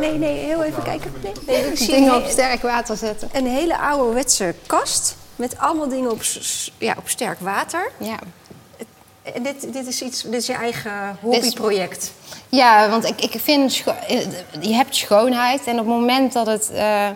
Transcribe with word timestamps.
Nee, 0.00 0.18
nee, 0.18 0.38
heel 0.38 0.62
even 0.62 0.82
kijken. 0.82 1.12
Nee, 1.22 1.32
nee, 1.46 1.70
ik 1.70 1.76
zie 1.78 1.86
Dingen 1.94 2.14
een 2.14 2.22
op 2.22 2.28
sterk 2.30 2.62
water 2.62 2.96
zetten. 2.96 3.28
een 3.32 3.46
hele 3.46 3.78
ouderwetse 3.78 4.54
kast 4.66 5.16
met 5.36 5.58
allemaal 5.58 5.88
dingen 5.88 6.10
op, 6.10 6.20
ja, 6.78 6.94
op 6.98 7.08
sterk 7.08 7.40
water. 7.40 7.90
Ja. 7.96 8.16
En 9.22 9.42
dit, 9.42 9.72
dit 9.72 9.86
is 9.86 10.02
iets, 10.02 10.22
dit 10.22 10.34
is 10.34 10.46
je 10.46 10.52
eigen 10.52 11.18
hobbyproject. 11.20 12.12
ja, 12.48 12.88
want 12.90 13.04
ik, 13.04 13.20
ik 13.20 13.40
vind... 13.42 13.82
eh, 14.08 14.20
Je 14.60 14.74
hebt 14.74 14.96
schoonheid 14.96 15.64
en 15.64 15.72
op 15.72 15.78
het 15.78 15.86
moment 15.86 16.32
dat 16.32 16.46
het 16.46 16.70
eh, 16.70 17.08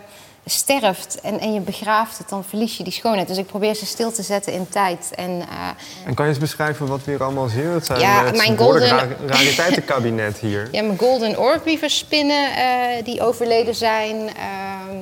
sterft 0.49 1.21
en, 1.21 1.39
en 1.39 1.53
je 1.53 1.59
begraaft 1.59 2.17
het... 2.17 2.29
dan 2.29 2.43
verlies 2.43 2.77
je 2.77 2.83
die 2.83 2.93
schoonheid. 2.93 3.27
Dus 3.27 3.37
ik 3.37 3.45
probeer 3.47 3.75
ze 3.75 3.85
stil 3.85 4.11
te 4.11 4.21
zetten 4.23 4.53
in 4.53 4.69
tijd. 4.69 5.11
En 5.15 5.41
eh, 5.49 5.67
En 6.05 6.13
kan 6.13 6.25
je 6.25 6.31
eens 6.31 6.39
beschrijven 6.41 6.87
wat 6.87 7.03
we 7.03 7.11
hier 7.11 7.23
allemaal 7.23 7.47
zien? 7.47 7.65
Het 7.67 7.85
zijn 7.85 7.99
Ja, 7.99 8.23
het 8.25 8.35
mijn 8.37 8.57
golden- 8.57 8.87
ra- 8.87 9.07
rariteitenkabinet 9.25 10.37
hier. 10.37 10.67
ja, 10.75 10.81
mijn 10.83 10.97
golden 10.99 11.39
orb 11.39 11.69
spinnen 11.87 12.55
eh, 12.55 13.03
die 13.03 13.21
overleden 13.21 13.75
zijn... 13.75 14.15
ehm, 14.35 14.95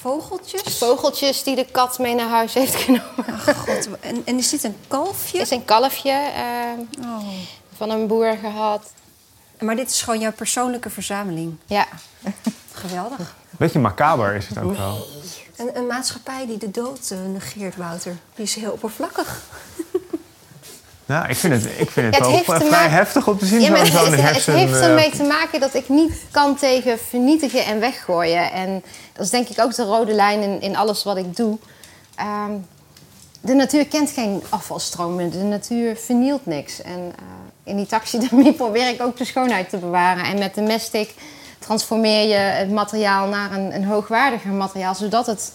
Vogeltjes. 0.00 0.78
vogeltjes 0.78 1.42
die 1.42 1.56
de 1.56 1.64
kat 1.72 1.98
mee 1.98 2.14
naar 2.14 2.28
huis 2.28 2.54
heeft 2.54 2.74
genomen. 2.84 3.40
God, 3.56 3.88
en, 4.00 4.22
en 4.24 4.38
is 4.38 4.48
dit 4.50 4.64
een 4.64 4.76
kalfje? 4.88 5.32
Dit 5.32 5.46
is 5.46 5.50
een 5.50 5.64
kalfje 5.64 6.10
eh, 6.10 7.04
Oh. 7.06 7.28
van 7.76 7.90
een 7.90 8.06
boer 8.06 8.36
gehad. 8.40 8.92
Maar 9.60 9.76
dit 9.76 9.90
is 9.90 10.02
gewoon 10.02 10.20
jouw 10.20 10.32
persoonlijke 10.32 10.90
verzameling. 10.90 11.56
Ja. 11.66 11.86
Geweldig. 12.72 13.36
Beetje 13.58 13.78
macaber 13.78 14.34
is 14.34 14.48
het 14.48 14.58
ook 14.58 14.76
wel. 14.76 15.06
Een, 15.56 15.70
een 15.76 15.86
maatschappij 15.86 16.46
die 16.46 16.58
de 16.58 16.70
dood 16.70 17.10
eh, 17.10 17.18
negeert, 17.32 17.76
Wouter. 17.76 18.16
Die 18.34 18.44
is 18.44 18.54
heel 18.54 18.72
oppervlakkig. 18.72 19.36
Nou, 21.06 21.28
ik 21.28 21.36
vind 21.36 21.52
het, 21.54 21.64
ik 21.78 21.90
vind 21.90 22.14
het, 22.16 22.26
Het 22.26 22.46
wel 22.46 22.56
vrij 22.56 22.70
maken- 22.70 22.90
heftig 22.90 23.26
om 23.26 23.38
te 23.38 23.46
zien, 23.46 23.60
Ja, 23.60 23.72
het, 23.74 23.92
het- 23.92 24.06
het 24.10 24.20
hersen... 24.20 24.54
heeft 24.54 24.72
eh, 24.72 24.84
ermee 24.86 25.10
te 25.10 25.22
maken 25.22 25.60
dat 25.60 25.74
ik 25.74 25.88
niet 25.88 26.12
kan 26.30 26.56
tegen 26.56 26.98
vernietigen 26.98 27.64
en 27.64 27.80
weggooien. 27.80 28.52
En 28.52 28.82
dat 29.12 29.24
is 29.24 29.30
denk 29.30 29.48
ik 29.48 29.60
ook 29.60 29.74
de 29.74 29.82
rode 29.84 30.12
lijn 30.12 30.40
in, 30.42 30.60
in 30.60 30.76
alles 30.76 31.04
wat 31.04 31.16
ik 31.16 31.36
doe. 31.36 31.58
Ehm, 32.14 32.52
de 33.40 33.54
natuur 33.54 33.86
kent 33.86 34.10
geen 34.10 34.42
afvalstromen. 34.48 35.30
De 35.30 35.38
natuur 35.42 35.96
vernielt 35.96 36.46
niks. 36.46 36.82
En 36.82 37.12
eh, 37.16 37.22
in 37.64 37.76
die 37.76 37.86
taxidermie 37.86 38.52
probeer 38.62 38.88
ik 38.88 39.02
ook 39.02 39.16
de 39.16 39.24
schoonheid 39.24 39.68
te 39.68 39.76
bewaren. 39.76 40.24
En 40.24 40.38
met 40.38 40.54
de 40.54 40.62
mestic 40.62 41.14
transformeer 41.68 42.28
je 42.28 42.34
het 42.34 42.70
materiaal 42.70 43.26
naar 43.28 43.52
een, 43.52 43.74
een 43.74 43.84
hoogwaardiger 43.84 44.50
materiaal, 44.50 44.94
zodat 44.94 45.26
het 45.26 45.52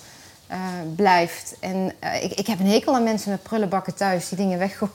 eh, 0.47 0.57
blijft. 0.95 1.55
En 1.59 1.91
eh, 1.99 2.23
ik, 2.23 2.33
ik 2.33 2.47
heb 2.47 2.59
een 2.59 2.67
hekel 2.67 2.95
aan 2.95 3.03
mensen 3.03 3.31
met 3.31 3.43
prullenbakken 3.43 3.95
thuis 3.95 4.29
die 4.29 4.37
dingen 4.37 4.59
weggooien. 4.59 4.93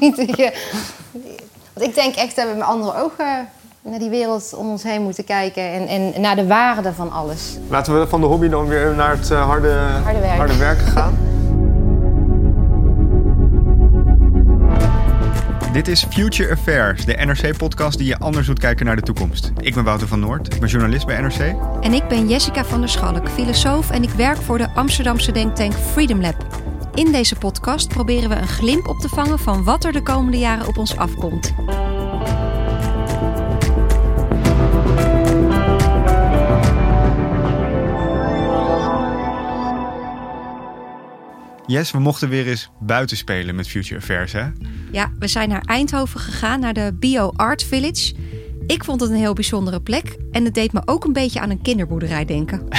Want 1.72 1.86
ik 1.88 1.94
denk 1.94 2.14
echt 2.14 2.36
dat 2.36 2.48
we 2.48 2.54
met 2.54 2.66
andere 2.66 3.02
ogen 3.02 3.48
naar 3.82 3.98
die 3.98 4.10
wereld 4.10 4.54
om 4.54 4.70
ons 4.70 4.82
heen 4.82 5.02
moeten 5.02 5.24
kijken. 5.24 5.62
En, 5.62 5.86
en 5.86 6.20
naar 6.20 6.36
de 6.36 6.46
waarde 6.46 6.92
van 6.92 7.12
alles. 7.12 7.56
Laten 7.68 8.00
we 8.00 8.08
van 8.08 8.20
de 8.20 8.26
hobby 8.26 8.48
dan 8.48 8.66
weer 8.66 8.94
naar 8.94 9.16
het 9.16 9.30
eh, 9.30 9.46
harde, 9.46 9.72
Harde 10.04 10.20
werk. 10.20 10.52
werken 10.52 10.86
gaan. 10.86 11.31
Dit 15.72 15.88
is 15.88 16.04
Future 16.04 16.52
Affairs, 16.52 17.04
de 17.04 17.12
NRC-podcast 17.12 17.98
die 17.98 18.06
je 18.06 18.18
anders 18.18 18.46
doet 18.46 18.58
kijken 18.58 18.86
naar 18.86 18.96
de 18.96 19.02
toekomst. 19.02 19.52
Ik 19.60 19.74
ben 19.74 19.84
Wouter 19.84 20.08
van 20.08 20.20
Noord, 20.20 20.54
ik 20.54 20.60
ben 20.60 20.68
journalist 20.68 21.06
bij 21.06 21.20
NRC. 21.20 21.54
En 21.80 21.92
ik 21.92 22.08
ben 22.08 22.28
Jessica 22.28 22.64
van 22.64 22.80
der 22.80 22.88
Schalk, 22.88 23.28
filosoof 23.28 23.90
en 23.90 24.02
ik 24.02 24.10
werk 24.10 24.36
voor 24.36 24.58
de 24.58 24.70
Amsterdamse 24.74 25.32
denktank 25.32 25.72
Freedom 25.74 26.20
Lab. 26.20 26.46
In 26.94 27.12
deze 27.12 27.36
podcast 27.36 27.88
proberen 27.88 28.28
we 28.28 28.34
een 28.34 28.48
glimp 28.48 28.88
op 28.88 28.98
te 28.98 29.08
vangen 29.08 29.38
van 29.38 29.64
wat 29.64 29.84
er 29.84 29.92
de 29.92 30.02
komende 30.02 30.38
jaren 30.38 30.66
op 30.66 30.78
ons 30.78 30.96
afkomt. 30.96 31.54
Yes, 41.72 41.90
we 41.90 41.98
mochten 41.98 42.28
weer 42.28 42.46
eens 42.46 42.70
buiten 42.80 43.16
spelen 43.16 43.54
met 43.54 43.68
Future 43.68 44.00
Affairs, 44.00 44.32
hè? 44.32 44.46
Ja, 44.90 45.12
we 45.18 45.28
zijn 45.28 45.48
naar 45.48 45.62
Eindhoven 45.64 46.20
gegaan, 46.20 46.60
naar 46.60 46.72
de 46.72 46.96
Bio 46.98 47.32
Art 47.36 47.64
Village. 47.64 48.14
Ik 48.66 48.84
vond 48.84 49.00
het 49.00 49.10
een 49.10 49.16
heel 49.16 49.32
bijzondere 49.32 49.80
plek 49.80 50.16
en 50.30 50.44
het 50.44 50.54
deed 50.54 50.72
me 50.72 50.82
ook 50.84 51.04
een 51.04 51.12
beetje 51.12 51.40
aan 51.40 51.50
een 51.50 51.62
kinderboerderij 51.62 52.24
denken. 52.24 52.62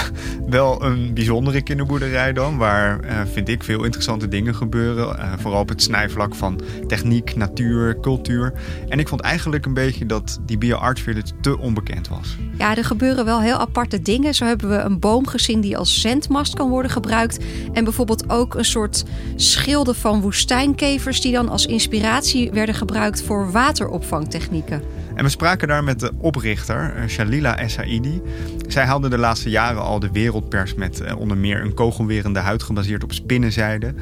Wel 0.49 0.83
een 0.83 1.13
bijzondere 1.13 1.61
kinderboerderij 1.61 2.33
dan, 2.33 2.57
waar, 2.57 2.99
eh, 2.99 3.19
vind 3.31 3.49
ik, 3.49 3.63
veel 3.63 3.83
interessante 3.83 4.27
dingen 4.27 4.55
gebeuren. 4.55 5.19
Eh, 5.19 5.33
vooral 5.37 5.61
op 5.61 5.69
het 5.69 5.81
snijvlak 5.81 6.35
van 6.35 6.61
techniek, 6.87 7.35
natuur, 7.35 7.99
cultuur. 7.99 8.53
En 8.89 8.99
ik 8.99 9.07
vond 9.07 9.21
eigenlijk 9.21 9.65
een 9.65 9.73
beetje 9.73 10.05
dat 10.05 10.39
die 10.45 10.57
Bio 10.57 10.75
Art 10.75 10.99
Village 10.99 11.31
te 11.41 11.57
onbekend 11.57 12.07
was. 12.07 12.37
Ja, 12.57 12.77
er 12.77 12.85
gebeuren 12.85 13.25
wel 13.25 13.41
heel 13.41 13.57
aparte 13.57 14.01
dingen. 14.01 14.33
Zo 14.33 14.45
hebben 14.45 14.69
we 14.69 14.77
een 14.77 14.99
boom 14.99 15.27
gezien 15.27 15.61
die 15.61 15.77
als 15.77 16.01
zendmast 16.01 16.53
kan 16.53 16.69
worden 16.69 16.91
gebruikt. 16.91 17.39
En 17.73 17.83
bijvoorbeeld 17.83 18.29
ook 18.29 18.55
een 18.55 18.65
soort 18.65 19.03
schilden 19.35 19.95
van 19.95 20.21
woestijnkevers... 20.21 21.21
die 21.21 21.33
dan 21.33 21.49
als 21.49 21.65
inspiratie 21.65 22.51
werden 22.51 22.75
gebruikt 22.75 23.23
voor 23.23 23.51
wateropvangtechnieken. 23.51 25.02
En 25.15 25.23
we 25.23 25.29
spraken 25.29 25.67
daar 25.67 25.83
met 25.83 25.99
de 25.99 26.11
oprichter, 26.17 26.93
eh, 26.95 27.07
Shalila 27.07 27.57
Essaidi. 27.57 28.21
Zij 28.67 28.85
haalde 28.85 29.09
de 29.09 29.17
laatste 29.17 29.49
jaren 29.49 29.81
al 29.81 29.99
de 29.99 30.11
wereldpers 30.11 30.73
met 30.73 31.01
eh, 31.01 31.19
onder 31.19 31.37
meer 31.37 31.61
een 31.61 31.73
kogelwerende 31.73 32.39
huid 32.39 32.63
gebaseerd 32.63 33.03
op 33.03 33.13
spinnenzijde. 33.13 33.93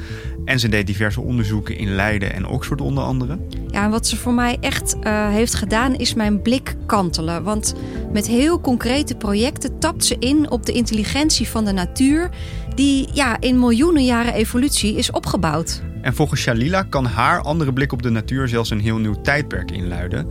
En 0.44 0.60
ze 0.60 0.68
deed 0.68 0.86
diverse 0.86 1.20
onderzoeken 1.20 1.76
in 1.76 1.94
Leiden 1.94 2.32
en 2.32 2.46
Oxford 2.46 2.80
onder 2.80 3.04
andere. 3.04 3.38
Ja, 3.68 3.84
en 3.84 3.90
wat 3.90 4.06
ze 4.06 4.16
voor 4.16 4.34
mij 4.34 4.56
echt 4.60 4.96
eh, 5.00 5.28
heeft 5.28 5.54
gedaan 5.54 5.94
is 5.94 6.14
mijn 6.14 6.42
blik 6.42 6.74
kantelen. 6.86 7.42
Want 7.42 7.74
met 8.12 8.26
heel 8.26 8.60
concrete 8.60 9.14
projecten 9.14 9.78
tapt 9.78 10.04
ze 10.04 10.16
in 10.18 10.50
op 10.50 10.66
de 10.66 10.72
intelligentie 10.72 11.48
van 11.48 11.64
de 11.64 11.72
natuur... 11.72 12.30
die 12.74 13.08
ja, 13.12 13.40
in 13.40 13.58
miljoenen 13.58 14.04
jaren 14.04 14.34
evolutie 14.34 14.96
is 14.96 15.10
opgebouwd. 15.10 15.82
En 16.02 16.14
volgens 16.14 16.40
Shalila 16.40 16.82
kan 16.82 17.04
haar 17.04 17.40
andere 17.40 17.72
blik 17.72 17.92
op 17.92 18.02
de 18.02 18.10
natuur 18.10 18.48
zelfs 18.48 18.70
een 18.70 18.80
heel 18.80 18.98
nieuw 18.98 19.20
tijdperk 19.20 19.70
inluiden. 19.70 20.26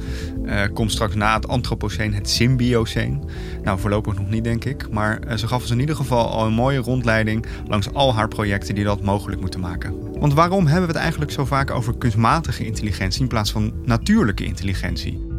Eh 0.45 0.61
komt 0.73 0.91
straks 0.91 1.15
na 1.15 1.35
het 1.35 1.47
Anthropoceen 1.47 2.13
het 2.13 2.29
Symbioceen. 2.29 3.23
Nou, 3.63 3.79
voorlopig 3.79 4.17
nog 4.17 4.29
niet, 4.29 4.43
denk 4.43 4.65
ik. 4.65 4.89
Maar 4.89 5.19
eh, 5.19 5.37
ze 5.37 5.47
gaf 5.47 5.61
ons 5.61 5.71
in 5.71 5.79
ieder 5.79 5.95
geval 5.95 6.29
al 6.29 6.45
een 6.45 6.53
mooie 6.53 6.79
rondleiding 6.79 7.45
langs 7.67 7.93
al 7.93 8.13
haar 8.13 8.27
projecten 8.27 8.75
die 8.75 8.83
dat 8.83 9.01
mogelijk 9.01 9.41
moeten 9.41 9.59
maken. 9.59 10.19
Want 10.19 10.33
waarom 10.33 10.65
hebben 10.65 10.87
we 10.87 10.93
het 10.93 11.01
eigenlijk 11.01 11.31
zo 11.31 11.45
vaak 11.45 11.71
over 11.71 11.97
kunstmatige 11.97 12.65
intelligentie 12.65 13.21
in 13.21 13.27
plaats 13.27 13.51
van 13.51 13.73
natuurlijke 13.85 14.43
intelligentie? 14.43 15.29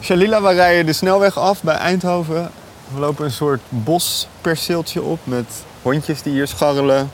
Shalila, 0.00 0.42
we 0.42 0.52
rijden 0.52 0.86
de 0.86 0.92
snelweg 0.92 1.38
af 1.38 1.62
bij 1.62 1.74
Eindhoven. 1.74 2.50
We 2.94 3.00
lopen 3.00 3.24
een 3.24 3.30
soort 3.30 3.60
bosperceeltje 3.68 5.02
op 5.02 5.18
met 5.24 5.46
hondjes 5.82 6.22
die 6.22 6.32
hier 6.32 6.46
scharrelen. 6.46 7.10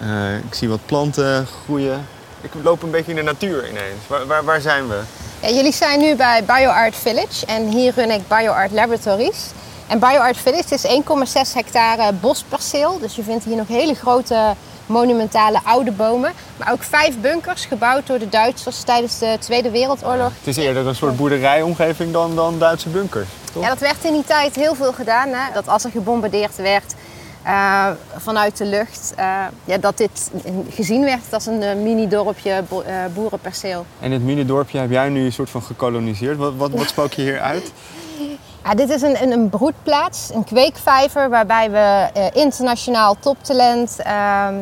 Eh, 0.00 0.36
ik 0.36 0.54
zie 0.54 0.68
wat 0.68 0.86
planten 0.86 1.46
groeien. 1.46 2.06
Ik 2.40 2.50
loop 2.62 2.82
een 2.82 2.90
beetje 2.90 3.10
in 3.10 3.16
de 3.16 3.22
natuur 3.22 3.68
ineens. 3.68 4.06
Waar, 4.06 4.26
waar, 4.26 4.44
waar 4.44 4.60
zijn 4.60 4.88
we? 4.88 5.00
Ja, 5.42 5.48
jullie 5.48 5.72
zijn 5.72 6.00
nu 6.00 6.16
bij 6.16 6.44
BioArt 6.44 6.96
Village 6.96 7.46
en 7.46 7.68
hier 7.68 7.92
run 7.96 8.10
ik 8.10 8.28
BioArt 8.28 8.72
Laboratories. 8.72 9.50
En 9.86 9.98
BioArt 9.98 10.36
Village 10.36 10.74
is 10.74 10.86
1,6 10.86 11.54
hectare 11.54 12.12
bosperceel. 12.12 12.98
Dus 12.98 13.16
je 13.16 13.22
vindt 13.22 13.44
hier 13.44 13.56
nog 13.56 13.68
hele 13.68 13.94
grote 13.94 14.54
monumentale 14.86 15.60
oude 15.64 15.90
bomen. 15.90 16.32
Maar 16.56 16.72
ook 16.72 16.82
vijf 16.82 17.20
bunkers 17.20 17.64
gebouwd 17.64 18.06
door 18.06 18.18
de 18.18 18.28
Duitsers 18.28 18.82
tijdens 18.82 19.18
de 19.18 19.36
Tweede 19.40 19.70
Wereldoorlog. 19.70 20.32
Het 20.38 20.46
is 20.46 20.56
eerder 20.56 20.86
een 20.86 20.94
soort 20.94 21.16
boerderijomgeving 21.16 22.12
dan, 22.12 22.34
dan 22.34 22.58
Duitse 22.58 22.88
bunkers, 22.88 23.28
toch? 23.54 23.62
Ja, 23.62 23.68
dat 23.68 23.78
werd 23.78 24.04
in 24.04 24.12
die 24.12 24.24
tijd 24.24 24.54
heel 24.54 24.74
veel 24.74 24.92
gedaan. 24.92 25.28
Hè? 25.28 25.52
Dat 25.52 25.68
als 25.68 25.84
er 25.84 25.90
gebombardeerd 25.90 26.56
werd 26.56 26.94
eh, 27.42 27.86
vanuit 28.16 28.56
de 28.56 28.64
lucht, 28.64 29.12
eh, 29.16 29.26
ja, 29.64 29.78
dat 29.78 29.96
dit 29.96 30.30
gezien 30.68 31.04
werd 31.04 31.32
als 31.32 31.46
een 31.46 31.62
eh, 31.62 31.76
mini-dorpje 31.76 32.62
bo- 32.68 32.84
boerenperceel. 33.14 33.86
En 34.00 34.10
dit 34.10 34.22
mini-dorpje 34.22 34.78
heb 34.78 34.90
jij 34.90 35.08
nu 35.08 35.24
een 35.24 35.32
soort 35.32 35.50
van 35.50 35.62
gekoloniseerd. 35.62 36.36
Wat, 36.36 36.52
wat, 36.56 36.70
wat 36.70 36.88
spook 36.88 37.12
je 37.12 37.22
hier 37.22 37.40
uit? 37.40 37.72
Ja, 38.64 38.74
dit 38.74 38.90
is 38.90 39.02
een, 39.02 39.22
een, 39.22 39.32
een 39.32 39.48
broedplaats, 39.48 40.30
een 40.34 40.44
kweekvijver, 40.44 41.28
waarbij 41.30 41.70
we 41.70 42.08
internationaal 42.32 43.16
toptalent 43.20 43.96
ehm, 43.98 44.54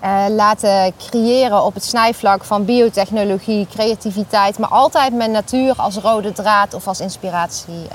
eh, 0.00 0.24
laten 0.28 0.92
creëren 1.08 1.64
op 1.64 1.74
het 1.74 1.84
snijvlak 1.84 2.44
van 2.44 2.64
biotechnologie, 2.64 3.66
creativiteit, 3.70 4.58
maar 4.58 4.68
altijd 4.68 5.14
met 5.14 5.30
natuur 5.30 5.74
als 5.76 5.96
rode 5.96 6.32
draad 6.32 6.74
of 6.74 6.86
als 6.86 7.00
inspiratie 7.00 7.88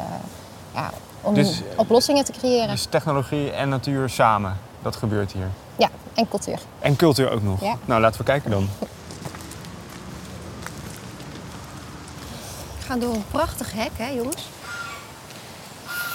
ja, 0.73 0.89
om 1.21 1.33
Dus- 1.33 1.61
oplossingen 1.75 2.25
te 2.25 2.31
creëren. 2.31 2.67
Dus 2.67 2.85
technologie 2.89 3.51
en 3.51 3.69
natuur 3.69 4.09
samen. 4.09 4.57
Dat 4.81 4.95
gebeurt 4.95 5.31
hier. 5.31 5.49
Ja, 5.77 5.89
en 6.13 6.27
cultuur. 6.29 6.59
En 6.79 6.95
cultuur 6.95 7.31
ook 7.31 7.41
nog. 7.43 7.61
Ja. 7.61 7.75
Nou, 7.85 8.01
laten 8.01 8.17
we 8.19 8.25
kijken 8.25 8.51
dan. 8.51 8.69
We 12.77 12.85
gaan 12.89 12.99
door 12.99 13.13
een 13.13 13.23
prachtig 13.31 13.71
hek, 13.73 13.91
hè 13.97 14.09
jongens? 14.09 14.49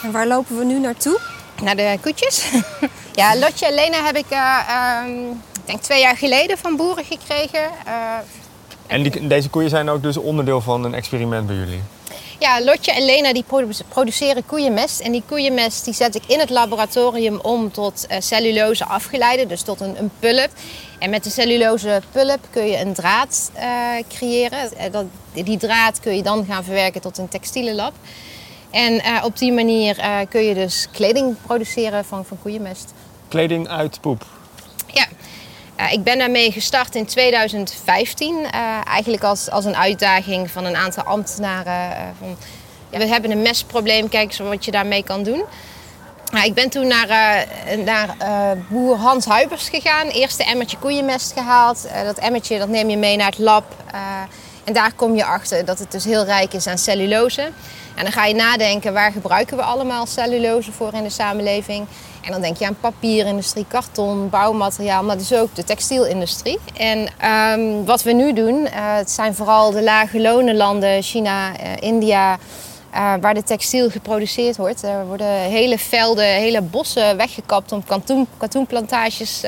En 0.03 0.13
waar 0.13 0.27
lopen 0.27 0.59
we 0.59 0.65
nu 0.65 0.79
naartoe? 0.79 1.19
Naar 1.63 1.77
de 1.77 1.99
koetjes. 2.03 2.51
ja, 3.15 3.39
Lotje 3.39 3.67
en 3.67 3.75
Lena 3.75 4.05
heb 4.05 4.17
ik, 4.17 4.31
eh, 4.31 4.59
ehm, 4.69 5.31
ik 5.31 5.65
denk 5.65 5.81
twee 5.83 6.01
jaar 6.01 6.17
geleden 6.17 6.59
van 6.59 6.77
boeren 6.77 7.05
gekregen. 7.05 7.71
Eh, 7.87 7.93
En 8.87 9.03
die, 9.03 9.27
deze 9.27 9.49
koeien 9.49 9.71
zijn 9.71 9.89
ook 9.89 10.03
dus 10.03 10.17
onderdeel 10.17 10.61
van 10.61 10.85
een 10.85 10.95
experiment 10.95 11.47
bij 11.47 11.57
jullie. 11.57 11.83
Ja, 12.41 12.61
Lotje 12.65 12.93
en 12.93 13.05
Lena 13.05 13.33
die 13.33 13.43
produ- 13.43 13.85
produceren 13.89 14.47
koeienmest. 14.47 15.01
En 15.01 15.13
die 15.13 15.23
koeienmest 15.27 15.85
die 15.85 15.95
zet 15.95 16.15
ik 16.15 16.23
in 16.27 16.39
het 16.39 16.51
laboratorium 16.51 17.39
om 17.43 17.73
tot 17.73 18.07
eh, 18.07 18.21
cellulose 18.21 18.85
afgeleide, 18.85 19.47
dus 19.47 19.63
tot 19.63 19.81
een, 19.81 19.99
een 19.99 20.11
pulp. 20.19 20.49
En 20.99 21.11
met 21.11 21.25
de 21.25 21.31
cellulose 21.31 22.03
pulp 22.13 22.39
kun 22.51 22.67
je 22.67 22.79
een 22.79 22.93
draad 22.95 23.51
eh, 23.55 23.69
creëren. 24.09 24.77
Eh, 24.77 24.93
dat, 24.93 25.05
die 25.33 25.59
draad 25.59 26.01
kun 26.01 26.17
je 26.17 26.23
dan 26.23 26.45
gaan 26.45 26.65
verwerken 26.65 27.01
tot 27.01 27.19
een 27.19 27.29
textiele 27.29 27.75
lab. 27.75 27.93
En 28.71 29.03
op 29.25 29.39
die 29.39 29.53
manier 29.53 29.97
kun 30.29 30.43
je 30.43 30.55
dus 30.55 30.87
kleding 30.93 31.37
produceren 31.47 32.05
van, 32.05 32.25
van 32.25 32.39
koeienmest. 32.43 32.93
Kleding 33.29 33.69
uit 33.69 34.01
poep. 34.01 34.27
Ja, 34.87 35.07
ik 35.91 36.03
ben 36.03 36.19
daarmee 36.19 36.53
gestart 36.53 36.95
in 36.95 37.07
2015. 37.07 38.45
eh, 38.51 38.61
eigenlijk 38.87 39.23
als, 39.23 39.51
als 39.51 39.65
een 39.65 39.77
uitdaging 39.77 40.51
van 40.51 40.65
een 40.65 40.77
aantal 40.77 41.03
ambtenaren. 41.03 41.97
eh, 41.97 42.03
van, 42.19 42.37
ja, 42.91 42.99
we 42.99 43.07
hebben 43.07 43.31
een 43.31 43.43
mestprobleem, 43.43 44.09
kijk 44.09 44.29
eens 44.29 44.39
wat 44.39 44.65
je 44.65 44.71
daarmee 44.71 45.03
kan 45.03 45.23
doen. 45.23 45.45
Nou, 46.33 46.47
ik 46.47 46.55
ben 46.55 46.69
toen 46.69 46.87
naar, 46.87 47.09
eh, 47.09 47.79
naar 47.85 48.15
eh, 48.19 48.51
boer 48.69 48.97
Hans 48.97 49.25
Huibers 49.25 49.69
gegaan. 49.69 50.07
Eerst 50.07 50.41
een 50.41 50.47
emmertje 50.47 50.79
koeienmest 50.79 51.33
gehaald. 51.33 51.87
Eh, 51.87 52.03
dat 52.05 52.19
emmertje 52.19 52.59
dat 52.59 52.69
neem 52.69 52.91
je 52.91 52.97
mee 52.97 53.17
naar 53.17 53.31
het 53.31 53.39
lab. 53.39 53.65
En 54.69 54.75
daar 54.75 54.93
kom 54.97 55.15
je 55.15 55.25
achter 55.25 55.65
dat 55.65 55.79
het 55.79 55.93
dus 55.93 56.05
heel 56.05 56.25
rijk 56.25 56.53
is 56.53 56.67
aan 56.67 56.79
cellulose. 56.79 57.43
En 57.95 58.03
dan 58.03 58.13
ga 58.13 58.25
je 58.25 58.35
nadenken, 58.35 58.93
waar 58.93 59.13
gebruiken 59.13 59.57
we 59.57 59.63
allemaal 59.63 60.07
cellulose 60.07 60.73
voor 60.73 60.95
in 60.95 61.03
de 61.03 61.11
samenleving? 61.11 61.87
En 62.25 62.33
dan 62.33 62.41
denk 62.41 62.57
je 62.57 62.67
aan 62.67 62.77
papierindustrie, 62.81 63.65
karton, 63.69 64.29
bouwmateriaal, 64.29 65.05
maar 65.05 65.19
dus 65.19 65.35
ook 65.35 65.55
de 65.55 65.65
textielindustrie. 65.65 66.59
En 66.77 67.09
ehm, 67.19 67.85
wat 67.85 68.03
we 68.03 68.13
nu 68.13 68.33
doen, 68.33 68.67
eh, 68.67 68.73
het 68.97 69.11
zijn 69.11 69.35
vooral 69.35 69.71
de 69.71 69.83
lage 69.83 70.21
lonenlanden, 70.21 71.03
China, 71.03 71.57
eh, 71.57 71.71
India, 71.81 72.39
eh, 72.91 73.15
waar 73.21 73.35
de 73.35 73.43
textiel 73.43 73.91
geproduceerd 73.91 74.57
wordt. 74.57 74.83
Er 74.83 75.07
worden 75.07 75.41
hele 75.41 75.79
velden, 75.79 76.25
hele 76.25 76.63
bossen 76.63 77.17
weggekapt 77.17 77.73
om 77.73 77.85
katoen, 77.85 78.27
katoenplantages 78.37 79.43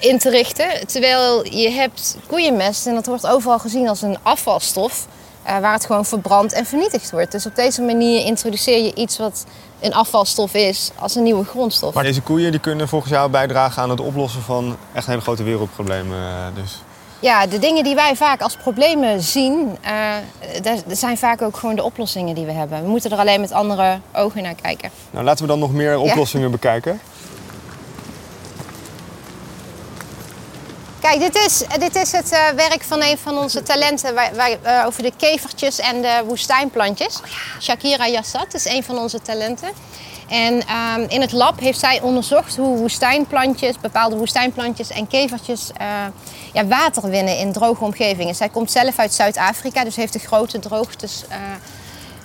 in 0.00 0.18
te 0.18 0.30
richten. 0.30 0.86
Terwijl 0.86 1.46
je 1.54 1.70
hebt 1.70 2.16
koeienmest 2.26 2.86
en 2.86 2.94
dat 2.94 3.06
wordt 3.06 3.26
overal 3.26 3.58
gezien 3.58 3.88
als 3.88 4.02
een 4.02 4.18
afvalstof. 4.22 5.06
eh, 5.42 5.58
waar 5.58 5.72
het 5.72 5.86
gewoon 5.86 6.04
verbrand 6.04 6.52
en 6.52 6.66
vernietigd 6.66 7.10
wordt. 7.10 7.32
Dus 7.32 7.46
op 7.46 7.54
deze 7.56 7.82
manier 7.82 8.24
introduceer 8.24 8.84
je 8.84 8.94
iets 8.94 9.18
wat 9.18 9.44
een 9.80 9.94
afvalstof 9.94 10.54
is 10.54 10.90
als 10.98 11.14
een 11.14 11.22
nieuwe 11.22 11.44
grondstof. 11.44 11.94
Maar 11.94 12.02
deze 12.04 12.20
koeien 12.20 12.50
die 12.50 12.60
kunnen 12.60 12.88
volgens 12.88 13.12
jou 13.12 13.30
bijdragen 13.30 13.82
aan 13.82 13.90
het 13.90 14.00
oplossen 14.00 14.42
van 14.42 14.76
echt 14.94 15.06
hele 15.06 15.20
grote 15.20 15.42
wereldproblemen. 15.42 16.18
eh, 16.18 16.62
Dus. 16.62 16.82
Ja, 17.20 17.46
de 17.46 17.58
dingen 17.58 17.84
die 17.84 17.94
wij 17.94 18.16
vaak 18.16 18.40
als 18.42 18.56
problemen 18.56 19.20
zien, 19.22 19.76
eh, 19.80 20.62
dat 20.62 20.98
zijn 20.98 21.18
vaak 21.18 21.42
ook 21.42 21.56
gewoon 21.56 21.74
de 21.76 21.82
oplossingen 21.82 22.34
die 22.34 22.46
we 22.46 22.52
hebben. 22.52 22.82
We 22.82 22.88
moeten 22.88 23.10
er 23.10 23.18
alleen 23.18 23.40
met 23.40 23.52
andere 23.52 23.98
ogen 24.14 24.42
naar 24.42 24.54
kijken. 24.62 24.90
Nou, 25.10 25.24
laten 25.24 25.42
we 25.44 25.50
dan 25.50 25.58
nog 25.58 25.72
meer 25.72 25.98
oplossingen 25.98 26.50
bekijken. 26.50 27.00
Kijk, 31.02 31.20
dit 31.20 31.36
is, 31.36 31.64
dit 31.78 31.96
is 31.96 32.12
het 32.12 32.32
eh, 32.32 32.48
werk 32.48 32.82
van 32.82 33.02
een 33.02 33.18
van 33.18 33.38
onze 33.38 33.62
talenten 33.62 34.14
wij, 34.14 34.34
wij, 34.34 34.58
eh, 34.62 34.86
over 34.86 35.02
de 35.02 35.12
kevertjes 35.16 35.78
en 35.78 36.02
de 36.02 36.22
woestijnplantjes. 36.26 37.20
Shakira 37.60 38.06
Yassat 38.06 38.54
is 38.54 38.64
een 38.64 38.84
van 38.84 38.98
onze 38.98 39.20
talenten. 39.20 39.68
En 40.28 40.66
ehm, 40.66 41.04
in 41.08 41.20
het 41.20 41.32
lab 41.32 41.60
heeft 41.60 41.78
zij 41.78 42.00
onderzocht 42.00 42.56
hoe 42.56 42.76
woestijnplantjes, 42.76 43.78
bepaalde 43.80 44.16
woestijnplantjes 44.16 44.90
en 44.90 45.06
kevertjes 45.06 45.70
eh, 45.76 45.86
ja, 46.52 46.66
water 46.66 47.10
winnen 47.10 47.38
in 47.38 47.52
droge 47.52 47.84
omgevingen. 47.84 48.34
Zij 48.34 48.48
komt 48.48 48.70
zelf 48.70 48.98
uit 48.98 49.14
Zuid-Afrika, 49.14 49.84
dus 49.84 49.96
heeft 49.96 50.12
de 50.12 50.18
grote 50.18 50.58
droogtes 50.58 51.24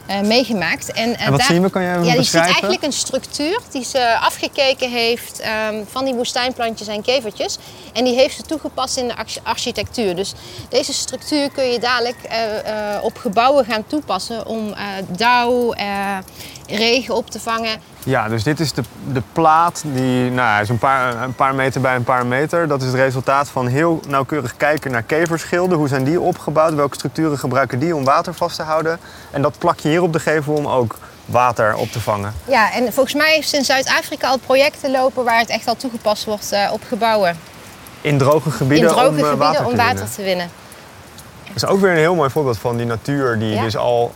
eh, 0.08 0.20
eh, 0.20 0.26
meegemaakt. 0.26 0.92
En, 0.92 1.18
En 1.18 1.32
wat 1.32 1.42
zien 1.42 1.62
we? 1.62 1.70
Kan 1.70 1.82
even 1.82 1.94
ja, 1.94 2.00
je 2.04 2.08
ziet 2.10 2.18
beschrijven? 2.18 2.52
eigenlijk 2.52 2.84
een 2.84 2.92
structuur 2.94 3.60
die 3.72 3.84
ze 3.84 4.18
afgekeken 4.18 4.92
heeft 4.92 5.40
ehm, 5.40 5.84
van 5.90 6.06
die 6.06 6.14
woestijnplantjes 6.14 6.88
en 6.88 7.02
kevertjes. 7.02 7.58
En 7.94 8.04
die 8.04 8.16
heeft 8.16 8.36
ze 8.36 8.42
toegepast 8.42 8.98
in 8.98 9.08
de 9.08 9.16
arch- 9.16 9.44
architectuur. 9.44 10.16
Dus 10.16 10.34
deze 10.70 10.94
structuur 10.94 11.52
kun 11.52 11.64
je 11.72 11.80
dadelijk 11.80 12.18
eh, 12.24 12.96
eh, 12.96 13.04
op 13.04 13.18
gebouwen 13.18 13.66
gaan 13.66 13.88
toepassen 13.88 14.46
om 14.46 14.74
eh, 14.74 14.84
dauw, 15.08 15.74
eh, 15.74 16.18
regen 16.68 17.16
op 17.16 17.30
te 17.30 17.40
vangen. 17.40 17.80
Ja, 18.08 18.28
dus 18.28 18.44
dit 18.44 18.60
is 18.60 18.74
de, 18.74 18.84
de 19.12 19.22
plaat 19.34 19.84
die 19.86 20.32
nou, 20.32 20.62
is 20.62 20.70
een, 20.70 20.78
paar, 20.78 21.22
een 21.22 21.36
paar 21.36 21.56
meter 21.56 21.82
bij 21.82 21.96
een 21.96 22.04
paar 22.04 22.26
meter. 22.26 22.68
Dat 22.68 22.82
is 22.82 22.88
het 22.88 22.96
resultaat 22.96 23.50
van 23.50 23.68
heel 23.68 24.00
nauwkeurig 24.08 24.58
kijken 24.58 24.92
naar 24.92 25.02
keverschilden. 25.02 25.78
Hoe 25.78 25.88
zijn 25.88 26.04
die 26.04 26.20
opgebouwd? 26.20 26.74
Welke 26.74 26.96
structuren 26.96 27.40
gebruiken 27.40 27.80
die 27.80 27.96
om 27.96 28.04
water 28.04 28.34
vast 28.34 28.56
te 28.56 28.64
houden? 28.64 29.00
En 29.32 29.42
dat 29.42 29.58
plak 29.58 29.80
je 29.80 29.90
hier 29.90 30.02
op 30.02 30.14
de 30.14 30.20
gevel 30.20 30.54
om 30.54 30.68
ook 30.68 30.98
water 31.26 31.76
op 31.76 31.92
te 31.92 32.00
vangen. 32.00 32.34
Ja, 32.46 32.74
en 32.74 32.94
volgens 32.94 33.16
mij 33.16 33.34
heeft 33.34 33.54
in 33.54 33.64
Zuid-Afrika 33.64 34.28
al 34.28 34.38
projecten 34.38 34.92
lopen 34.92 35.24
waar 35.24 35.40
het 35.40 35.50
echt 35.50 35.68
al 35.68 35.76
toegepast 35.76 36.26
wordt 36.26 36.52
eh, 36.52 36.70
op 36.72 36.82
gebouwen. 36.88 37.38
In 38.02 38.18
droge 38.18 38.52
gebieden, 38.52 38.88
in 38.88 38.94
droge 38.94 39.08
om, 39.08 39.18
eh, 39.18 39.24
gebieden 39.24 39.38
water, 39.38 39.66
om 39.66 39.72
te 39.72 39.78
water 39.78 40.10
te 40.16 40.24
winnen. 40.24 40.50
Dat 41.48 41.56
is 41.56 41.66
ook 41.66 41.80
weer 41.80 41.92
een 41.92 41.98
heel 41.98 42.16
mooi 42.16 42.30
voorbeeld 42.30 42.58
van 42.58 42.78
die 42.78 42.86
natuur 42.86 43.40
die 43.40 43.54
Ja. 43.54 43.62
dus 43.62 43.78
al 43.78 44.14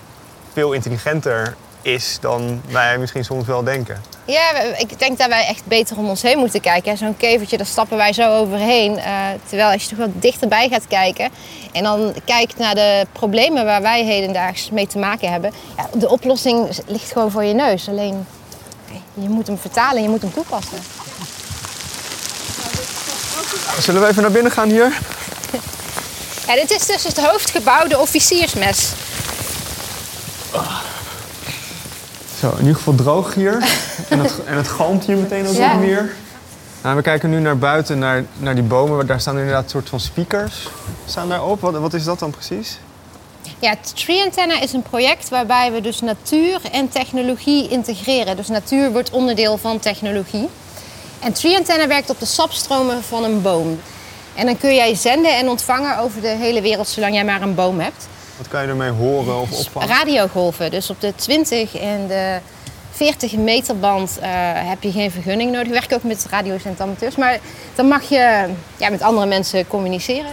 veel 0.54 0.72
intelligenter 0.72 1.56
is 1.82 2.18
dan 2.22 2.62
wij 2.68 2.98
misschien 2.98 3.26
soms 3.26 3.46
wel 3.46 3.64
denken. 3.64 4.02
Ja, 4.26 4.52
ik 4.78 5.00
denk 5.00 5.18
dat 5.18 5.28
wij 5.28 5.46
echt 5.46 5.66
beter 5.66 5.98
om 5.98 6.10
ons 6.10 6.22
heen 6.22 6.38
moeten 6.38 6.62
kijken. 6.62 6.98
Zo'n 6.98 7.18
kevertje, 7.18 7.58
daar 7.58 7.66
stappen 7.66 7.98
wij 7.98 8.14
zo 8.14 8.38
overheen. 8.38 8.98
Eh, 8.98 9.14
terwijl 9.48 9.72
als 9.72 9.84
je 9.84 9.90
toch 9.90 9.98
wat 9.98 10.22
dichterbij 10.22 10.70
gaat 10.70 10.88
kijken... 10.88 11.30
en 11.72 11.84
dan 11.84 12.16
kijkt 12.26 12.58
naar 12.58 12.76
de 12.76 13.06
problemen 13.12 13.66
waar 13.66 13.82
wij 13.82 14.04
hedendaags 14.04 14.70
mee 14.70 14.88
te 14.88 14.98
maken 14.98 15.32
hebben... 15.32 15.52
Ja, 15.78 15.90
de 15.94 16.10
oplossing 16.10 16.70
ligt 16.86 17.12
gewoon 17.12 17.32
voor 17.32 17.44
je 17.44 17.54
neus. 17.54 17.90
Alleen, 17.90 18.28
je 19.14 19.30
moet 19.30 19.48
hem 19.48 19.58
vertalen 19.58 19.96
en 19.96 20.04
je 20.04 20.10
moet 20.10 20.22
hem 20.22 20.34
toepassen. 20.34 20.78
Zullen 23.80 24.02
we 24.02 24.08
even 24.08 24.22
naar 24.22 24.32
binnen 24.32 24.52
gaan 24.52 24.70
hier? 24.70 25.00
Ja, 26.48 26.56
dit 26.56 26.72
is 26.72 26.86
dus 26.86 27.04
het 27.04 27.20
hoofdgebouw, 27.20 27.88
de 27.88 28.00
officiersmes. 28.00 28.92
Zo, 32.42 32.52
in 32.52 32.60
ieder 32.60 32.76
geval 32.76 32.96
droog 32.96 33.34
hier. 33.34 33.54
en, 34.10 34.20
het, 34.20 34.44
en 34.46 34.58
het 34.58 34.68
galmt 34.68 35.06
hier 35.06 35.18
meteen 35.18 35.48
ook 35.48 35.54
Ja. 35.56 35.72
wat 35.72 35.80
meer. 35.80 36.14
Nou, 36.82 36.96
we 36.96 37.02
kijken 37.02 37.30
nu 37.30 37.40
naar 37.40 37.58
buiten, 37.58 38.00
naar, 38.00 38.24
naar 38.38 38.56
die 38.56 38.64
bomen. 38.64 39.08
Daar 39.08 39.20
staan 39.20 39.38
inderdaad 39.38 39.64
een 39.64 39.70
soort 39.70 39.90
van 39.90 40.00
speakers 40.00 40.68
staan 41.06 41.30
daarop. 41.30 41.62
Wat, 41.62 41.78
wat 41.78 41.94
is 41.94 42.04
dat 42.04 42.20
dan 42.20 42.32
precies? 42.32 42.80
Ja, 43.60 43.76
Tree 43.94 44.24
Antenna 44.24 44.62
is 44.62 44.74
een 44.74 44.82
project 44.82 45.30
waarbij 45.30 45.72
we 45.72 45.82
dus 45.82 46.02
natuur 46.02 46.60
en 46.72 46.90
technologie 46.90 47.68
integreren. 47.68 48.36
Dus 48.36 48.48
natuur 48.48 48.92
wordt 48.92 49.10
onderdeel 49.10 49.58
van 49.58 49.80
technologie. 49.80 50.50
En 51.20 51.34
Tree 51.34 51.58
Antenna 51.58 51.88
werkt 51.88 52.10
op 52.10 52.20
de 52.20 52.26
sapstromen 52.26 53.04
van 53.04 53.24
een 53.24 53.42
boom. 53.42 53.80
En 54.36 54.46
dan 54.46 54.58
kun 54.58 54.76
jij 54.76 54.96
zenden 54.96 55.38
en 55.38 55.50
ontvangen 55.50 55.98
over 55.98 56.22
de 56.22 56.28
hele 56.28 56.62
wereld 56.62 56.88
zolang 56.88 57.14
jij 57.14 57.26
maar 57.26 57.42
een 57.42 57.56
boom 57.56 57.80
hebt. 57.80 58.08
Wat 58.38 58.48
kan 58.48 58.62
je 58.62 58.68
ermee 58.68 58.90
horen 58.90 59.40
of 59.40 59.60
opvangen? 59.60 59.88
Radiogolven, 59.88 60.72
dus 60.72 60.90
op 60.90 61.02
de 61.02 61.16
20 61.16 61.76
en 61.76 62.08
de 62.08 62.40
40 62.92 63.38
meter 63.38 63.80
band 63.80 64.20
eh, 64.22 64.30
heb 64.70 64.84
je 64.84 64.92
geen 64.92 65.12
vergunning 65.12 65.52
nodig. 65.52 65.68
Ik 65.68 65.74
werk 65.74 65.94
ook 65.94 66.04
met 66.04 66.28
radio's 66.30 66.66
en 66.66 66.76
amateurs. 66.80 67.16
Maar 67.16 67.40
dan 67.76 67.88
mag 67.88 68.02
je 68.04 68.46
ja, 68.78 68.90
met 68.90 69.02
andere 69.02 69.28
mensen 69.28 69.68
communiceren. 69.68 70.32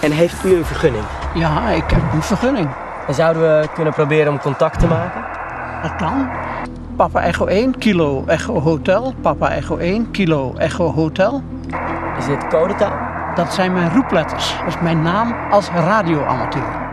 En 0.00 0.12
heeft 0.12 0.44
u 0.44 0.56
een 0.56 0.64
vergunning? 0.64 1.04
Ja, 1.34 1.70
ik 1.70 1.90
heb 1.90 2.02
een 2.12 2.22
vergunning. 2.22 2.68
En 3.06 3.14
zouden 3.14 3.42
we 3.42 3.68
kunnen 3.74 3.92
proberen 3.92 4.32
om 4.32 4.40
contact 4.40 4.80
te 4.80 4.86
maken? 4.86 5.24
Dat 5.82 5.96
kan. 5.96 6.30
Papa 6.96 7.22
Echo 7.22 7.46
1, 7.46 7.78
Kilo 7.78 8.24
Echo 8.26 8.60
Hotel. 8.60 9.14
Papa 9.20 9.50
Echo 9.50 9.76
1, 9.76 10.10
Kilo 10.10 10.54
Echo 10.56 10.92
Hotel. 10.92 11.42
Is 12.18 12.26
dit 12.26 12.48
codetaal? 12.48 12.96
Dat 13.34 13.54
zijn 13.54 13.72
mijn 13.72 13.94
roepletters. 13.94 14.54
Dat 14.58 14.68
is 14.68 14.80
mijn 14.80 15.02
naam 15.02 15.34
als 15.50 15.68
radioamateur. 15.68 16.85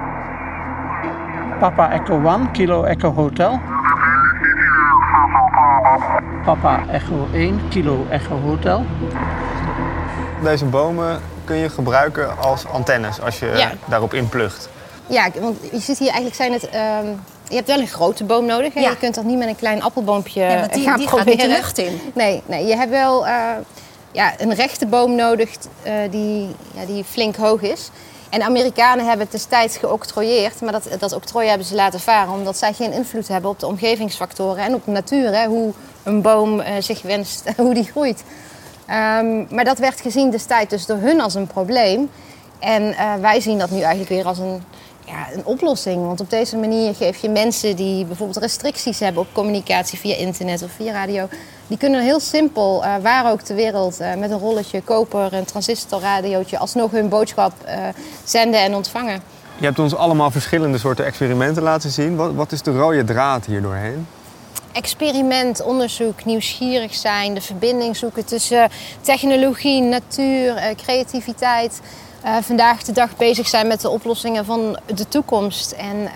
Papa 1.63 1.91
Echo 1.91 2.20
1, 2.20 2.51
Kilo 2.51 2.84
Echo 2.84 3.10
Hotel. 3.13 3.60
Papa 6.46 6.84
Echo 6.91 7.27
1, 7.34 7.62
Kilo 7.70 8.05
Echo 8.10 8.39
Hotel. 8.39 8.86
Deze 10.43 10.65
bomen 10.65 11.22
kun 11.43 11.55
je 11.55 11.70
gebruiken 11.70 12.38
als 12.38 12.65
antennes 12.67 13.22
als 13.22 13.39
je 13.39 13.51
Ja. 13.55 13.72
daarop 13.86 14.13
inplugt. 14.13 14.70
Ja, 15.08 15.27
want 15.39 15.58
je 15.72 15.79
ziet 15.79 15.98
hier 15.98 16.12
eigenlijk 16.12 16.36
zijn 16.36 16.51
het... 16.51 16.70
ehm, 16.70 17.05
je 17.48 17.55
hebt 17.55 17.67
wel 17.67 17.79
een 17.79 17.88
grote 17.88 18.24
boom 18.24 18.46
nodig. 18.46 18.74
Hè? 18.74 18.79
Ja. 18.79 18.89
Je 18.89 18.98
kunt 18.98 19.15
dat 19.15 19.24
niet 19.24 19.38
met 19.38 19.48
een 19.48 19.55
klein 19.55 19.84
appelboompje 19.84 20.41
Ja, 20.41 20.60
want 20.60 20.74
die- 20.74 20.84
gaan 20.84 20.98
die 20.98 21.08
gaat 21.08 21.15
proberen. 21.24 21.50
de 21.50 21.55
lucht 21.55 21.77
in. 21.77 22.00
Nee, 22.13 22.43
nee 22.46 22.65
je 22.65 22.75
hebt 22.75 22.89
wel 22.91 23.27
eh, 23.27 23.34
ja, 24.12 24.34
een 24.38 24.53
rechte 24.53 24.86
boom 24.86 25.15
nodig 25.15 25.50
eh, 25.84 25.93
die, 26.10 26.55
ja, 26.75 26.86
die 26.86 27.03
flink 27.03 27.36
hoog 27.36 27.62
is. 27.62 27.89
En 28.33 28.43
Amerikanen 28.43 29.05
hebben 29.05 29.23
het 29.23 29.31
destijds 29.31 29.77
geoctrooieerd. 29.77 30.61
Maar 30.61 30.71
dat, 30.71 30.87
dat 30.99 31.13
octrooi 31.13 31.47
hebben 31.47 31.67
ze 31.67 31.75
laten 31.75 31.99
varen. 31.99 32.33
Omdat 32.33 32.57
zij 32.57 32.73
geen 32.73 32.91
invloed 32.91 33.27
hebben 33.27 33.49
op 33.49 33.59
de 33.59 33.67
omgevingsfactoren. 33.67 34.63
En 34.63 34.73
op 34.73 34.85
de 34.85 34.91
natuur. 34.91 35.33
Hè, 35.35 35.45
hoe 35.45 35.73
een 36.03 36.21
boom 36.21 36.59
eh, 36.59 36.73
zich 36.79 37.01
wenst, 37.01 37.49
hoe 37.57 37.73
die 37.73 37.83
groeit. 37.83 38.23
Ehm, 38.85 39.55
maar 39.55 39.63
dat 39.63 39.77
werd 39.77 40.01
gezien 40.01 40.29
destijds 40.29 40.69
dus 40.69 40.85
door 40.85 40.97
hun 40.97 41.21
als 41.21 41.33
een 41.33 41.47
probleem. 41.47 42.09
En 42.59 42.93
eh, 42.93 43.13
wij 43.15 43.39
zien 43.39 43.57
dat 43.57 43.69
nu 43.69 43.79
eigenlijk 43.79 44.09
weer 44.09 44.25
als 44.25 44.37
een, 44.37 44.63
ja, 45.05 45.27
een 45.33 45.45
oplossing. 45.45 46.05
Want 46.05 46.21
op 46.21 46.29
deze 46.29 46.57
manier 46.57 46.95
geef 46.95 47.17
je 47.17 47.29
mensen 47.29 47.75
die 47.75 48.05
bijvoorbeeld 48.05 48.37
restricties 48.37 48.99
hebben 48.99 49.21
op 49.21 49.33
communicatie 49.33 49.99
via 49.99 50.15
internet 50.15 50.63
of 50.63 50.71
via 50.71 50.91
radio. 50.91 51.27
Die 51.67 51.77
kunnen 51.77 52.01
heel 52.01 52.20
simpel, 52.20 52.84
eh, 52.84 52.96
waar 53.01 53.32
ook 53.32 53.41
ter 53.41 53.55
wereld, 53.55 54.00
eh, 54.00 54.15
met 54.15 54.32
een 54.32 54.39
rolletje 54.39 54.82
koper, 54.82 55.34
een 55.34 55.46
transistorradiootje, 55.46 56.58
alsnog 56.58 56.91
hun 56.91 57.10
boodschap 57.10 57.53
eh, 57.65 57.77
zenden 58.24 58.60
en 58.60 58.75
ontvangen. 58.75 59.22
Je 59.58 59.65
hebt 59.65 59.79
ons 59.79 59.96
allemaal 59.96 60.32
verschillende 60.32 60.77
soorten 60.77 61.05
experimenten 61.05 61.63
laten 61.63 61.89
zien. 61.89 62.15
Wat, 62.15 62.34
wat 62.34 62.51
is 62.51 62.62
de 62.62 62.72
rode 62.72 63.03
draad 63.03 63.46
hier 63.46 63.62
doorheen? 63.62 64.08
experiment, 64.72 65.63
onderzoek, 65.63 66.25
nieuwsgierig 66.25 66.96
zijn, 66.96 67.34
de 67.34 67.41
verbinding 67.41 67.98
zoeken 67.98 68.25
tussen 68.25 68.70
technologie, 69.01 69.82
natuur, 69.82 70.74
creativiteit. 70.75 71.82
Vandaag 72.41 72.84
de 72.84 72.91
dag 72.91 73.17
bezig 73.17 73.48
zijn 73.48 73.67
met 73.67 73.82
de 73.82 73.89
oplossingen 73.89 74.46
van 74.46 74.79
de 74.86 75.08
toekomst. 75.08 75.72
En 75.72 76.10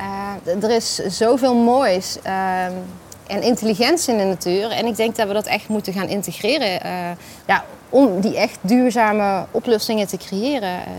er 0.62 0.70
is 0.70 0.96
zoveel 0.96 1.56
moois 1.56 2.18
eh, 2.24 2.66
en 3.28 3.42
intelligentie 3.44 4.12
in 4.14 4.20
de 4.20 4.26
natuur. 4.26 4.72
En 4.72 4.86
ik 4.86 4.96
denk 4.96 5.16
dat 5.16 5.28
we 5.28 5.34
dat 5.34 5.46
echt 5.46 5.68
moeten 5.68 5.94
gaan 5.94 6.08
integreren. 6.08 6.82
eh, 6.82 6.92
ja, 7.48 7.64
om 7.90 8.20
die 8.22 8.38
echt 8.38 8.58
duurzame 8.62 9.46
oplossingen 9.52 10.08
te 10.08 10.18
creëren. 10.18 10.70
Eh, 10.70 10.92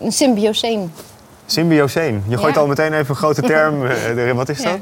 een 0.00 0.12
symbioseen. 0.12 0.92
Symbioseen. 1.46 2.24
Je 2.28 2.38
gooit 2.38 2.54
Ja. 2.54 2.60
al 2.60 2.66
meteen 2.66 2.92
even 2.92 3.08
een 3.10 3.16
grote 3.16 3.42
term 3.42 3.84
eh, 3.86 4.04
erin. 4.08 4.36
Wat 4.36 4.48
is 4.48 4.62
dat? 4.62 4.72
Ja, 4.72 4.78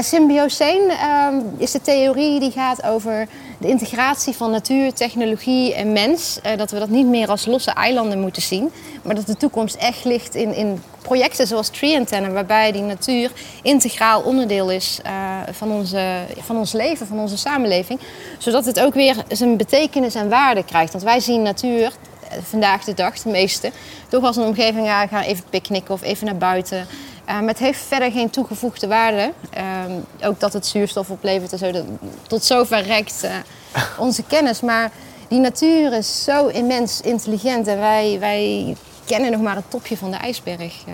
symbioseen 0.00 0.90
ehm, 0.90 1.34
is 1.56 1.70
de 1.70 1.80
theorie 1.80 2.40
die 2.40 2.50
gaat 2.50 2.82
over 2.84 3.28
de 3.58 3.68
integratie 3.68 4.36
van 4.36 4.50
natuur, 4.50 4.92
technologie 4.92 5.74
en 5.74 5.92
mens. 5.92 6.38
Eh, 6.42 6.56
dat 6.56 6.70
we 6.70 6.78
dat 6.78 6.88
niet 6.88 7.06
meer 7.06 7.28
als 7.28 7.46
losse 7.46 7.70
eilanden 7.70 8.20
moeten 8.20 8.42
zien, 8.42 8.70
maar 9.02 9.14
dat 9.14 9.26
de 9.26 9.36
toekomst 9.36 9.74
echt 9.74 10.04
ligt 10.04 10.34
in, 10.34 10.54
in 10.54 10.82
projecten 11.02 11.46
zoals 11.46 11.68
Tree 11.68 11.96
Antenna, 11.96 12.30
waarbij 12.30 12.72
die 12.72 12.82
natuur 12.82 13.30
integraal 13.62 14.22
onderdeel 14.22 14.70
is 14.70 15.00
eh, 15.02 15.12
van, 15.50 15.72
onze, 15.72 16.16
van 16.40 16.56
ons 16.56 16.72
leven, 16.72 17.06
van 17.06 17.18
onze 17.18 17.36
samenleving. 17.36 18.00
Zodat 18.38 18.64
het 18.64 18.80
ook 18.80 18.94
weer 18.94 19.16
zijn 19.28 19.56
betekenis 19.56 20.14
en 20.14 20.28
waarde 20.28 20.64
krijgt. 20.64 20.92
Want 20.92 21.04
wij 21.04 21.20
zien 21.20 21.42
natuur 21.42 21.92
eh, 22.28 22.38
vandaag 22.42 22.84
de 22.84 22.94
dag, 22.94 23.18
de 23.18 23.30
meeste, 23.30 23.70
toch 24.08 24.24
als 24.24 24.36
een 24.36 24.46
omgeving, 24.46 24.86
ja, 24.86 25.06
ga 25.06 25.24
even 25.24 25.44
picknicken 25.50 25.94
of 25.94 26.02
even 26.02 26.26
naar 26.26 26.36
buiten. 26.36 26.86
Maar 27.26 27.42
het 27.46 27.58
heeft 27.58 27.80
verder 27.88 28.10
geen 28.12 28.30
toegevoegde 28.30 28.86
waarde. 28.86 29.32
Ehm, 29.50 29.92
ook 30.22 30.40
dat 30.40 30.52
het 30.52 30.66
zuurstof 30.66 31.10
oplevert 31.10 31.52
en 31.52 31.58
zo. 31.58 31.70
dat- 31.70 31.84
tot 32.28 32.44
zover 32.44 32.82
rekt 32.82 33.22
eh, 33.22 33.34
onze 33.98 34.22
kennis. 34.22 34.60
Maar 34.60 34.90
die 35.28 35.40
natuur 35.40 35.92
is 35.92 36.24
zo 36.24 36.46
immens 36.46 37.00
intelligent 37.00 37.66
en 37.66 37.78
wij, 37.78 38.16
wij 38.20 38.76
kennen 39.04 39.30
nog 39.30 39.40
maar 39.40 39.56
het 39.56 39.70
topje 39.70 39.96
van 39.96 40.10
de 40.10 40.16
ijsberg. 40.16 40.60
eh. 40.86 40.92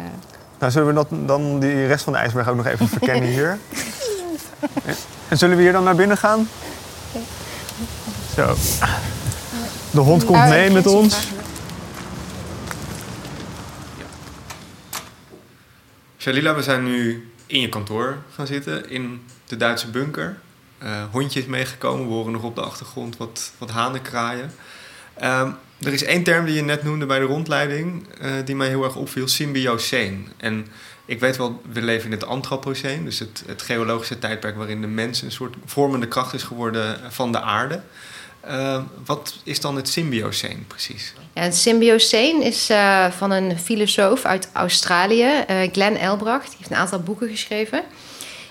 Nou, 0.59 0.73
zullen 0.73 0.89
we 0.89 0.95
dat, 0.95 1.07
dan 1.11 1.59
die 1.59 1.87
rest 1.87 2.05
van 2.05 2.13
de 2.13 2.19
ijsberg 2.19 2.49
ook 2.49 2.57
nog 2.57 2.67
even 2.67 2.89
verkennen 2.99 3.29
hier? 3.29 3.59
En 5.29 5.39
zullen 5.39 5.57
we 5.57 5.63
hier 5.63 5.73
dan 5.73 5.85
naar 5.85 5.95
binnen 5.97 6.17
gaan? 6.17 6.49
Zo. 8.35 8.55
De 9.91 10.01
hond 10.01 10.25
komt 10.25 10.39
Ah, 10.39 10.49
mee 10.49 10.71
met 10.71 10.87
ons. 10.87 11.17
Shalila, 16.29 16.55
we 16.55 16.63
zijn 16.63 16.85
nu 16.85 17.31
in 17.47 17.61
je 17.61 17.69
kantoor 17.69 18.17
gaan 18.35 18.47
zitten 18.47 18.91
in 18.91 19.23
de 19.47 19.57
Duitse 19.57 19.91
bunker. 19.91 20.39
Eh 20.79 21.03
hondje 21.11 21.41
is 21.41 21.47
meegekomen, 21.47 22.07
we 22.07 22.13
horen 22.13 22.33
nog 22.33 22.43
op 22.43 22.55
de 22.55 22.61
achtergrond 22.61 23.17
wat, 23.17 23.53
wat 23.59 23.71
hanen 23.71 24.03
kraaien. 24.03 24.53
Ehm, 25.15 25.51
er 25.81 25.93
is 25.93 26.05
één 26.05 26.23
term 26.23 26.45
die 26.45 26.55
je 26.55 26.63
net 26.63 26.83
noemde 26.83 27.07
bij 27.07 27.19
de 27.19 27.25
rondleiding, 27.25 28.09
eh, 28.21 28.33
die 28.45 28.57
mij 28.57 28.69
heel 28.69 28.85
erg 28.85 28.97
opviel, 28.97 29.29
symbioseen. 29.29 30.29
En 30.37 30.67
ik 31.05 31.21
weet 31.21 31.37
wel, 31.37 31.63
we 31.73 31.83
leven 31.83 32.05
in 32.05 32.19
het 32.19 32.27
antropoceen, 32.27 33.05
dus 33.05 33.19
het, 33.19 33.43
het 33.47 33.63
geologische 33.63 34.19
tijdperk 34.19 34.57
waarin 34.57 34.81
de 34.81 34.87
mens 34.87 35.23
een 35.23 35.33
soort 35.33 35.57
vormende 35.65 36.09
kracht 36.09 36.35
is 36.35 36.43
geworden 36.43 36.99
van 37.13 37.33
de 37.33 37.41
aarde. 37.41 37.83
Ehm, 38.49 38.83
wat 39.05 39.35
is 39.45 39.61
dan 39.61 39.77
het 39.77 39.89
symbioseen 39.89 40.65
precies? 40.67 41.15
Ja, 41.33 41.43
het 41.43 41.57
symbioseen 41.57 42.43
is 42.43 42.71
eh, 42.71 43.11
van 43.11 43.31
een 43.31 43.59
filosoof 43.59 44.25
uit 44.25 44.49
Australië, 44.53 45.45
eh 45.47 45.57
Glenn 45.73 45.97
Elbracht. 45.97 46.49
Die 46.49 46.57
heeft 46.59 46.71
een 46.71 46.77
aantal 46.77 47.01
boeken 47.01 47.29
geschreven. 47.29 47.83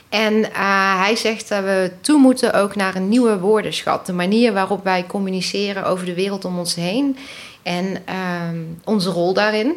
En 0.09 0.53
eh, 0.53 1.01
hij 1.01 1.15
zegt 1.15 1.49
dat 1.49 1.63
we 1.63 1.91
toe 2.01 2.19
moeten 2.19 2.53
ook 2.53 2.75
naar 2.75 2.95
een 2.95 3.09
nieuwe 3.09 3.39
woordenschat. 3.39 4.05
De 4.05 4.13
manier 4.13 4.53
waarop 4.53 4.83
wij 4.83 5.05
communiceren 5.07 5.85
over 5.85 6.05
de 6.05 6.13
wereld 6.13 6.45
om 6.45 6.59
ons 6.59 6.75
heen. 6.75 7.17
En 7.63 8.01
ehm, 8.05 8.63
onze 8.83 9.09
rol 9.09 9.33
daarin. 9.33 9.75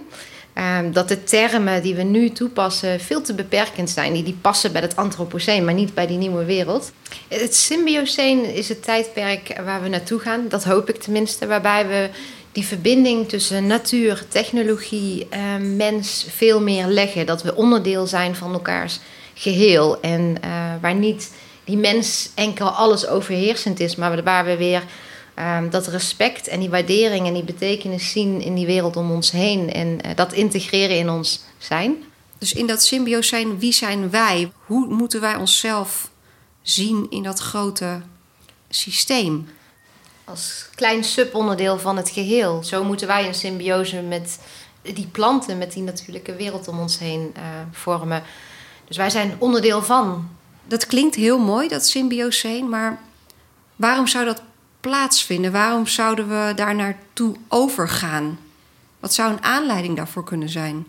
Ehm, 0.53 0.93
dat 0.93 1.09
de 1.09 1.25
termen 1.25 1.83
die 1.83 1.95
we 1.95 2.03
nu 2.03 2.31
toepassen 2.31 3.01
veel 3.01 3.23
te 3.23 3.35
beperkend 3.35 3.91
zijn. 3.91 4.13
Die, 4.13 4.23
die 4.23 4.39
passen 4.41 4.73
bij 4.73 4.81
het 4.81 4.97
antropoceen, 4.97 5.65
maar 5.65 5.75
niet 5.75 5.95
bij 5.95 6.07
die 6.07 6.19
nieuwe 6.19 6.45
wereld. 6.45 6.93
Het 7.29 7.55
symbioseen 7.57 8.55
is 8.55 8.69
het 8.69 8.83
tijdperk 8.83 9.61
waar 9.65 9.83
we 9.83 9.89
naartoe 9.89 10.19
gaan. 10.19 10.49
Dat 10.49 10.65
hoop 10.65 10.89
ik 10.89 10.97
tenminste. 10.97 11.47
Waarbij 11.47 11.87
we 11.87 12.09
die 12.53 12.67
verbinding 12.67 13.29
tussen 13.29 13.67
natuur, 13.67 14.23
technologie, 14.29 15.27
eh, 15.31 15.41
mens 15.57 16.27
veel 16.29 16.61
meer 16.61 16.87
leggen. 16.87 17.27
Dat 17.27 17.43
we 17.43 17.55
onderdeel 17.55 18.07
zijn 18.07 18.35
van 18.35 18.53
elkaars 18.53 19.01
geheel. 19.35 20.01
En 20.01 20.37
eh, 20.41 20.51
waar 20.81 20.95
niet 20.95 21.31
die 21.65 21.77
mens 21.77 22.31
enkel 22.35 22.69
alles 22.69 23.07
overheersend 23.07 23.81
is, 23.81 23.97
maar 23.97 24.23
waar 24.23 24.45
we 24.45 24.57
weer 24.57 24.83
ehm, 25.35 25.71
dat 25.71 25.87
respect 25.87 26.49
en 26.49 26.61
die 26.61 26.71
waardering 26.71 27.27
en 27.27 27.35
die 27.35 27.45
betekenis 27.45 28.11
zien 28.11 28.41
in 28.41 28.55
die 28.55 28.67
wereld 28.67 28.97
om 28.97 29.11
ons 29.11 29.31
heen. 29.31 29.73
En 29.73 30.01
eh, 30.01 30.17
dat 30.17 30.33
integreren 30.33 30.99
in 30.99 31.11
ons 31.11 31.43
zijn. 31.59 31.97
Dus 32.39 32.53
in 32.53 32.67
dat 32.67 32.83
symbioseen, 32.83 33.59
wie 33.59 33.73
zijn 33.73 34.11
wij? 34.11 34.53
Hoe 34.67 34.87
moeten 34.87 35.21
wij 35.21 35.37
onszelf 35.37 36.11
zien 36.63 37.07
in 37.11 37.23
dat 37.23 37.39
grote 37.39 38.01
systeem? 38.69 39.49
Als 40.25 40.69
klein 40.75 41.05
subonderdeel 41.05 41.79
van 41.79 41.97
het 41.97 42.11
geheel. 42.11 42.65
Zo 42.65 42.85
moeten 42.85 43.07
wij 43.07 43.27
een 43.27 43.35
symbiose 43.35 44.01
met 44.01 44.39
die 44.83 45.07
planten, 45.07 45.59
met 45.59 45.73
die 45.73 45.83
natuurlijke 45.83 46.35
wereld 46.35 46.69
om 46.69 46.79
ons 46.79 46.99
heen 46.99 47.31
eh, 47.35 47.43
vormen. 47.73 48.23
Dus 48.89 48.97
wij 48.97 49.11
zijn 49.11 49.37
onderdeel 49.39 49.83
van. 49.83 50.29
Dat 50.67 50.87
klinkt 50.87 51.15
heel 51.15 51.39
mooi, 51.39 51.69
dat 51.69 51.87
symbioseen, 51.87 52.69
maar 52.69 53.01
waarom 53.77 54.07
zou 54.07 54.25
dat 54.25 54.43
plaatsvinden? 54.81 55.53
Waarom 55.53 55.87
zouden 55.87 56.29
we 56.29 56.53
daar 56.55 56.75
naartoe 56.75 57.37
overgaan? 57.49 58.39
Wat 59.01 59.15
zou 59.15 59.33
een 59.33 59.43
aanleiding 59.43 59.97
daarvoor 59.97 60.25
kunnen 60.25 60.49
zijn? 60.49 60.87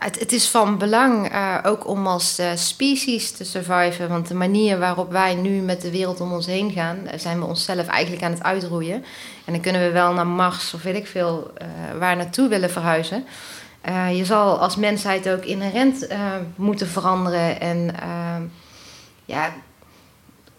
Het, 0.00 0.32
is 0.32 0.48
van 0.48 0.78
belang 0.78 1.28
eh, 1.28 1.56
ook 1.62 1.86
om 1.86 2.06
als 2.06 2.38
eh, 2.38 2.50
species 2.54 3.30
te 3.30 3.44
surviven. 3.44 4.08
Want 4.08 4.28
de 4.28 4.34
manier 4.34 4.78
waarop 4.78 5.10
wij 5.10 5.34
nu 5.34 5.60
met 5.60 5.80
de 5.80 5.90
wereld 5.90 6.20
om 6.20 6.32
ons 6.32 6.46
heen 6.46 6.72
gaan, 6.72 7.06
eh, 7.06 7.18
zijn 7.18 7.38
we 7.38 7.44
onszelf 7.44 7.86
eigenlijk 7.86 8.24
aan 8.24 8.30
het 8.30 8.42
uitroeien. 8.42 9.04
En 9.44 9.52
dan 9.52 9.60
kunnen 9.60 9.82
we 9.82 9.90
wel 9.90 10.12
naar 10.12 10.26
Mars 10.26 10.74
of 10.74 10.82
weet 10.82 10.96
ik 10.96 11.06
veel 11.06 11.52
waar 11.98 12.16
naartoe 12.16 12.48
willen 12.48 12.70
verhuizen. 12.70 13.24
Je 14.12 14.24
zal 14.24 14.58
als 14.58 14.76
mensheid 14.76 15.28
ook 15.28 15.44
inherent 15.44 16.08
moeten 16.56 16.86
veranderen. 16.86 17.60
En 17.60 17.94
ja, 19.24 19.52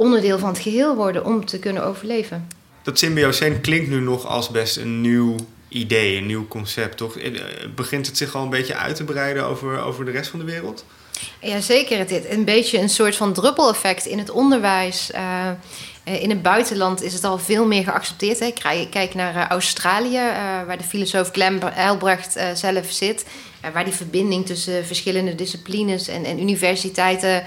onderdeel 0.01 0.39
van 0.39 0.49
het 0.49 0.59
geheel 0.59 0.95
worden 0.95 1.25
om 1.25 1.45
te 1.45 1.59
kunnen 1.59 1.83
overleven. 1.83 2.47
Dat 2.81 2.99
symbioseen 2.99 3.61
klinkt 3.61 3.89
nu 3.89 3.99
nog 3.99 4.25
als 4.25 4.49
best 4.49 4.77
een 4.77 5.01
nieuw 5.01 5.35
idee, 5.67 6.17
een 6.17 6.25
nieuw 6.25 6.47
concept, 6.47 6.97
toch? 6.97 7.17
Eh, 7.17 7.31
Begint 7.75 8.05
het 8.05 8.17
zich 8.17 8.35
al 8.35 8.43
een 8.43 8.49
beetje 8.49 8.75
uit 8.75 8.95
te 8.95 9.03
breiden 9.03 9.45
over, 9.45 9.81
over 9.81 10.05
de 10.05 10.11
rest 10.11 10.29
van 10.29 10.39
de 10.39 10.45
wereld? 10.45 10.85
Ja, 11.39 11.59
zeker. 11.59 11.97
Het 11.97 12.11
is 12.11 12.21
een 12.29 12.45
beetje 12.45 12.79
een 12.79 12.89
soort 12.89 13.15
van 13.15 13.33
druppeleffect 13.33 14.05
in 14.05 14.17
het 14.17 14.29
onderwijs. 14.29 15.11
Eh, 15.11 15.49
eh, 16.03 16.21
in 16.21 16.29
het 16.29 16.41
buitenland 16.41 17.01
is 17.01 17.13
het 17.13 17.23
al 17.23 17.37
veel 17.37 17.65
meer 17.65 17.83
geaccepteerd. 17.83 18.39
Hè. 18.39 18.51
Kijk, 18.89 19.13
naar 19.13 19.47
Australië, 19.49 20.17
uh, 20.17 20.63
waar 20.65 20.77
de 20.77 20.83
filosoof 20.83 21.29
Glenn 21.31 21.61
Elbrecht 21.61 22.39
zelf 22.53 22.91
zit. 22.91 23.25
waar 23.73 23.83
die 23.83 23.93
verbinding 23.93 24.45
tussen 24.45 24.85
verschillende 24.85 25.35
disciplines 25.35 26.07
en, 26.07 26.25
en 26.25 26.41
universiteiten 26.41 27.43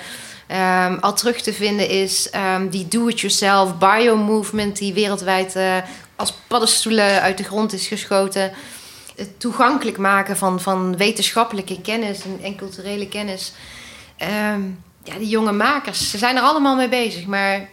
um, 0.54 0.98
al 0.98 1.14
terug 1.14 1.40
te 1.40 1.52
vinden 1.52 1.88
is. 1.88 2.30
Um, 2.56 2.68
die 2.68 2.88
do-it-yourself 2.88 3.78
bio-movement 3.78 4.78
die 4.78 4.92
wereldwijd 4.92 5.56
als 6.16 6.32
paddenstoelen 6.46 7.20
uit 7.20 7.38
de 7.38 7.44
grond 7.44 7.72
is 7.72 7.86
geschoten. 7.86 8.52
Het 9.16 9.40
toegankelijk 9.40 9.98
maken 9.98 10.36
van, 10.36 10.60
van 10.60 10.96
wetenschappelijke 10.96 11.80
kennis 11.80 12.22
en, 12.24 12.38
en 12.42 12.56
culturele 12.56 13.08
kennis. 13.08 13.52
Um, 14.52 14.82
ja, 15.02 15.18
die 15.18 15.28
jonge 15.28 15.52
makers, 15.52 16.10
ze 16.10 16.18
zijn 16.18 16.36
er 16.36 16.42
allemaal 16.42 16.76
mee 16.76 16.88
bezig. 16.88 17.26
Maar 17.26 17.68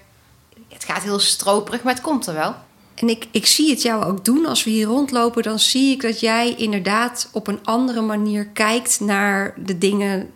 het 0.70 0.86
gaat 0.86 1.04
heel 1.04 1.20
stroperig, 1.20 1.84
maar 1.84 1.94
het 1.94 2.04
komt 2.04 2.28
er 2.28 2.34
wel. 2.34 2.56
En 2.96 3.10
ik, 3.10 3.28
ik 3.32 3.46
zie 3.46 3.70
het 3.70 3.82
jou 3.82 4.06
ook 4.06 4.26
doen. 4.26 4.46
Als 4.46 4.64
we 4.64 4.70
hier 4.70 4.86
rondlopen, 4.86 5.44
dan 5.44 5.60
zie 5.60 5.92
ik 5.92 6.02
dat 6.02 6.20
jij 6.20 6.54
inderdaad 6.58 7.30
op 7.32 7.48
een 7.48 7.60
andere 7.64 8.02
manier 8.02 8.48
kijkt 8.48 9.00
naar 9.00 9.54
de 9.58 9.78
dingen 9.78 10.30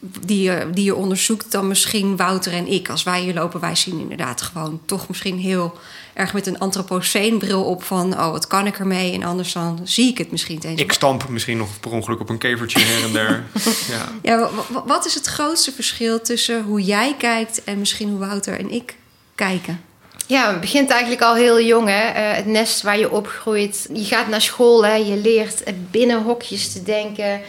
die 0.00 0.42
je, 0.42 0.68
die 0.72 0.84
je 0.84 0.94
onderzoekt 0.94 1.52
dan 1.52 1.68
misschien 1.68 2.16
Wouter 2.16 2.52
en 2.52 2.66
ik. 2.66 2.88
Als 2.88 3.02
wij 3.02 3.20
hier 3.20 3.34
lopen, 3.34 3.60
wij 3.60 3.74
zien 3.74 4.00
inderdaad 4.00 4.42
gewoon 4.42 4.80
toch 4.84 5.08
misschien 5.08 5.38
heel 5.38 5.78
erg 6.14 6.32
met 6.32 6.46
een 6.46 6.58
antropoceenbril 6.58 7.64
op 7.64 7.82
van... 7.82 8.12
oh, 8.12 8.30
wat 8.30 8.46
kan 8.46 8.66
ik 8.66 8.78
ermee? 8.78 9.12
En 9.12 9.22
anders 9.22 9.52
dan 9.52 9.80
zie 9.84 10.10
ik 10.10 10.18
het 10.18 10.30
misschien 10.30 10.60
eens. 10.62 10.80
Ik 10.80 10.92
stamp 10.92 11.28
misschien 11.28 11.56
nog 11.56 11.80
per 11.80 11.90
ongeluk 11.90 12.20
op 12.20 12.28
een 12.28 12.38
kevertje 12.38 12.80
her 12.80 13.04
en 13.04 13.12
der. 13.12 13.44
ja. 13.94 14.08
ja, 14.22 14.50
wat 14.86 15.06
is 15.06 15.14
het 15.14 15.26
grootste 15.26 15.72
verschil 15.72 16.20
tussen 16.20 16.62
hoe 16.62 16.82
jij 16.82 17.14
kijkt... 17.18 17.64
en 17.64 17.78
misschien 17.78 18.10
hoe 18.10 18.18
Wouter 18.18 18.58
en 18.58 18.70
ik 18.70 18.96
kijken? 19.34 19.80
Ja, 20.26 20.50
het 20.50 20.60
begint 20.60 20.90
eigenlijk 20.90 21.22
al 21.22 21.34
heel 21.34 21.60
jong. 21.60 21.88
Hè? 21.88 22.10
Uh, 22.10 22.36
het 22.36 22.46
nest 22.46 22.82
waar 22.82 22.98
je 22.98 23.10
opgroeit. 23.10 23.88
Je 23.92 24.04
gaat 24.04 24.28
naar 24.28 24.40
school, 24.40 24.84
hè? 24.84 24.94
je 24.94 25.16
leert 25.16 25.62
binnen 25.90 26.22
hokjes 26.22 26.72
te 26.72 26.82
denken. 26.82 27.40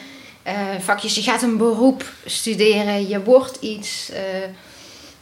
Uh, 0.48 0.54
vakjes, 0.80 1.16
je 1.16 1.22
gaat 1.22 1.42
een 1.42 1.58
beroep 1.58 2.12
studeren, 2.25 3.08
je 3.08 3.24
wordt 3.24 3.58
iets. 3.62 4.12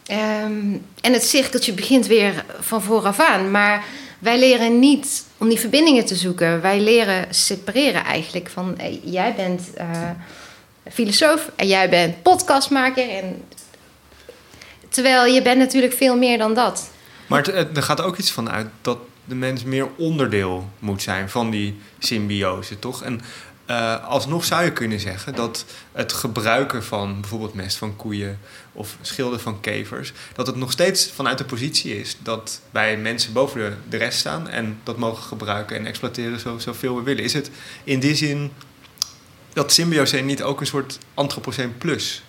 Uh, 0.08 0.44
um, 0.44 0.86
en 1.02 1.14
het 1.14 1.24
cirkeltje 1.24 1.74
begint 1.74 2.08
weer 2.08 2.46
van 2.60 2.82
vooraf 2.82 3.20
aan. 3.20 3.52
Maar 3.52 3.86
wij 4.20 4.40
leren 4.40 4.80
niet 4.80 5.26
om 5.38 5.50
die 5.50 5.60
verbindingen 5.60 6.06
te 6.06 6.16
zoeken. 6.16 6.62
Wij 6.62 6.80
leren 6.80 7.26
separeren 7.30 8.04
eigenlijk. 8.04 8.50
Van 8.50 8.74
hey, 8.78 9.00
jij 9.04 9.36
bent 9.36 9.62
filosoof 10.92 11.52
en 11.56 11.68
jij 11.68 11.90
bent 11.90 12.22
podcastmaker. 12.22 13.10
En 13.10 13.44
Terwijl 14.96 15.34
je 15.34 15.42
bent 15.42 15.58
natuurlijk 15.58 15.94
veel 15.94 16.18
meer 16.18 16.38
dan 16.38 16.54
dat. 16.54 16.90
Maar 17.28 17.48
er 17.48 17.84
gaat 17.84 18.02
ook 18.02 18.18
iets 18.18 18.32
van 18.32 18.50
uit 18.50 18.68
dat 18.82 18.98
de 19.26 19.36
mens 19.36 19.64
meer 19.64 19.88
onderdeel 19.98 20.70
moet 20.80 21.02
zijn 21.02 21.30
van 21.30 21.50
die 21.50 21.80
symbiose, 22.00 22.80
toch? 22.80 23.04
En 23.04 23.22
uh, 23.68 24.08
alsnog 24.08 24.46
zou 24.46 24.64
je 24.64 24.72
kunnen 24.72 25.00
zeggen 25.00 25.36
dat 25.36 25.66
het 25.92 26.14
gebruiken 26.14 26.84
van 26.84 27.22
bijvoorbeeld 27.22 27.54
mest 27.54 27.78
van 27.78 27.96
koeien 27.96 28.40
of 28.74 28.98
schilden 29.02 29.40
van 29.40 29.60
kevers, 29.60 30.14
dat 30.34 30.48
het 30.48 30.56
nog 30.56 30.72
steeds 30.72 31.12
vanuit 31.12 31.38
de 31.38 31.46
positie 31.46 32.00
is 32.00 32.18
dat 32.20 32.62
wij 32.72 32.98
mensen 32.98 33.34
boven 33.34 33.60
de, 33.60 33.76
de 33.90 33.98
rest 33.98 34.20
staan 34.20 34.50
en 34.50 34.80
dat 34.84 34.98
mogen 34.98 35.24
gebruiken 35.24 35.78
en 35.78 35.86
exploiteren 35.86 36.40
zo, 36.40 36.58
zoveel 36.58 36.96
we 36.96 37.04
willen. 37.04 37.24
Is 37.24 37.34
het 37.34 37.50
in 37.84 38.00
die 38.00 38.16
zin 38.16 38.52
dat 39.54 39.74
symbiose 39.74 40.18
niet 40.18 40.44
ook 40.44 40.60
een 40.60 40.68
soort 40.68 40.98
antropoceen 41.14 41.78
plus? 41.78 42.24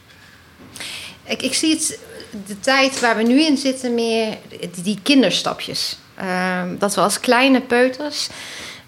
Ik, 1.24 1.42
ik 1.42 1.54
zie 1.54 1.70
het 1.70 1.98
de 2.46 2.60
tijd 2.60 3.00
waar 3.00 3.16
we 3.16 3.22
nu 3.22 3.42
in 3.42 3.56
zitten 3.56 3.94
meer 3.94 4.38
die 4.82 4.98
kinderstapjes. 5.02 5.98
Ehm, 6.14 6.78
dat 6.78 6.94
we 6.94 7.00
als 7.00 7.20
kleine 7.20 7.60
peuters 7.60 8.28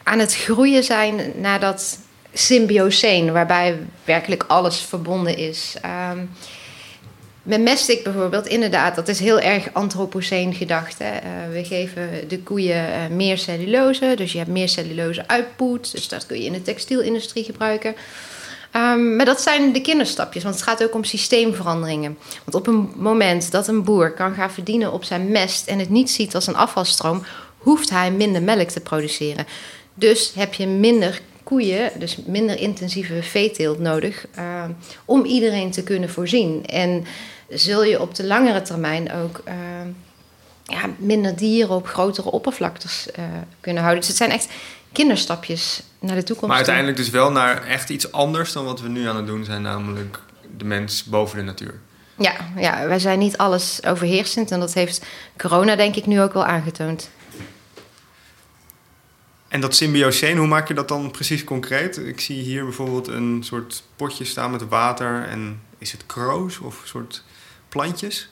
aan 0.02 0.18
het 0.18 0.34
groeien 0.34 0.84
zijn 0.84 1.32
naar 1.36 1.60
dat 1.60 1.98
symbioseen, 2.32 3.32
waarbij 3.32 3.78
werkelijk 4.04 4.44
alles 4.46 4.80
verbonden 4.80 5.36
is. 5.36 5.74
Um, 6.12 6.30
met 7.42 7.60
mestik 7.60 8.04
bijvoorbeeld, 8.04 8.46
inderdaad, 8.46 8.94
dat 8.94 9.08
is 9.08 9.20
heel 9.20 9.40
erg 9.40 9.68
antropoceen 9.72 10.54
gedacht. 10.54 10.98
Hè? 10.98 11.12
Uh, 11.12 11.52
we 11.52 11.64
geven 11.64 12.28
de 12.28 12.38
koeien 12.38 12.88
uh, 12.88 13.16
meer 13.16 13.38
cellulose, 13.38 14.12
dus 14.16 14.32
je 14.32 14.38
hebt 14.38 14.50
meer 14.50 14.68
cellulose 14.68 15.28
uitpoet. 15.28 15.92
Dus 15.92 16.08
dat 16.08 16.26
kun 16.26 16.38
je 16.38 16.44
in 16.44 16.52
de 16.52 16.62
textielindustrie 16.62 17.44
gebruiken. 17.44 17.94
Um, 18.76 19.16
maar 19.16 19.24
dat 19.24 19.40
zijn 19.40 19.72
de 19.72 19.80
kinderstapjes, 19.80 20.42
want 20.42 20.54
het 20.54 20.64
gaat 20.64 20.82
ook 20.82 20.94
om 20.94 21.04
systeemveranderingen. 21.04 22.18
Want 22.44 22.54
op 22.54 22.66
een 22.66 22.92
moment 22.96 23.50
dat 23.50 23.68
een 23.68 23.84
boer 23.84 24.12
kan 24.12 24.34
gaan 24.34 24.50
verdienen 24.50 24.92
op 24.92 25.04
zijn 25.04 25.30
mest 25.30 25.66
en 25.66 25.78
het 25.78 25.90
niet 25.90 26.10
ziet 26.10 26.34
als 26.34 26.46
een 26.46 26.56
afvalstroom, 26.56 27.24
hoeft 27.58 27.90
hij 27.90 28.10
minder 28.10 28.42
melk 28.42 28.68
te 28.68 28.80
produceren. 28.80 29.46
Dus 29.94 30.32
heb 30.34 30.54
je 30.54 30.66
minder 30.66 31.20
koeien, 31.48 31.90
dus 31.98 32.16
minder 32.26 32.58
intensieve 32.58 33.22
veeteelt 33.22 33.78
nodig 33.78 34.26
uh, 34.38 34.64
om 35.04 35.24
iedereen 35.24 35.70
te 35.70 35.82
kunnen 35.82 36.10
voorzien. 36.10 36.66
En 36.66 37.04
zul 37.48 37.84
je 37.84 38.00
op 38.00 38.14
de 38.14 38.26
langere 38.26 38.62
termijn 38.62 39.12
ook 39.12 39.42
uh, 39.48 39.54
ja, 40.64 40.90
minder 40.98 41.36
dieren 41.36 41.74
op 41.74 41.86
grotere 41.86 42.30
oppervlaktes 42.30 43.08
uh, 43.18 43.24
kunnen 43.60 43.82
houden. 43.82 44.00
Dus 44.00 44.08
het 44.08 44.18
zijn 44.18 44.30
echt 44.30 44.48
kinderstapjes 44.92 45.82
naar 45.98 46.16
de 46.16 46.22
toekomst. 46.22 46.48
Maar 46.48 46.56
uiteindelijk 46.56 46.96
dus 46.96 47.10
wel 47.10 47.30
naar 47.30 47.66
echt 47.66 47.90
iets 47.90 48.12
anders 48.12 48.52
dan 48.52 48.64
wat 48.64 48.80
we 48.80 48.88
nu 48.88 49.08
aan 49.08 49.16
het 49.16 49.26
doen 49.26 49.44
zijn, 49.44 49.62
namelijk 49.62 50.18
de 50.56 50.64
mens 50.64 51.04
boven 51.04 51.36
de 51.36 51.44
natuur. 51.44 51.74
Ja, 52.18 52.34
ja 52.56 52.86
wij 52.86 52.98
zijn 52.98 53.18
niet 53.18 53.36
alles 53.36 53.84
overheersend 53.86 54.50
en 54.50 54.60
dat 54.60 54.74
heeft 54.74 55.06
corona 55.36 55.76
denk 55.76 55.96
ik 55.96 56.06
nu 56.06 56.20
ook 56.20 56.32
wel 56.32 56.44
aangetoond. 56.44 57.10
En 59.48 59.60
dat 59.60 59.76
symbioseen, 59.76 60.36
hoe 60.36 60.46
maak 60.46 60.68
je 60.68 60.74
dat 60.74 60.88
dan 60.88 61.10
precies 61.10 61.44
concreet? 61.44 61.96
Ik 61.96 62.20
zie 62.20 62.42
hier 62.42 62.64
bijvoorbeeld 62.64 63.08
een 63.08 63.42
soort 63.44 63.82
potje 63.96 64.24
staan 64.24 64.50
met 64.50 64.68
water 64.68 65.26
en 65.28 65.60
is 65.78 65.92
het 65.92 66.06
kroos 66.06 66.58
of 66.58 66.80
een 66.80 66.88
soort 66.88 67.22
plantjes? 67.68 68.28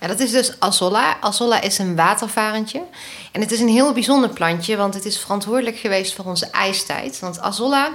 Ja, 0.00 0.06
dat 0.06 0.20
is 0.20 0.30
dus 0.30 0.60
Azolla. 0.60 1.20
Azolla 1.20 1.60
is 1.60 1.78
een 1.78 1.96
watervarentje. 1.96 2.82
En 3.32 3.40
het 3.40 3.52
is 3.52 3.60
een 3.60 3.68
heel 3.68 3.92
bijzonder 3.92 4.30
plantje, 4.30 4.76
want 4.76 4.94
het 4.94 5.04
is 5.04 5.18
verantwoordelijk 5.18 5.76
geweest 5.76 6.14
voor 6.14 6.24
onze 6.24 6.46
ijstijd. 6.46 7.18
Want 7.18 7.40
Azolla 7.40 7.90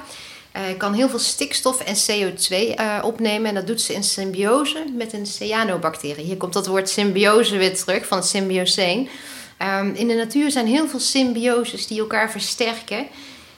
uh, 0.56 0.62
kan 0.78 0.94
heel 0.94 1.10
veel 1.10 1.20
stikstof 1.20 1.82
en 1.82 1.96
CO2 1.96 2.50
uh, 2.50 2.98
eh, 2.98 3.04
opnemen. 3.04 3.48
En 3.48 3.56
dat 3.56 3.68
doet 3.68 3.82
ze 3.82 3.94
in 3.94 4.04
symbiose 4.04 4.84
met 4.98 5.14
een 5.14 5.26
cyanobacterie. 5.26 6.26
Hier 6.26 6.38
komt 6.38 6.54
dat 6.54 6.68
woord 6.68 6.90
symbiose 6.90 7.58
weer 7.58 7.78
terug 7.78 8.08
van 8.08 8.18
het 8.18 8.28
symbioseen. 8.28 9.10
Um, 9.62 9.94
in 9.94 10.08
de 10.08 10.14
natuur 10.14 10.52
zijn 10.52 10.68
heel 10.68 10.88
veel 10.88 11.00
symbioses 11.00 11.88
die 11.88 12.00
elkaar 12.00 12.32
versterken. 12.32 13.08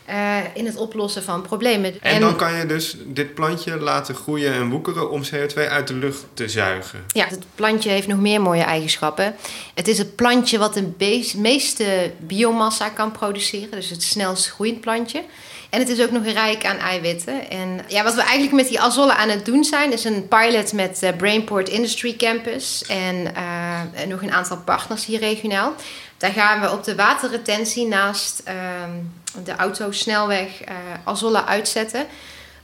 Uh, 0.10 0.38
in 0.54 0.66
het 0.66 0.76
oplossen 0.76 1.24
van 1.24 1.42
problemen. 1.42 1.94
En, 1.94 2.00
en, 2.02 2.22
dan 2.22 2.36
kan 2.36 2.54
je 2.54 2.66
dus 2.66 2.98
dit 3.06 3.34
plantje 3.34 3.78
laten 3.78 4.16
groeien 4.16 4.54
en 4.54 4.70
woekeren 4.70 5.12
om 5.12 5.24
CO2 5.24 5.56
uit 5.56 5.88
de 5.88 5.94
lucht 5.94 6.26
te 6.34 6.50
zuigen. 6.50 7.04
Ja, 7.08 7.26
het 7.26 7.46
plantje 7.56 7.90
heeft 7.90 8.08
nog 8.08 8.20
meer 8.20 8.42
mooie 8.42 8.64
eigenschappen. 8.64 9.36
Het 9.74 9.88
is 9.88 9.98
het 9.98 10.16
plantje 10.16 10.58
wat 10.58 10.74
de 10.74 10.92
meeste 11.36 12.12
biomassa 12.20 12.90
kan 12.90 13.12
produceren, 13.12 13.72
dus 13.72 13.90
het 13.90 14.04
snelst 14.04 14.50
groeiend 14.50 14.82
plantje. 14.82 15.24
En 15.70 15.80
het 15.80 15.90
is 15.90 16.02
ook 16.02 16.12
nog 16.12 16.26
rijk 16.26 16.66
aan 16.66 16.78
eiwitten. 16.78 17.50
En 17.50 17.80
ja, 17.88 18.04
wat 18.04 18.16
we 18.16 18.22
eigenlijk 18.22 18.56
met 18.56 18.68
die 18.68 18.80
azolle 18.80 19.14
aan 19.14 19.30
het 19.30 19.46
doen 19.46 19.64
zijn, 19.64 19.94
is 19.94 20.04
een 20.04 20.28
pilot 20.28 20.74
met 20.74 21.00
de 21.00 21.14
Brainport 21.18 21.70
Industry 21.70 22.16
Campus 22.16 22.84
en 22.88 23.16
uh, 23.16 24.08
nog 24.08 24.22
een 24.22 24.32
aantal 24.32 24.58
partners 24.58 25.06
hier 25.06 25.20
regionaal. 25.20 25.74
Daar 26.18 26.32
gaan 26.32 26.62
we 26.62 26.72
op 26.72 26.84
de 26.84 26.96
waterretentie 26.96 27.88
naast 27.88 28.44
uh, 28.48 28.54
de 29.44 29.56
autosnelweg 29.56 30.48
uh, 30.62 30.76
azolla 31.04 31.46
uitzetten. 31.46 32.06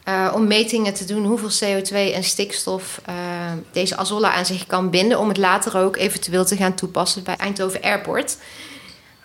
Uh, 0.10 0.32
om 0.36 0.48
metingen 0.48 0.94
te 0.94 1.06
doen 1.06 1.26
hoeveel 1.26 1.82
CO2 1.82 2.14
en 2.14 2.24
stikstof 2.24 3.02
deze 3.72 3.98
azolla 3.98 4.34
aan 4.34 4.46
zich 4.46 4.66
kan 4.66 4.90
binden. 4.90 5.20
Om 5.20 5.28
het 5.28 5.38
later 5.38 5.78
ook 5.78 5.98
eventueel 5.98 6.46
te 6.46 6.56
gaan 6.56 6.74
toepassen 6.76 7.24
bij 7.24 7.36
Eindhoven 7.36 7.82
Airport. 7.82 8.38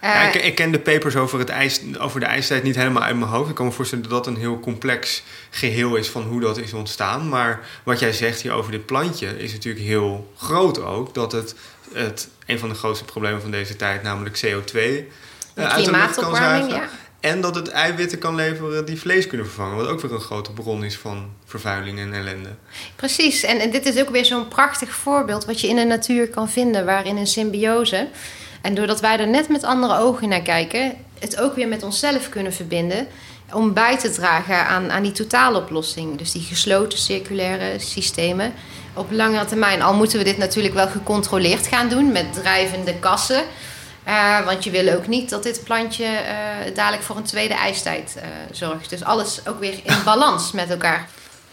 Ja, 0.03 0.23
ik, 0.23 0.35
ik, 0.35 0.55
ken 0.55 0.71
de 0.71 0.79
papers 0.79 1.17
over, 1.17 1.39
het 1.39 1.49
ijs, 1.49 1.81
over 1.99 2.21
de 2.21 2.27
ijstijd 2.27 2.63
niet 2.63 2.77
helemaal 2.77 3.03
uit 3.03 3.17
mijn 3.17 3.31
hoofd. 3.31 3.49
Ik 3.49 3.55
kan 3.55 3.67
me 3.67 3.73
voorstellen 3.73 4.09
dat 4.09 4.13
dat 4.13 4.27
een 4.27 4.41
heel 4.41 4.61
complex 4.61 5.23
geheel 5.51 5.97
is 5.97 6.09
van 6.09 6.23
hoe 6.23 6.41
dat 6.41 6.59
is 6.59 6.73
ontstaan. 6.73 7.29
Maar 7.29 7.61
wat 7.83 7.99
jij 7.99 8.13
zegt 8.13 8.41
hier 8.41 8.53
over 8.53 8.73
dit 8.73 8.87
plantje 8.87 9.39
is 9.39 9.53
natuurlijk 9.53 9.85
heel 9.85 10.33
groot 10.37 10.83
ook. 10.83 11.15
Dat 11.15 11.33
het, 11.33 11.55
het 11.93 12.29
een 12.47 12.59
van 12.59 12.69
de 12.69 12.75
grootste 12.75 13.05
problemen 13.05 13.41
van 13.41 13.51
deze 13.51 13.77
tijd, 13.77 14.03
namelijk 14.03 14.37
CO2, 14.47 14.75
uh, 14.75 15.69
uit 15.69 15.85
de 15.85 15.91
lucht 15.91 16.17
kan 16.17 16.37
zuigen. 16.37 16.75
Ja. 16.75 16.89
En 17.21 17.41
dat 17.41 17.55
het 17.55 17.69
eiwitten 17.69 18.19
kan 18.19 18.35
leveren 18.35 18.85
die 18.85 18.99
vlees 18.99 19.27
kunnen 19.27 19.47
vervangen. 19.47 19.77
Wat 19.77 19.87
ook 19.87 20.01
weer 20.01 20.13
een 20.13 20.21
grote 20.21 20.53
bron 20.53 20.85
is 20.85 20.97
van 20.97 21.31
vervuiling 21.45 21.99
en 21.99 22.15
ellende. 22.15 22.49
Precies, 22.97 23.43
en, 23.43 23.59
en 23.59 23.71
dit 23.71 23.87
is 23.87 24.01
ook 24.01 24.11
weer 24.11 24.25
zo'n 24.25 24.49
prachtig 24.49 24.91
voorbeeld 24.91 25.45
wat 25.45 25.61
je 25.61 25.69
in 25.69 25.77
de 25.77 25.85
natuur 25.85 26.29
kan 26.29 26.49
vinden, 26.51 26.85
waarin 26.85 27.17
een 27.17 27.27
symbiose. 27.27 28.09
En 28.61 28.75
doordat 28.75 29.01
wij 29.01 29.19
er 29.19 29.29
net 29.29 29.49
met 29.49 29.65
andere 29.65 29.99
ogen 29.99 30.29
naar 30.29 30.43
kijken, 30.43 30.93
het 31.19 31.41
ook 31.41 31.55
weer 31.55 31.69
met 31.69 31.83
onszelf 31.83 32.29
kunnen 32.29 32.53
verbinden. 32.53 33.07
Om 33.53 33.73
bij 33.73 33.99
te 33.99 34.11
dragen 34.11 34.67
aan, 34.67 34.91
aan 34.91 35.03
die 35.03 35.13
totaaloplossing. 35.13 36.19
Dus 36.19 36.33
die 36.33 36.43
gesloten 36.43 36.99
circulaire 36.99 37.79
systemen 37.79 38.53
op 38.95 39.11
langere 39.11 39.45
termijn. 39.45 39.83
Al 39.83 39.95
moeten 39.95 40.19
we 40.19 40.25
dit 40.25 40.39
natuurlijk 40.39 40.75
wel 40.75 40.89
gecontroleerd 40.89 41.67
gaan 41.67 41.89
doen 41.89 42.13
met 42.13 42.33
drijvende 42.33 42.95
kassen. 42.95 43.43
Uh, 44.09 44.45
want 44.45 44.65
je 44.65 44.71
wil 44.71 44.95
ook 44.95 45.07
niet 45.07 45.31
dat 45.31 45.43
dit 45.43 45.65
plantje 45.65 46.05
uh, 46.05 46.75
dadelijk 46.75 47.03
voor 47.03 47.17
een 47.17 47.23
tweede 47.23 47.55
ijstijd 47.55 48.15
uh, 48.17 48.23
zorgt. 48.51 48.91
Dus 48.91 49.05
alles 49.05 49.41
ook 49.47 49.59
weer 49.59 49.81
in 49.83 50.05
balans 50.05 50.53
met 50.53 50.71
elkaar. 50.71 51.09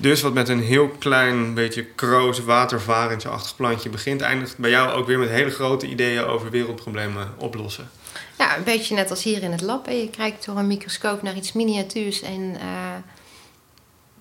Dus 0.06 0.22
wat 0.22 0.34
met 0.34 0.50
een 0.50 0.62
heel 0.62 0.88
klein 0.90 1.54
beetje 1.54 1.84
kroos 1.84 2.40
watervarensachtig 2.40 3.56
plantje 3.56 3.90
begint, 3.90 4.22
eindigt 4.22 4.58
bij 4.58 4.70
jou 4.70 4.92
ook 4.92 5.08
weer 5.08 5.20
met 5.20 5.30
hele 5.30 5.50
grote 5.50 5.88
ideeën 5.88 6.24
over 6.24 6.50
wereldproblemen 6.50 7.34
oplossen. 7.38 7.90
Ja, 8.38 8.58
een 8.58 8.64
beetje 8.64 8.96
net 8.96 9.10
als 9.10 9.24
hier 9.24 9.44
in 9.44 9.52
het 9.52 9.62
lab. 9.62 9.88
Je 9.88 10.10
kijkt 10.18 10.46
door 10.46 10.58
een 10.58 10.68
microscoop 10.68 11.22
naar 11.22 11.36
iets 11.36 11.54
miniatuurs 11.54 12.22
en 12.22 12.58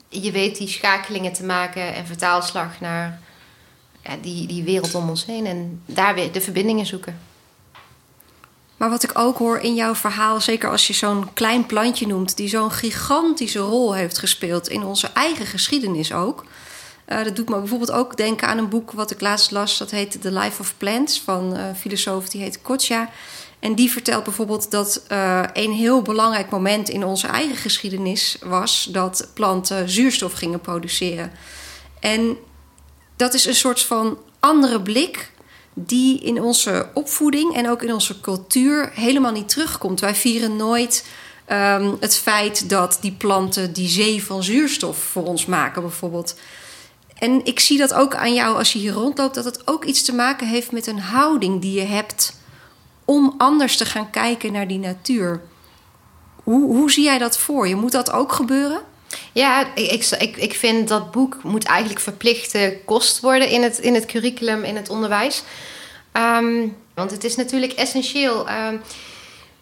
je 0.08 0.30
weet 0.30 0.58
die 0.58 0.68
schakelingen 0.68 1.32
te 1.32 1.44
maken 1.44 1.94
en 1.94 2.06
vertaalslag 2.06 2.80
naar 2.80 3.20
ja, 4.02 4.16
die, 4.20 4.46
die 4.46 4.64
wereld 4.64 4.94
om 4.94 5.08
ons 5.08 5.26
heen 5.26 5.46
en 5.46 5.82
daar 5.86 6.14
weer 6.14 6.32
de 6.32 6.40
verbindingen 6.40 6.86
zoeken. 6.86 7.18
Maar 8.84 8.92
wat 8.92 9.02
ik 9.02 9.18
ook 9.18 9.38
hoor 9.38 9.58
in 9.58 9.74
jouw 9.74 9.94
verhaal, 9.94 10.40
zeker 10.40 10.70
als 10.70 10.86
je 10.86 10.92
zo'n 10.92 11.32
klein 11.32 11.66
plantje 11.66 12.06
noemt, 12.06 12.36
die 12.36 12.48
zo'n 12.48 12.70
gigantische 12.70 13.58
rol 13.58 13.94
heeft 13.94 14.18
gespeeld 14.18 14.68
in 14.68 14.84
onze 14.84 15.10
eigen 15.14 15.46
geschiedenis 15.46 16.12
ook. 16.12 16.44
Uh, 17.08 17.24
dat 17.24 17.36
doet 17.36 17.48
me 17.48 17.58
bijvoorbeeld 17.58 17.90
ook 17.90 18.16
denken 18.16 18.48
aan 18.48 18.58
een 18.58 18.68
boek 18.68 18.92
wat 18.92 19.10
ik 19.10 19.20
laatst 19.20 19.50
las. 19.50 19.78
Dat 19.78 19.90
heet 19.90 20.20
The 20.20 20.32
Life 20.32 20.60
of 20.60 20.74
Plants 20.76 21.20
van 21.20 21.56
een 21.56 21.76
filosoof 21.76 22.28
die 22.28 22.42
heet 22.42 22.62
Kotja. 22.62 23.10
En 23.58 23.74
die 23.74 23.90
vertelt 23.90 24.24
bijvoorbeeld 24.24 24.70
dat 24.70 25.02
uh, 25.12 25.42
een 25.52 25.72
heel 25.72 26.02
belangrijk 26.02 26.50
moment 26.50 26.88
in 26.88 27.04
onze 27.04 27.26
eigen 27.26 27.56
geschiedenis 27.56 28.36
was 28.42 28.88
dat 28.90 29.28
planten 29.34 29.88
zuurstof 29.88 30.32
gingen 30.32 30.60
produceren. 30.60 31.32
En 32.00 32.36
dat 33.16 33.34
is 33.34 33.44
een 33.44 33.54
soort 33.54 33.82
van 33.82 34.18
andere 34.40 34.82
blik 34.82 35.32
die 35.74 36.20
in 36.20 36.42
onze 36.42 36.88
opvoeding 36.94 37.54
en 37.54 37.70
ook 37.70 37.82
in 37.82 37.92
onze 37.92 38.20
cultuur 38.20 38.90
helemaal 38.94 39.32
niet 39.32 39.48
terugkomt. 39.48 40.00
Wij 40.00 40.14
vieren 40.14 40.56
nooit 40.56 41.06
um, 41.52 41.96
het 42.00 42.16
feit 42.16 42.68
dat 42.68 42.98
die 43.00 43.12
planten 43.12 43.72
die 43.72 43.88
zee 43.88 44.24
van 44.24 44.42
zuurstof 44.42 44.98
voor 44.98 45.24
ons 45.24 45.46
maken, 45.46 45.82
bijvoorbeeld. 45.82 46.34
En 47.18 47.44
ik 47.44 47.60
zie 47.60 47.78
dat 47.78 47.94
ook 47.94 48.14
aan 48.14 48.34
jou 48.34 48.56
als 48.56 48.72
je 48.72 48.78
hier 48.78 48.92
rondloopt, 48.92 49.34
dat 49.34 49.44
het 49.44 49.66
ook 49.66 49.84
iets 49.84 50.02
te 50.02 50.14
maken 50.14 50.46
heeft 50.46 50.72
met 50.72 50.86
een 50.86 51.00
houding 51.00 51.60
die 51.60 51.80
je 51.80 51.86
hebt 51.86 52.36
om 53.04 53.34
anders 53.38 53.76
te 53.76 53.84
gaan 53.84 54.10
kijken 54.10 54.52
naar 54.52 54.68
die 54.68 54.78
natuur. 54.78 55.40
Hoe, 56.42 56.64
hoe 56.76 56.90
zie 56.90 57.04
jij 57.04 57.18
dat 57.18 57.38
voor 57.38 57.68
je? 57.68 57.74
Moet 57.74 57.92
dat 57.92 58.12
ook 58.12 58.32
gebeuren? 58.32 58.80
Ja, 59.32 59.74
ik, 59.74 60.06
ik, 60.18 60.36
ik 60.36 60.54
vind 60.54 60.88
dat 60.88 61.10
boek 61.10 61.38
moet 61.42 61.64
eigenlijk 61.64 62.00
verplichte 62.00 62.78
kost 62.84 63.20
worden 63.20 63.48
in 63.48 63.62
het, 63.62 63.78
in 63.78 63.94
het 63.94 64.06
curriculum, 64.06 64.64
in 64.64 64.76
het 64.76 64.88
onderwijs. 64.88 65.42
Um, 66.12 66.76
want 66.94 67.10
het 67.10 67.24
is 67.24 67.36
natuurlijk 67.36 67.72
essentieel 67.72 68.46
um, 68.48 68.80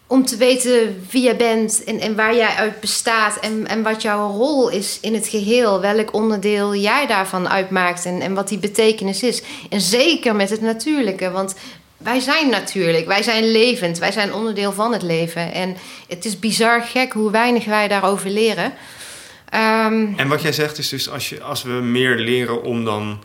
om 0.07 0.25
te 0.25 0.37
weten 0.37 1.05
wie 1.11 1.23
je 1.23 1.35
bent 1.35 1.83
en, 1.83 1.99
en 1.99 2.15
waar 2.15 2.35
jij 2.35 2.55
uit 2.55 2.79
bestaat 2.79 3.39
en, 3.39 3.67
en 3.67 3.83
wat 3.83 4.01
jouw 4.01 4.31
rol 4.31 4.69
is 4.69 4.97
in 5.01 5.13
het 5.13 5.27
geheel. 5.27 5.81
Welk 5.81 6.13
onderdeel 6.13 6.75
jij 6.75 7.07
daarvan 7.07 7.49
uitmaakt 7.49 8.05
en, 8.05 8.21
en 8.21 8.33
wat 8.33 8.47
die 8.47 8.57
betekenis 8.57 9.23
is. 9.23 9.41
En 9.69 9.81
zeker 9.81 10.35
met 10.35 10.49
het 10.49 10.61
natuurlijke, 10.61 11.31
want 11.31 11.55
wij 11.97 12.19
zijn 12.19 12.49
natuurlijk, 12.49 13.07
wij 13.07 13.23
zijn 13.23 13.51
levend, 13.51 13.97
wij 13.97 14.11
zijn 14.11 14.33
onderdeel 14.33 14.71
van 14.71 14.93
het 14.93 15.01
leven. 15.01 15.53
En 15.53 15.77
het 16.07 16.25
is 16.25 16.39
bizar 16.39 16.81
gek 16.81 17.13
hoe 17.13 17.31
weinig 17.31 17.65
wij 17.65 17.87
daarover 17.87 18.29
leren. 18.29 18.73
Um, 19.53 20.13
en 20.17 20.27
wat 20.27 20.41
jij 20.41 20.51
zegt 20.51 20.77
is 20.77 20.89
dus 20.89 21.09
als, 21.09 21.29
je, 21.29 21.41
als 21.41 21.63
we 21.63 21.71
meer 21.71 22.17
leren 22.17 22.63
om 22.63 22.85
dan, 22.85 23.23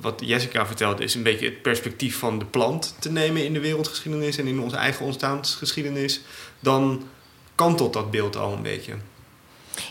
wat 0.00 0.22
Jessica 0.24 0.66
vertelde, 0.66 1.04
is 1.04 1.14
een 1.14 1.22
beetje 1.22 1.44
het 1.44 1.62
perspectief 1.62 2.18
van 2.18 2.38
de 2.38 2.44
plant 2.44 2.94
te 2.98 3.10
nemen 3.10 3.44
in 3.44 3.52
de 3.52 3.60
wereldgeschiedenis 3.60 4.38
en 4.38 4.46
in 4.46 4.60
onze 4.60 4.76
eigen 4.76 5.04
ontstaansgeschiedenis, 5.04 6.20
dan 6.60 7.08
kantelt 7.54 7.92
dat 7.92 8.10
beeld 8.10 8.36
al 8.36 8.52
een 8.52 8.62
beetje. 8.62 8.92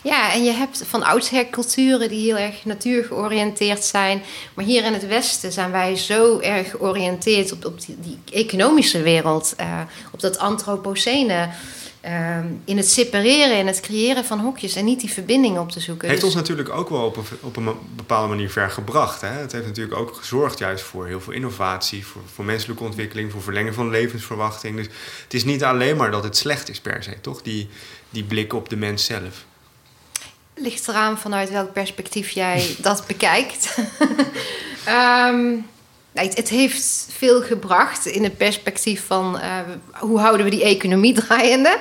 Ja, 0.03 0.33
en 0.33 0.43
je 0.43 0.51
hebt 0.51 0.83
van 0.87 1.03
oudsher 1.03 1.49
culturen 1.49 2.09
die 2.09 2.25
heel 2.25 2.37
erg 2.37 2.65
natuurgeoriënteerd 2.65 3.83
zijn. 3.83 4.21
Maar 4.53 4.65
hier 4.65 4.83
in 4.83 4.93
het 4.93 5.07
Westen 5.07 5.51
zijn 5.51 5.71
wij 5.71 5.95
zo 5.95 6.39
erg 6.39 6.69
georiënteerd 6.69 7.51
op, 7.51 7.65
op 7.65 7.85
die, 7.85 7.97
die 7.99 8.17
economische 8.31 9.01
wereld, 9.01 9.55
uh, 9.59 9.81
op 10.11 10.19
dat 10.19 10.37
antropocene. 10.37 11.49
Uh, 12.05 12.37
in 12.65 12.77
het 12.77 12.89
separeren 12.89 13.57
en 13.57 13.67
het 13.67 13.79
creëren 13.79 14.25
van 14.25 14.39
hokjes 14.39 14.75
en 14.75 14.85
niet 14.85 14.99
die 14.99 15.11
verbinding 15.11 15.57
op 15.59 15.71
te 15.71 15.79
zoeken. 15.79 16.07
Heeft 16.07 16.21
dus... 16.21 16.29
ons 16.29 16.39
natuurlijk 16.39 16.69
ook 16.69 16.89
wel 16.89 17.05
op 17.05 17.17
een, 17.17 17.25
op 17.41 17.55
een 17.55 17.75
bepaalde 17.95 18.27
manier 18.27 18.49
ver 18.49 18.69
gebracht. 18.69 19.21
Hè? 19.21 19.27
Het 19.27 19.51
heeft 19.51 19.65
natuurlijk 19.65 19.97
ook 19.97 20.15
gezorgd 20.15 20.59
juist 20.59 20.83
voor 20.83 21.07
heel 21.07 21.21
veel 21.21 21.33
innovatie, 21.33 22.05
voor, 22.05 22.21
voor 22.33 22.45
menselijke 22.45 22.83
ontwikkeling, 22.83 23.31
voor 23.31 23.41
verlengen 23.41 23.73
van 23.73 23.89
levensverwachting. 23.89 24.75
Dus 24.75 24.87
het 25.23 25.33
is 25.33 25.43
niet 25.43 25.63
alleen 25.63 25.97
maar 25.97 26.11
dat 26.11 26.23
het 26.23 26.37
slecht 26.37 26.69
is 26.69 26.79
per 26.79 27.03
se, 27.03 27.21
toch? 27.21 27.41
Die, 27.41 27.69
die 28.09 28.23
blik 28.23 28.53
op 28.53 28.69
de 28.69 28.75
mens 28.75 29.05
zelf. 29.05 29.45
Ligt 30.55 30.87
eraan 30.87 31.19
vanuit 31.19 31.49
welk 31.49 31.73
perspectief 31.73 32.29
jij 32.29 32.75
dat 32.77 33.07
bekijkt. 33.07 33.77
um, 34.87 35.65
het, 36.23 36.37
het, 36.37 36.49
heeft 36.49 37.07
veel 37.17 37.41
gebracht 37.41 38.05
in 38.05 38.23
het 38.23 38.37
perspectief 38.37 39.05
van 39.07 39.35
uh, 39.35 39.57
hoe 39.99 40.19
houden 40.19 40.45
we 40.45 40.51
die 40.51 40.63
economie 40.63 41.13
draaiende. 41.21 41.77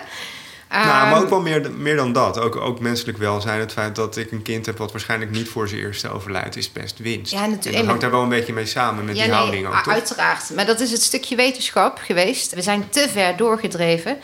Nou, 0.69 0.87
maar 0.87 1.17
ook 1.17 1.21
ehm, 1.21 1.31
wel 1.31 1.41
meer, 1.41 1.71
meer 1.71 1.97
dan 1.97 2.13
dat. 2.13 2.39
Ook, 2.39 2.57
ook 2.57 2.81
menselijk 2.81 3.19
welzijn. 3.19 3.61
Het 3.61 3.73
feit 3.73 3.97
dat 3.97 4.17
ik 4.17 4.33
een 4.33 4.43
kind 4.43 4.67
heb 4.67 4.79
wat 4.79 4.93
waarschijnlijk 4.93 5.31
niet 5.31 5.49
voor 5.49 5.69
zijn 5.69 5.81
eerste 5.81 6.09
overlijdt, 6.09 6.57
is 6.57 6.73
best 6.73 6.99
winst. 6.99 7.33
Ja, 7.33 7.47
natuurlijk. 7.47 7.67
En 7.67 7.73
dat 7.73 7.87
hangt 7.87 8.01
daar 8.01 8.11
wel 8.11 8.23
een 8.23 8.29
beetje 8.29 8.53
mee 8.53 8.67
samen 8.67 9.05
met 9.05 9.15
die 9.15 9.25
nee, 9.25 9.33
houding 9.33 9.67
ook. 9.67 9.83
Toch? 9.83 9.93
Uiteraard. 9.93 10.51
Maar 10.55 10.67
dat 10.67 10.81
is 10.81 10.91
het 10.91 11.03
stukje 11.03 11.37
wetenschap 11.37 11.99
geweest. 11.99 12.55
We 12.55 12.63
zijn 12.63 12.89
te 12.89 13.09
ver 13.09 13.37
doorgedreven. 13.37 14.17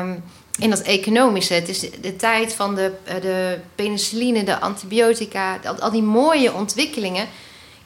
Um, 0.00 0.22
in 0.58 0.70
dat 0.70 0.82
economische. 0.82 1.54
Het 1.54 1.68
is 1.68 1.80
de 2.00 2.16
tijd 2.16 2.54
van 2.54 2.74
de, 2.74 2.92
eh, 3.04 3.14
de 3.20 3.58
penicilline, 3.74 4.44
de 4.44 4.60
antibiotica, 4.60 5.60
al 5.78 5.90
die 5.90 6.02
mooie 6.02 6.52
ontwikkelingen. 6.52 7.28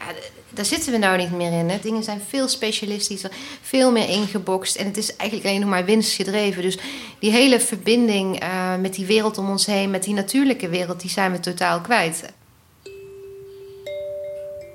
Ja, 0.07 0.15
daar 0.51 0.65
zitten 0.65 0.93
we 0.93 0.99
nou 0.99 1.17
niet 1.17 1.33
meer 1.33 1.53
in. 1.53 1.69
Hè. 1.69 1.79
Dingen 1.83 2.03
zijn 2.03 2.21
veel 2.29 2.49
specialistischer, 2.49 3.31
veel 3.63 3.93
meer 3.93 4.09
ingebokst. 4.09 4.77
En 4.77 4.87
het 4.87 4.97
is 4.97 5.17
eigenlijk 5.17 5.49
alleen 5.49 5.61
nog 5.61 5.71
maar 5.71 5.85
winstgedreven. 5.85 6.63
Dus 6.63 6.79
die 7.19 7.31
hele 7.31 7.61
verbinding 7.61 8.43
uh, 8.43 8.77
met 8.77 8.95
die 8.95 9.07
wereld 9.07 9.39
om 9.39 9.51
ons 9.51 9.67
heen, 9.67 9.91
met 9.91 10.03
die 10.03 10.15
natuurlijke 10.15 10.69
wereld, 10.69 11.01
die 11.01 11.11
zijn 11.11 11.33
we 11.33 11.41
totaal 11.41 11.81
kwijt. 11.81 12.25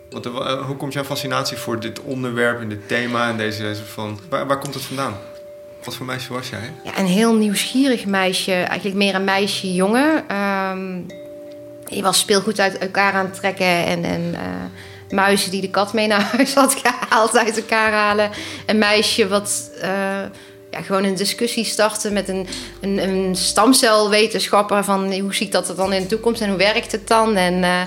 Want, 0.09 0.25
uh, 0.25 0.65
hoe 0.65 0.75
komt 0.75 0.93
jouw 0.93 1.03
fascinatie 1.03 1.57
voor 1.57 1.79
dit 1.79 2.01
onderwerp 2.01 2.61
en 2.61 2.69
dit 2.69 2.87
thema 2.87 3.29
en 3.29 3.37
deze, 3.37 3.61
deze 3.61 3.85
van. 3.85 4.19
Waar, 4.29 4.47
waar 4.47 4.59
komt 4.59 4.73
het 4.73 4.83
vandaan? 4.83 5.17
Wat 5.83 5.95
voor 5.95 6.05
meisje 6.05 6.33
was 6.33 6.49
jij? 6.49 6.73
Ja, 6.83 6.97
een 6.97 7.05
heel 7.05 7.35
nieuwsgierig 7.35 8.05
meisje. 8.05 8.53
Eigenlijk 8.53 8.95
meer 8.95 9.15
een 9.15 9.23
meisje-jongen. 9.23 10.35
Um, 10.35 11.05
je 11.85 12.01
was 12.01 12.19
speelgoed 12.19 12.59
uit 12.59 12.77
elkaar 12.77 13.13
aan 13.13 13.25
het 13.25 13.35
trekken. 13.35 13.85
En, 13.85 14.03
en 14.03 14.21
uh, 14.21 14.39
muizen 15.09 15.51
die 15.51 15.61
de 15.61 15.69
kat 15.69 15.93
mee 15.93 16.07
naar 16.07 16.21
huis 16.21 16.53
had 16.53 16.75
gehaald 16.83 17.37
uit 17.37 17.57
elkaar 17.57 17.91
halen. 17.91 18.31
Een 18.65 18.77
meisje 18.77 19.27
wat... 19.27 19.69
Uh, 19.83 19.89
ja, 20.71 20.81
gewoon 20.81 21.03
een 21.03 21.15
discussie 21.15 21.65
starten 21.65 22.13
met 22.13 22.29
een, 22.29 22.47
een, 22.81 23.03
een, 23.03 23.35
stamcelwetenschapper 23.35 24.83
van 24.83 25.13
hoe 25.13 25.35
ziet 25.35 25.51
dat 25.51 25.69
er 25.69 25.75
dan 25.75 25.93
in 25.93 26.01
de 26.01 26.07
toekomst 26.07 26.41
en 26.41 26.49
hoe 26.49 26.57
werkt 26.57 26.91
het 26.91 27.07
dan? 27.07 27.35
En, 27.35 27.53
uh, 27.53 27.81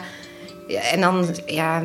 ja, 0.67 0.81
en 0.81 1.01
dan, 1.01 1.37
ja, 1.47 1.83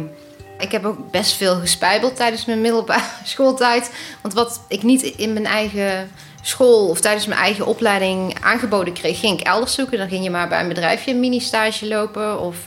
ik 0.59 0.71
heb 0.71 0.85
ook 0.85 1.11
best 1.11 1.33
veel 1.33 1.55
gespijbeld 1.55 2.15
tijdens 2.15 2.45
mijn 2.45 2.61
middelbare 2.61 3.01
schooltijd. 3.23 3.91
Want 4.21 4.33
wat 4.33 4.61
ik 4.67 4.83
niet 4.83 5.01
in 5.01 5.33
mijn 5.33 5.45
eigen 5.45 6.11
school 6.41 6.89
of 6.89 6.99
tijdens 6.99 7.25
mijn 7.25 7.39
eigen 7.39 7.65
opleiding 7.65 8.37
aangeboden 8.41 8.93
kreeg, 8.93 9.19
ging 9.19 9.39
ik 9.39 9.47
elders 9.47 9.73
zoeken. 9.73 9.97
Dan 9.97 10.09
ging 10.09 10.23
je 10.23 10.29
maar 10.29 10.47
bij 10.47 10.59
een 10.59 10.67
bedrijfje 10.67 11.11
een 11.11 11.19
mini-stage 11.19 11.87
lopen 11.87 12.39
of 12.39 12.57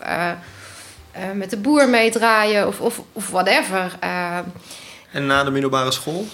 met 1.35 1.51
de 1.51 1.57
boer 1.57 1.89
meedraaien 1.89 2.67
of, 2.67 2.81
of, 2.81 3.03
of 3.13 3.31
whatever. 3.31 3.97
Uh, 4.05 4.39
en 5.13 5.27
na 5.27 5.45
de 5.45 5.51
middelbare 5.51 5.91
school? 5.91 6.27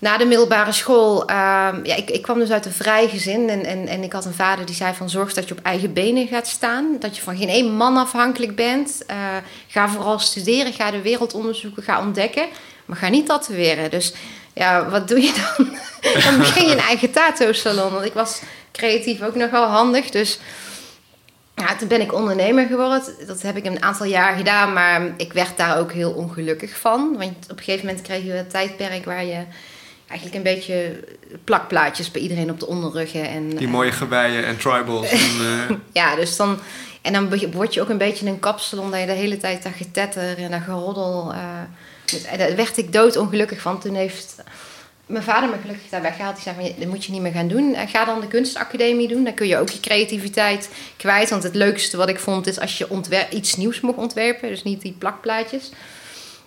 na 0.00 0.16
de 0.16 0.24
middelbare 0.24 0.72
school, 0.72 1.30
uh, 1.30 1.36
ja, 1.82 1.96
ik, 1.96 2.10
ik 2.10 2.22
kwam 2.22 2.38
dus 2.38 2.50
uit 2.50 2.66
een 2.66 2.72
vrij 2.72 3.08
gezin. 3.08 3.48
En, 3.48 3.64
en, 3.64 3.86
en 3.86 4.02
ik 4.02 4.12
had 4.12 4.24
een 4.24 4.34
vader 4.34 4.66
die 4.66 4.74
zei 4.74 4.94
van 4.94 5.10
zorg 5.10 5.32
dat 5.32 5.48
je 5.48 5.54
op 5.54 5.64
eigen 5.64 5.92
benen 5.92 6.26
gaat 6.26 6.46
staan. 6.46 6.96
Dat 7.00 7.16
je 7.16 7.22
van 7.22 7.36
geen 7.36 7.48
één 7.48 7.72
man 7.72 7.96
afhankelijk 7.96 8.56
bent. 8.56 9.02
Uh, 9.10 9.16
ga 9.66 9.88
vooral 9.88 10.18
studeren, 10.18 10.72
ga 10.72 10.90
de 10.90 11.02
wereld 11.02 11.34
onderzoeken, 11.34 11.82
ga 11.82 12.00
ontdekken. 12.00 12.46
Maar 12.84 12.96
ga 12.96 13.08
niet 13.08 13.26
tatoeëren. 13.26 13.90
Dus 13.90 14.12
ja, 14.52 14.88
wat 14.88 15.08
doe 15.08 15.20
je 15.20 15.32
dan? 15.32 15.68
dan 16.24 16.38
begin 16.38 16.66
je 16.66 16.72
een 16.72 16.78
eigen 16.78 17.10
tattoo-salon. 17.10 17.92
Want 17.92 18.04
ik 18.04 18.12
was 18.12 18.40
creatief 18.72 19.22
ook 19.22 19.34
nog 19.34 19.50
wel 19.50 19.66
handig. 19.66 20.10
Dus 20.10 20.38
ja, 21.60 21.76
toen 21.76 21.88
ben 21.88 22.00
ik 22.00 22.14
ondernemer 22.14 22.66
geworden. 22.66 23.02
Dat 23.26 23.42
heb 23.42 23.56
ik 23.56 23.64
een 23.64 23.82
aantal 23.82 24.06
jaar 24.06 24.36
gedaan, 24.36 24.72
maar 24.72 25.12
ik 25.16 25.32
werd 25.32 25.56
daar 25.56 25.78
ook 25.78 25.92
heel 25.92 26.10
ongelukkig 26.10 26.78
van. 26.78 27.16
Want 27.18 27.44
op 27.50 27.58
een 27.58 27.64
gegeven 27.64 27.86
moment 27.86 28.04
kreeg 28.04 28.24
je 28.24 28.38
een 28.38 28.48
tijdperk 28.48 29.04
waar 29.04 29.24
je 29.24 29.44
eigenlijk 30.06 30.34
een 30.34 30.54
beetje 30.54 31.04
plakplaatjes 31.44 32.10
bij 32.10 32.22
iedereen 32.22 32.50
op 32.50 32.60
de 32.60 32.66
onderruggen. 32.66 33.28
En, 33.28 33.48
Die 33.48 33.68
mooie 33.68 33.92
geweien 33.92 34.44
en 34.44 34.56
tribals. 34.56 35.08
en, 35.08 35.18
eh, 35.68 35.76
ja, 35.92 36.14
dus 36.16 36.36
dan... 36.36 36.58
En 37.02 37.12
dan 37.12 37.52
word 37.52 37.74
je 37.74 37.80
ook 37.80 37.88
een 37.88 37.98
beetje 37.98 38.26
een 38.26 38.38
kapsalon 38.38 38.90
dat 38.90 39.00
je 39.00 39.06
de 39.06 39.12
hele 39.12 39.36
tijd 39.36 39.62
dat 39.62 39.72
getetter 39.76 40.38
en 40.38 40.50
dat 40.50 40.60
geroddel... 40.62 41.32
eh, 41.32 42.32
en 42.32 42.38
daar 42.38 42.56
werd 42.56 42.76
ik 42.76 42.92
doodongelukkig 42.92 43.60
van. 43.60 43.80
Toen 43.80 43.94
heeft 43.94 44.34
mijn 45.10 45.24
vader 45.24 45.48
me 45.48 45.56
gelukkig 45.60 45.88
daar 45.88 46.02
weggehaald. 46.02 46.34
Die 46.34 46.42
zei 46.42 46.56
van, 46.56 46.74
dat 46.78 46.88
moet 46.88 47.04
je 47.04 47.12
niet 47.12 47.20
meer 47.20 47.32
gaan 47.32 47.48
doen. 47.48 47.74
Eh, 47.74 47.88
Ga 47.88 48.04
dan 48.04 48.20
de 48.20 48.28
kunstacademie 48.28 49.08
doen. 49.08 49.24
Dan 49.24 49.34
kun 49.34 49.46
je 49.46 49.58
ook 49.58 49.68
je 49.70 49.80
creativiteit 49.80 50.70
kwijt. 50.96 51.30
Want 51.30 51.42
het 51.42 51.54
leukste 51.54 51.96
wat 51.96 52.08
ik 52.08 52.18
vond 52.18 52.46
is 52.46 52.60
als 52.60 52.78
je 52.78 53.26
iets 53.30 53.56
nieuws 53.56 53.80
mocht 53.80 53.98
ontwerpen. 53.98 54.48
Dus 54.48 54.62
niet 54.62 54.80
die 54.80 54.94
plakplaatjes. 54.98 55.70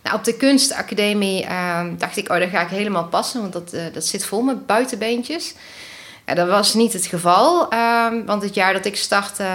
Nou, 0.04 0.16
op 0.16 0.24
de 0.24 0.38
kunstacademie 0.38 1.44
eh, 1.46 1.86
dacht 1.98 2.18
ik, 2.18 2.30
oh, 2.30 2.38
daar 2.38 2.48
ga 2.48 2.62
ik 2.62 2.70
helemaal 2.70 3.08
passen. 3.08 3.42
Want 3.42 3.54
dat, 3.54 3.74
eh, 3.74 3.84
dat 3.94 4.06
zit 4.06 4.26
vol 4.26 4.42
met 4.42 4.66
buitenbeentjes. 4.66 5.54
Ja, 6.26 6.34
dat 6.34 6.48
was 6.48 6.74
niet 6.74 6.94
het 6.94 7.06
geval. 7.06 7.70
ehm, 7.70 8.26
want 8.26 8.44
het 8.44 8.54
jaar 8.56 8.74
dat 8.74 8.86
ik 8.86 8.96
startte 8.96 9.46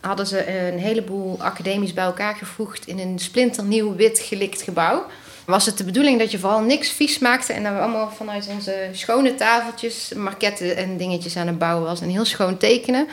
hadden 0.00 0.26
ze 0.26 0.68
een 0.72 0.78
heleboel 0.78 1.36
academies 1.42 1.92
bij 1.94 2.04
elkaar 2.04 2.34
gevoegd... 2.34 2.86
in 2.86 2.98
een 2.98 3.18
splinternieuw 3.18 3.94
wit 3.96 4.18
gelikt 4.18 4.62
gebouw 4.62 5.06
was 5.48 5.66
het 5.66 5.78
de 5.78 5.84
bedoeling 5.84 6.18
dat 6.18 6.30
je 6.30 6.38
vooral 6.38 6.60
niks 6.60 6.90
vies 6.90 7.18
maakte. 7.18 7.52
En 7.52 7.62
dat 7.62 7.72
we 7.72 7.78
allemaal 7.78 8.10
vanuit 8.10 8.48
onze 8.48 8.88
schone 8.92 9.34
tafeltjes, 9.34 10.12
marketten 10.16 10.76
en 10.76 10.96
dingetjes 10.96 11.36
aan 11.36 11.46
het 11.46 11.58
bouwen 11.58 11.84
was. 11.84 12.00
En 12.00 12.08
heel 12.08 12.24
schoon 12.24 12.56
tekenen. 12.56 13.08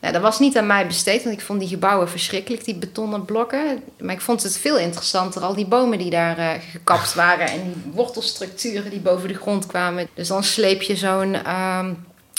Nou, 0.00 0.12
dat 0.12 0.22
was 0.22 0.38
niet 0.38 0.56
aan 0.56 0.66
mij 0.66 0.86
besteed, 0.86 1.24
want 1.24 1.36
ik 1.36 1.44
vond 1.44 1.60
die 1.60 1.68
gebouwen 1.68 2.08
verschrikkelijk, 2.08 2.64
die 2.64 2.74
betonnen 2.74 3.24
blokken. 3.24 3.82
Maar 3.98 4.14
ik 4.14 4.20
vond 4.20 4.42
het 4.42 4.58
veel 4.58 4.78
interessanter, 4.78 5.42
al 5.42 5.54
die 5.54 5.66
bomen 5.66 5.98
die 5.98 6.10
daar 6.10 6.38
eh, 6.38 6.50
gekapt 6.70 7.14
waren. 7.14 7.46
En 7.46 7.62
die 7.62 7.92
wortelstructuren 7.92 8.90
die 8.90 9.00
boven 9.00 9.28
de 9.28 9.34
grond 9.34 9.66
kwamen. 9.66 10.08
Dus 10.14 10.28
dan 10.28 10.44
sleep 10.44 10.82
je 10.82 10.96
zo'n... 10.96 11.34
ehm, 11.34 11.92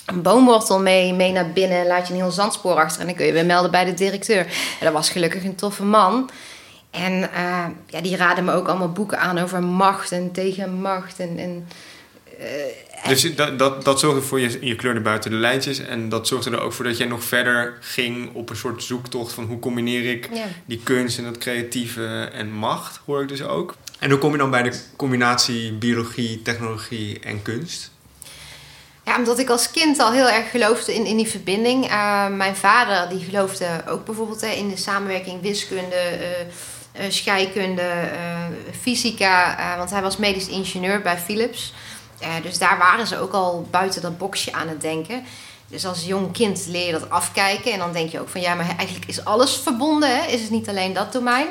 een 0.05 0.21
boomwortel 0.21 0.79
mee, 0.79 1.13
mee 1.13 1.31
naar 1.31 1.51
binnen 1.51 1.77
en 1.77 1.87
laat 1.87 2.07
je 2.07 2.13
een 2.13 2.19
heel 2.19 2.31
zandspoor 2.31 2.75
achter. 2.75 3.01
En 3.01 3.07
dan 3.07 3.15
kun 3.15 3.25
je 3.25 3.31
weer 3.31 3.45
melden 3.45 3.71
bij 3.71 3.85
de 3.85 3.93
directeur. 3.93 4.45
En 4.79 4.85
dat 4.85 4.93
was 4.93 5.09
gelukkig 5.09 5.43
een 5.43 5.55
toffe 5.55 5.83
man. 5.83 6.29
En 6.93 7.31
eh, 7.33 7.65
ja, 7.87 8.01
die 8.01 8.15
raden 8.15 8.45
me 8.45 8.53
ook 8.53 8.67
allemaal 8.67 8.91
boeken 8.91 9.19
aan 9.19 9.37
over 9.37 9.63
macht 9.63 10.11
en 10.11 10.31
tegenmacht. 10.31 11.19
En, 11.19 11.37
en, 11.37 11.67
eh, 12.39 13.07
Dus 13.07 13.35
dat, 13.35 13.59
dat, 13.59 13.83
dat 13.83 13.99
zorgde 13.99 14.21
voor 14.21 14.39
je, 14.39 14.57
je 14.61 14.75
kleurde 14.75 14.99
buiten 14.99 15.31
de 15.31 15.37
lijntjes. 15.37 15.79
En 15.79 16.09
dat 16.09 16.27
zorgde 16.27 16.51
er 16.51 16.59
ook 16.61 16.73
voor 16.73 16.85
dat 16.85 16.97
jij 16.97 17.07
nog 17.07 17.23
verder 17.23 17.77
ging 17.79 18.33
op 18.33 18.49
een 18.49 18.55
soort 18.55 18.83
zoektocht 18.83 19.33
van 19.33 19.43
hoe 19.45 19.59
combineer 19.59 20.09
ik 20.11 20.29
Ja. 20.33 20.45
die 20.65 20.81
kunst 20.83 21.17
en 21.17 21.23
dat 21.23 21.37
creatieve 21.37 22.29
en 22.33 22.51
macht, 22.51 22.99
hoor 23.05 23.21
ik 23.21 23.27
dus 23.27 23.43
ook. 23.43 23.75
En 23.99 24.09
hoe 24.09 24.19
kom 24.19 24.31
je 24.31 24.37
dan 24.37 24.49
bij 24.51 24.63
de 24.63 24.79
combinatie 24.95 25.71
biologie, 25.73 26.41
technologie 26.41 27.19
en 27.19 27.41
kunst? 27.41 27.91
Ja, 29.05 29.17
omdat 29.17 29.39
ik 29.39 29.49
als 29.49 29.71
kind 29.71 29.99
al 29.99 30.11
heel 30.11 30.29
erg 30.29 30.49
geloofde 30.51 30.93
in, 30.93 31.05
in 31.05 31.17
die 31.17 31.27
verbinding. 31.27 31.89
Eh, 31.89 32.27
mijn 32.27 32.55
vader 32.55 33.09
die 33.09 33.25
geloofde 33.25 33.65
ook 33.87 34.05
bijvoorbeeld 34.05 34.41
hè, 34.41 34.47
in 34.49 34.69
de 34.69 34.77
samenwerking 34.77 35.41
wiskunde, 35.41 35.95
scheikunde, 37.09 37.81
eh, 37.81 38.45
fysica. 38.81 39.57
eh, 39.57 39.77
want 39.77 39.89
hij 39.89 40.01
was 40.01 40.17
medisch 40.17 40.47
ingenieur 40.47 41.01
bij 41.01 41.17
Philips. 41.17 41.73
Eh, 42.19 42.29
dus 42.43 42.57
daar 42.57 42.77
waren 42.77 43.07
ze 43.07 43.19
ook 43.19 43.33
al 43.33 43.67
buiten 43.71 44.01
dat 44.01 44.17
boxje 44.17 44.53
aan 44.53 44.67
het 44.67 44.81
denken. 44.81 45.23
Dus 45.67 45.85
als 45.85 46.05
jong 46.05 46.31
kind 46.31 46.65
leer 46.67 46.85
je 46.85 46.91
dat 46.91 47.09
afkijken. 47.09 47.71
En 47.71 47.79
dan 47.79 47.93
denk 47.93 48.09
je 48.09 48.19
ook 48.19 48.29
van 48.29 48.41
ja, 48.41 48.55
maar 48.55 48.75
eigenlijk 48.77 49.07
is 49.07 49.25
alles 49.25 49.55
verbonden. 49.55 50.09
Hè? 50.17 50.25
Is 50.27 50.41
het 50.41 50.49
niet 50.49 50.69
alleen 50.69 50.93
dat 50.93 51.13
domein? 51.13 51.47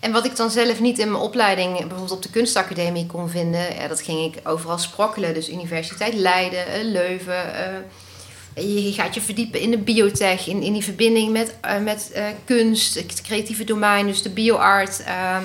En 0.00 0.12
wat 0.12 0.24
ik 0.24 0.36
dan 0.36 0.50
zelf 0.50 0.80
niet 0.80 0.98
in 0.98 1.10
mijn 1.10 1.22
opleiding, 1.22 1.78
bijvoorbeeld 1.78 2.10
op 2.10 2.22
de 2.22 2.30
kunstacademie, 2.30 3.06
kon 3.06 3.28
vinden, 3.28 3.74
ja, 3.74 3.88
dat 3.88 4.00
ging 4.00 4.34
ik 4.34 4.48
overal 4.48 4.78
sprokkelen. 4.78 5.34
Dus 5.34 5.48
Universiteit 5.48 6.14
Leiden, 6.14 6.66
eh, 6.66 6.82
Leuven. 6.82 7.44
Je 8.54 8.92
gaat 8.92 9.14
je 9.14 9.20
verdiepen 9.20 9.60
in 9.60 9.70
de 9.70 9.78
biotech, 9.78 10.46
in, 10.46 10.62
in 10.62 10.72
die 10.72 10.84
verbinding 10.84 11.32
met, 11.32 11.54
eh, 11.60 11.78
met 11.78 12.10
eh, 12.12 12.26
kunst, 12.44 12.94
het 12.94 13.22
creatieve 13.22 13.64
domein, 13.64 14.06
dus 14.06 14.22
de 14.22 14.30
bioart. 14.30 15.02
Ehm, 15.02 15.42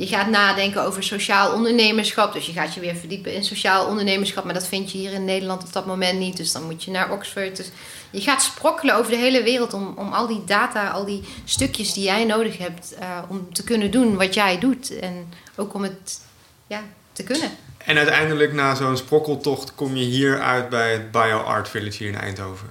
je 0.00 0.06
gaat 0.06 0.28
nadenken 0.28 0.82
over 0.84 1.02
sociaal 1.02 1.54
ondernemerschap. 1.54 2.32
Dus 2.32 2.46
je 2.46 2.52
gaat 2.52 2.74
je 2.74 2.80
weer 2.80 2.96
verdiepen 2.96 3.34
in 3.34 3.44
sociaal 3.44 3.86
ondernemerschap. 3.86 4.44
Maar 4.44 4.54
dat 4.54 4.66
vind 4.66 4.92
je 4.92 4.98
hier 4.98 5.12
in 5.12 5.24
Nederland 5.24 5.62
op 5.62 5.72
dat 5.72 5.86
moment 5.86 6.18
niet. 6.18 6.36
Dus 6.36 6.52
dan 6.52 6.64
moet 6.64 6.84
je 6.84 6.90
naar 6.90 7.12
Oxford. 7.12 7.56
Dus 7.56 7.70
je 8.10 8.20
gaat 8.20 8.42
sprokkelen 8.42 8.94
over 8.94 9.10
de 9.10 9.16
hele 9.16 9.42
wereld 9.42 9.72
om, 9.72 9.94
om 9.96 10.12
al 10.12 10.26
die 10.26 10.44
data, 10.44 10.88
al 10.88 11.04
die 11.04 11.22
stukjes 11.44 11.92
die 11.92 12.04
jij 12.04 12.24
nodig 12.24 12.58
hebt 12.58 12.94
eh, 12.94 13.18
om 13.28 13.52
te 13.52 13.64
kunnen 13.64 13.90
doen 13.90 14.16
wat 14.16 14.34
jij 14.34 14.58
doet. 14.58 14.98
En 14.98 15.32
ook 15.56 15.74
om 15.74 15.82
het 15.82 16.20
ja, 16.66 16.82
te 17.12 17.22
kunnen. 17.22 17.50
En 17.84 17.96
uiteindelijk 17.96 18.52
na 18.52 18.74
zo'n 18.74 18.96
sprokkeltocht 18.96 19.74
kom 19.74 19.96
je 19.96 20.04
hier 20.04 20.40
uit 20.40 20.68
bij 20.68 20.92
het 20.92 21.10
BioArt 21.10 21.68
Village 21.68 21.96
hier 21.96 22.12
in 22.12 22.18
Eindhoven. 22.18 22.68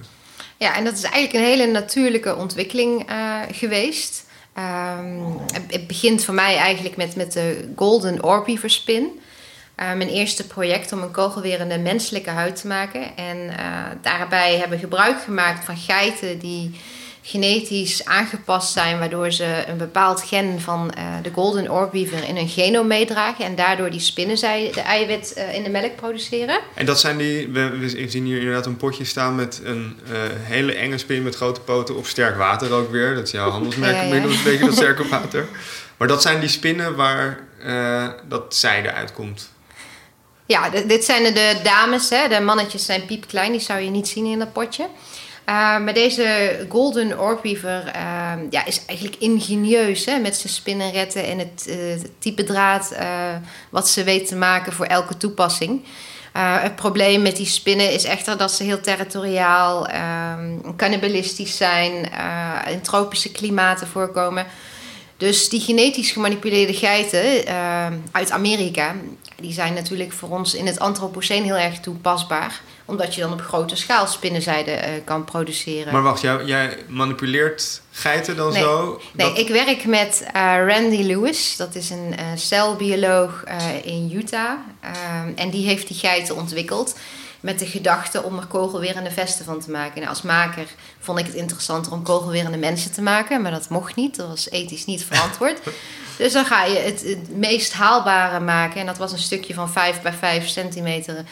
Ja, 0.56 0.76
en 0.76 0.84
dat 0.84 0.92
is 0.92 1.02
eigenlijk 1.02 1.34
een 1.34 1.50
hele 1.50 1.66
natuurlijke 1.66 2.36
ontwikkeling 2.36 3.08
eh, 3.08 3.38
geweest. 3.52 4.26
Ehm, 4.52 5.20
het, 5.52 5.86
begint 5.86 6.24
voor 6.24 6.34
mij 6.34 6.56
eigenlijk 6.56 6.96
met, 6.96 7.16
met 7.16 7.32
de 7.32 7.72
Golden 7.76 8.24
Orbeaver 8.24 8.70
Spin. 8.70 9.20
Eh, 9.74 9.92
mijn 9.92 10.08
eerste 10.08 10.46
project 10.46 10.92
om 10.92 11.02
een 11.02 11.10
kogelwerende 11.10 11.78
menselijke 11.78 12.30
huid 12.30 12.60
te 12.60 12.66
maken. 12.66 13.16
En 13.16 13.58
eh, 13.58 13.66
daarbij 14.02 14.56
hebben 14.56 14.76
we 14.76 14.84
gebruik 14.84 15.22
gemaakt 15.22 15.64
van 15.64 15.76
geiten 15.76 16.38
die 16.38 16.80
genetisch 17.22 18.04
aangepast 18.04 18.72
zijn, 18.72 18.98
waardoor 18.98 19.30
ze 19.30 19.64
een 19.68 19.76
bepaald 19.76 20.22
gen 20.22 20.60
van 20.60 20.90
eh, 20.92 21.04
de 21.22 21.30
Golden 21.32 21.70
Orbeaver 21.70 22.24
in 22.28 22.36
hun 22.36 22.48
genoom 22.48 22.86
meedragen. 22.86 23.44
En 23.44 23.54
daardoor 23.54 23.90
die 23.90 24.00
spinnenzij 24.00 24.70
de 24.74 24.80
eiwit 24.80 25.32
eh, 25.32 25.54
in 25.54 25.62
de 25.62 25.70
melk 25.70 25.96
produceren. 25.96 26.60
En 26.74 26.86
dat 26.86 27.00
zijn 27.00 27.16
die, 27.16 27.48
we, 27.48 27.68
we 27.78 28.08
zien 28.08 28.24
hier 28.24 28.38
inderdaad 28.38 28.66
een 28.66 28.76
potje 28.76 29.04
staan 29.04 29.34
met 29.34 29.60
een 29.64 29.98
eh, 30.12 30.12
hele 30.40 30.74
enge 30.74 30.98
spin 30.98 31.22
met 31.22 31.36
grote 31.36 31.60
poten 31.60 31.96
op 31.96 32.06
sterk 32.06 32.36
water 32.36 32.72
ook 32.72 32.90
weer. 32.90 33.14
Dat 33.14 33.24
is 33.26 33.30
jouw 33.32 33.50
handelsmerk 33.56 33.92
Ja, 33.94 33.98
ja. 33.98 34.04
inmiddels 34.04 34.34
een 34.36 34.42
beetje, 34.44 34.64
dat 34.66 34.74
sterke 34.84 35.08
water. 35.08 35.46
Maar 35.96 36.08
dat 36.08 36.22
zijn 36.22 36.40
die 36.40 36.48
spinnen 36.48 36.96
waar 36.96 37.38
dat 38.28 38.54
zijde 38.54 38.92
uitkomt. 38.92 39.50
Ja, 40.46 40.70
d- 40.70 40.88
dit 40.88 41.04
zijn 41.04 41.22
de, 41.24 41.32
de 41.32 41.56
dames. 41.62 42.08
Hè. 42.10 42.28
De 42.28 42.40
mannetjes 42.40 42.84
zijn 42.84 43.06
piepklein. 43.06 43.52
Die 43.52 43.60
zou 43.60 43.80
je 43.80 43.90
niet 43.90 44.08
zien 44.08 44.26
in 44.26 44.38
dat 44.38 44.52
potje. 44.52 44.86
Eh, 45.44 45.54
maar 45.78 45.94
deze 45.94 46.58
Golden 46.68 47.20
Orbeaver 47.20 47.86
eh, 47.86 48.32
ja, 48.50 48.64
is 48.66 48.84
eigenlijk 48.86 49.20
ingenieus. 49.20 50.04
Hè, 50.04 50.18
met 50.18 50.36
zijn 50.36 50.52
spinnenretten 50.52 51.24
en 51.24 51.38
het, 51.38 51.66
eh, 51.68 51.76
type 52.18 52.44
draad 52.44 52.94
wat 53.70 53.88
ze 53.88 54.04
weet 54.04 54.26
te 54.26 54.36
maken 54.36 54.72
voor 54.72 54.86
elke 54.86 55.16
toepassing. 55.16 55.84
Het 56.32 56.76
probleem 56.76 57.22
met 57.22 57.36
die 57.36 57.46
spinnen 57.46 57.92
is 57.92 58.04
echter 58.04 58.36
dat 58.36 58.52
ze 58.52 58.62
heel 58.62 58.80
territoriaal, 58.80 59.86
ehm 59.86 60.74
cannibalistisch 60.76 61.56
zijn, 61.56 62.10
in 62.70 62.80
tropische 62.80 63.32
klimaten 63.32 63.86
voorkomen. 63.86 64.46
Dus 65.16 65.48
die 65.48 65.60
genetisch 65.60 66.10
gemanipuleerde 66.10 66.74
geiten 66.74 67.22
uit 68.10 68.30
Amerika, 68.30 68.94
die 69.40 69.52
zijn 69.52 69.74
natuurlijk 69.74 70.12
voor 70.12 70.28
ons 70.28 70.54
in 70.54 70.66
het 70.66 70.78
antropoceen 70.78 71.44
heel 71.44 71.56
erg 71.56 71.80
toepasbaar. 71.80 72.60
Omdat 72.90 73.14
je 73.14 73.20
dan 73.20 73.32
op 73.32 73.40
grote 73.40 73.76
schaal 73.76 74.06
spinnenzijde 74.06 74.70
eh, 74.70 74.92
kan 75.04 75.24
produceren. 75.24 75.92
Maar 75.92 76.02
wacht, 76.02 76.20
jij, 76.20 76.44
jij 76.44 76.78
manipuleert 76.88 77.80
geiten 77.90 78.36
dan 78.36 78.52
Nee, 78.52 78.62
zo? 78.62 79.00
Nee, 79.12 79.28
Dat- 79.28 79.38
ik 79.38 79.48
werk 79.48 79.84
met 79.84 80.26
eh, 80.32 80.66
Randy 80.66 81.02
Lewis. 81.02 81.56
Dat 81.56 81.74
is 81.74 81.90
een 81.90 82.14
eh, 82.16 82.24
celbioloog 82.34 83.44
in 83.82 84.10
Utah. 84.14 84.52
Ehm, 84.80 85.32
en 85.34 85.50
die 85.50 85.66
heeft 85.66 85.88
die 85.88 85.96
geiten 85.96 86.36
ontwikkeld 86.36 86.94
met 87.40 87.58
de 87.58 87.66
gedachte 87.66 88.22
om 88.22 88.38
er 88.38 88.46
kogelwerende 88.46 89.10
vesten 89.10 89.44
van 89.44 89.60
te 89.60 89.70
maken. 89.70 89.96
Nou, 89.96 90.08
als 90.08 90.22
maker 90.22 90.66
vond 90.98 91.18
ik 91.18 91.26
het 91.26 91.34
interessanter 91.34 91.92
om 91.92 92.02
kogelwerende 92.02 92.58
mensen 92.58 92.92
te 92.92 93.02
maken. 93.02 93.42
Maar 93.42 93.50
dat 93.50 93.68
mocht 93.68 93.96
niet. 93.96 94.16
Dat 94.16 94.28
was 94.28 94.50
ethisch 94.50 94.84
niet 94.84 95.04
verantwoord. 95.04 95.58
dus 96.18 96.32
dan 96.32 96.44
ga 96.44 96.64
je 96.64 96.78
het, 96.78 97.02
het 97.02 97.36
meest 97.36 97.72
haalbare 97.72 98.40
maken. 98.40 98.80
En 98.80 98.86
dat 98.86 98.98
was 98.98 99.12
een 99.12 99.18
stukje 99.18 99.54
van 99.54 99.70
5 99.70 100.02
bij 100.02 100.12
5 100.12 100.48
centimeter 100.48 101.24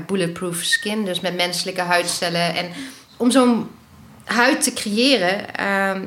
bulletproof 0.00 0.56
skin. 0.56 1.04
Dus 1.04 1.20
met 1.20 1.36
menselijke 1.36 1.80
huidcellen. 1.80 2.54
En 2.54 2.70
om 3.16 3.30
zo'n 3.30 3.70
huid 4.24 4.62
te 4.62 4.72
creëren, 4.72 5.54
ehm, 5.54 6.00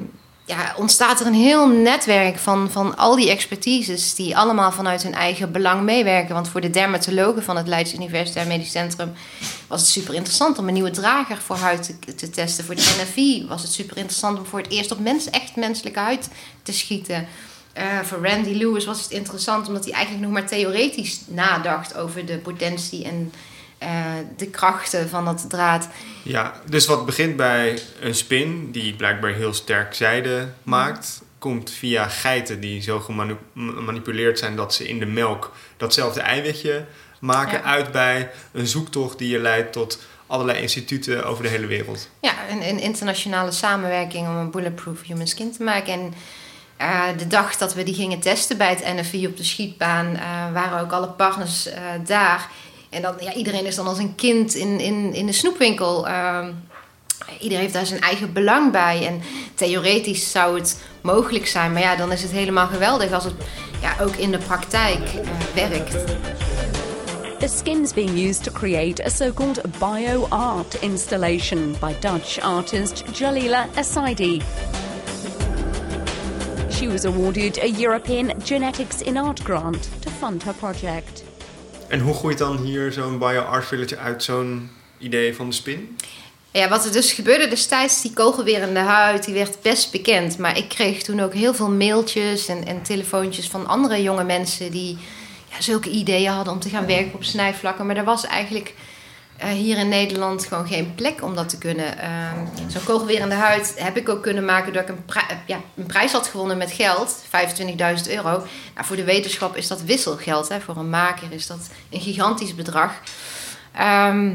ja, 0.48 0.74
ontstaat 0.78 1.20
er 1.20 1.26
een 1.26 1.34
heel 1.34 1.68
netwerk 1.68 2.38
van, 2.38 2.72
van 2.72 2.98
al 2.98 3.16
die 3.16 3.30
expertises 3.30 4.16
die 4.16 4.38
allemaal 4.38 4.72
vanuit 4.72 5.04
hun 5.04 5.14
eigen 5.14 5.52
belang 5.52 5.82
meewerken. 5.82 6.34
Want 6.34 6.50
voor 6.50 6.62
de 6.62 6.70
dermatologen 6.70 7.44
van 7.44 7.58
het 7.58 7.68
Leids 7.68 7.94
Universitair 7.94 8.48
Medisch 8.48 8.72
Centrum 8.72 9.14
was 9.68 9.82
het 9.82 9.90
super 9.90 10.14
interessant 10.14 10.58
om 10.58 10.68
een 10.68 10.74
nieuwe 10.74 10.92
drager 10.92 11.38
voor 11.38 11.56
huid 11.56 11.96
te, 12.00 12.16
te 12.16 12.30
testen. 12.30 12.66
Voor 12.66 12.76
de 12.76 12.82
NFI 12.82 13.46
was 13.48 13.62
het 13.62 13.72
super 13.72 13.98
interessant 13.98 14.40
om 14.40 14.46
voor 14.46 14.60
het 14.60 14.72
eerst 14.72 14.92
op 14.92 15.00
mens, 15.00 15.30
echt 15.30 15.56
menselijke 15.56 16.00
huid 16.00 16.30
te 16.64 16.74
schieten. 16.74 17.28
Eh, 17.74 18.00
voor 18.04 18.28
Randy 18.28 18.54
Lewis 18.54 18.86
was 18.86 19.02
het 19.02 19.12
interessant 19.12 19.68
omdat 19.68 19.84
hij 19.84 19.94
eigenlijk 19.94 20.26
nog 20.26 20.34
maar 20.34 20.48
theoretisch 20.48 21.22
nadacht 21.28 21.98
over 21.98 22.26
de 22.26 22.38
potentie 22.38 23.06
en 23.06 23.32
eh, 23.78 23.90
de 24.38 24.48
krachten 24.48 25.10
van 25.10 25.26
dat 25.26 25.46
draad. 25.50 25.88
Ja, 26.24 26.54
dus 26.70 26.86
wat 26.86 27.06
begint 27.06 27.36
bij 27.36 27.80
een 28.00 28.16
spin 28.16 28.72
die 28.72 28.96
blijkbaar 28.96 29.32
heel 29.32 29.54
sterk 29.54 29.94
zijde 29.94 30.48
maakt, 30.64 31.22
komt 31.40 31.72
via 31.72 32.08
geiten 32.08 32.60
die 32.60 32.82
zo 32.82 33.00
gemanipuleerd 33.00 34.40
zijn 34.40 34.56
dat 34.56 34.74
ze 34.74 34.88
in 34.88 35.00
de 35.00 35.06
melk 35.06 35.52
datzelfde 35.78 36.22
eiwitje 36.22 36.86
maken, 37.20 37.58
Ja. 37.58 37.64
uit 37.64 37.92
bij 37.92 38.30
een 38.52 38.68
zoektocht 38.68 39.18
die 39.18 39.30
je 39.30 39.40
leidt 39.40 39.74
tot 39.74 40.00
allerlei 40.28 40.62
instituten 40.62 41.26
over 41.26 41.44
de 41.44 41.50
hele 41.50 41.66
wereld. 41.68 42.10
Ja, 42.20 42.34
een, 42.50 42.68
een 42.70 42.80
internationale 42.80 43.52
samenwerking 43.52 44.28
om 44.28 44.36
een 44.36 44.52
bulletproof 44.52 45.02
human 45.02 45.28
skin 45.28 45.52
te 45.52 45.64
maken. 45.64 45.94
En 45.94 46.14
eh, 46.78 47.04
de 47.18 47.28
dag 47.28 47.58
dat 47.58 47.74
we 47.74 47.84
die 47.84 47.94
gingen 47.96 48.20
testen 48.20 48.58
bij 48.58 48.70
het 48.70 48.84
NFI 48.96 49.28
op 49.28 49.38
de 49.38 49.44
schietbaan, 49.44 50.16
eh, 50.16 50.52
waren 50.54 50.80
ook 50.80 50.92
alle 50.92 51.08
partners 51.10 51.70
daar. 52.06 52.50
En 52.90 53.02
dan, 53.02 53.16
ja, 53.20 53.34
iedereen 53.34 53.66
is 53.66 53.76
dan 53.76 53.88
als 53.88 53.98
een 53.98 54.16
kind 54.16 54.56
in, 54.56 54.80
in, 54.80 55.14
in 55.14 55.26
de 55.26 55.32
snoepwinkel. 55.32 56.08
Ehm, 56.08 56.52
iedereen 57.40 57.62
heeft 57.62 57.74
daar 57.74 57.86
zijn 57.86 58.02
eigen 58.02 58.34
belang 58.34 58.72
bij. 58.72 59.08
En 59.08 59.22
theoretisch 59.56 60.32
zou 60.32 60.60
het 60.60 60.82
mogelijk 61.02 61.48
zijn. 61.48 61.74
Maar 61.74 61.82
ja, 61.82 61.96
dan 61.96 62.12
is 62.12 62.22
het 62.22 62.32
helemaal 62.32 62.68
geweldig 62.68 63.12
als 63.12 63.24
het 63.24 63.34
ja, 63.82 63.96
ook 64.02 64.16
in 64.16 64.32
de 64.32 64.38
praktijk 64.38 65.04
eh, 65.04 65.70
werkt. 65.70 65.96
The 67.40 67.48
skin's 67.48 67.94
being 67.94 68.18
used 68.18 68.44
to 68.44 68.52
create 68.52 69.06
a 69.06 69.10
so-called 69.10 69.62
bio-art 69.80 70.76
installation 70.82 71.76
by 71.80 71.94
Dutch 72.00 72.40
artist 72.40 73.04
Jalila 73.14 73.68
Assaidi. 73.76 74.42
She 76.72 76.88
was 76.88 77.06
awarded 77.06 77.60
a 77.60 77.68
European 77.68 78.34
Genetics 78.44 79.02
in 79.02 79.18
Art 79.18 79.40
grant 79.40 79.90
to 80.02 80.10
fund 80.10 80.44
her 80.44 80.54
project. 80.54 81.24
En 81.88 82.00
hoe 82.00 82.14
groeit 82.14 82.38
dan 82.38 82.58
hier 82.58 82.92
zo'n 82.92 83.18
bio-art 83.18 83.66
village 83.66 83.98
uit 83.98 84.24
zo'n 84.24 84.70
idee 84.98 85.36
van 85.36 85.50
de 85.50 85.56
spin? 85.56 85.98
Ja, 86.52 86.70
wat 86.70 86.86
er 86.86 86.92
dus 86.92 87.12
gebeurde 87.12 87.48
destijds, 87.48 88.02
die 88.02 88.14
kogelwerende 88.14 88.80
huid, 88.80 89.26
die 89.26 89.34
werd 89.34 89.62
best 89.62 89.92
bekend. 89.92 90.38
Maar 90.38 90.58
ik 90.58 90.70
kreeg 90.70 91.04
toen 91.04 91.20
ook 91.20 91.34
heel 91.34 91.54
veel 91.54 91.72
mailtjes 91.72 92.48
en, 92.48 92.66
en 92.66 92.82
telefoontjes 92.82 93.48
van 93.48 93.68
andere 93.68 94.02
jonge 94.02 94.24
mensen 94.24 94.72
die 94.72 94.98
ja, 95.50 95.62
zulke 95.62 95.90
ideeën 95.90 96.32
hadden 96.32 96.54
om 96.54 96.60
te 96.60 96.70
gaan 96.70 96.86
werken 96.86 97.14
op 97.14 97.24
snijvlakken. 97.24 97.86
Maar 97.86 97.98
er 97.98 98.04
was 98.04 98.26
eigenlijk 98.26 98.74
eh, 99.38 99.50
hier 99.50 99.78
in 99.78 99.90
Nederland 99.90 100.46
gewoon 100.46 100.68
geen 100.68 100.96
plek 100.96 101.24
om 101.24 101.36
dat 101.36 101.50
te 101.50 101.58
kunnen. 101.58 101.98
Ehm, 101.98 102.46
Zo'n 102.68 102.84
kogelwerende 102.84 103.36
huid 103.36 103.74
heb 103.76 103.98
ik 103.98 104.10
ook 104.10 104.24
kunnen 104.24 104.46
maken 104.46 104.74
doordat 104.74 104.96
ik 104.96 104.96
een, 104.96 105.22
eh, 105.28 105.38
ja, 105.46 105.60
een 105.76 105.86
prijs 105.86 106.12
had 106.12 106.28
gewonnen 106.28 106.58
met 106.58 106.72
geld, 106.72 107.24
25.000 107.30 108.10
euro. 108.10 108.30
Nou, 108.74 108.86
voor 108.86 108.96
de 108.96 109.04
wetenschap 109.04 109.56
is 109.56 109.68
dat 109.68 109.82
wisselgeld. 109.82 110.50
Hè. 110.50 110.60
Voor 110.60 110.78
een 110.78 110.90
maker 110.90 111.32
is 111.32 111.48
dat 111.48 111.70
een 111.90 112.00
gigantisch 112.00 112.56
bedrag. 112.56 112.94
Ehm, 113.74 114.32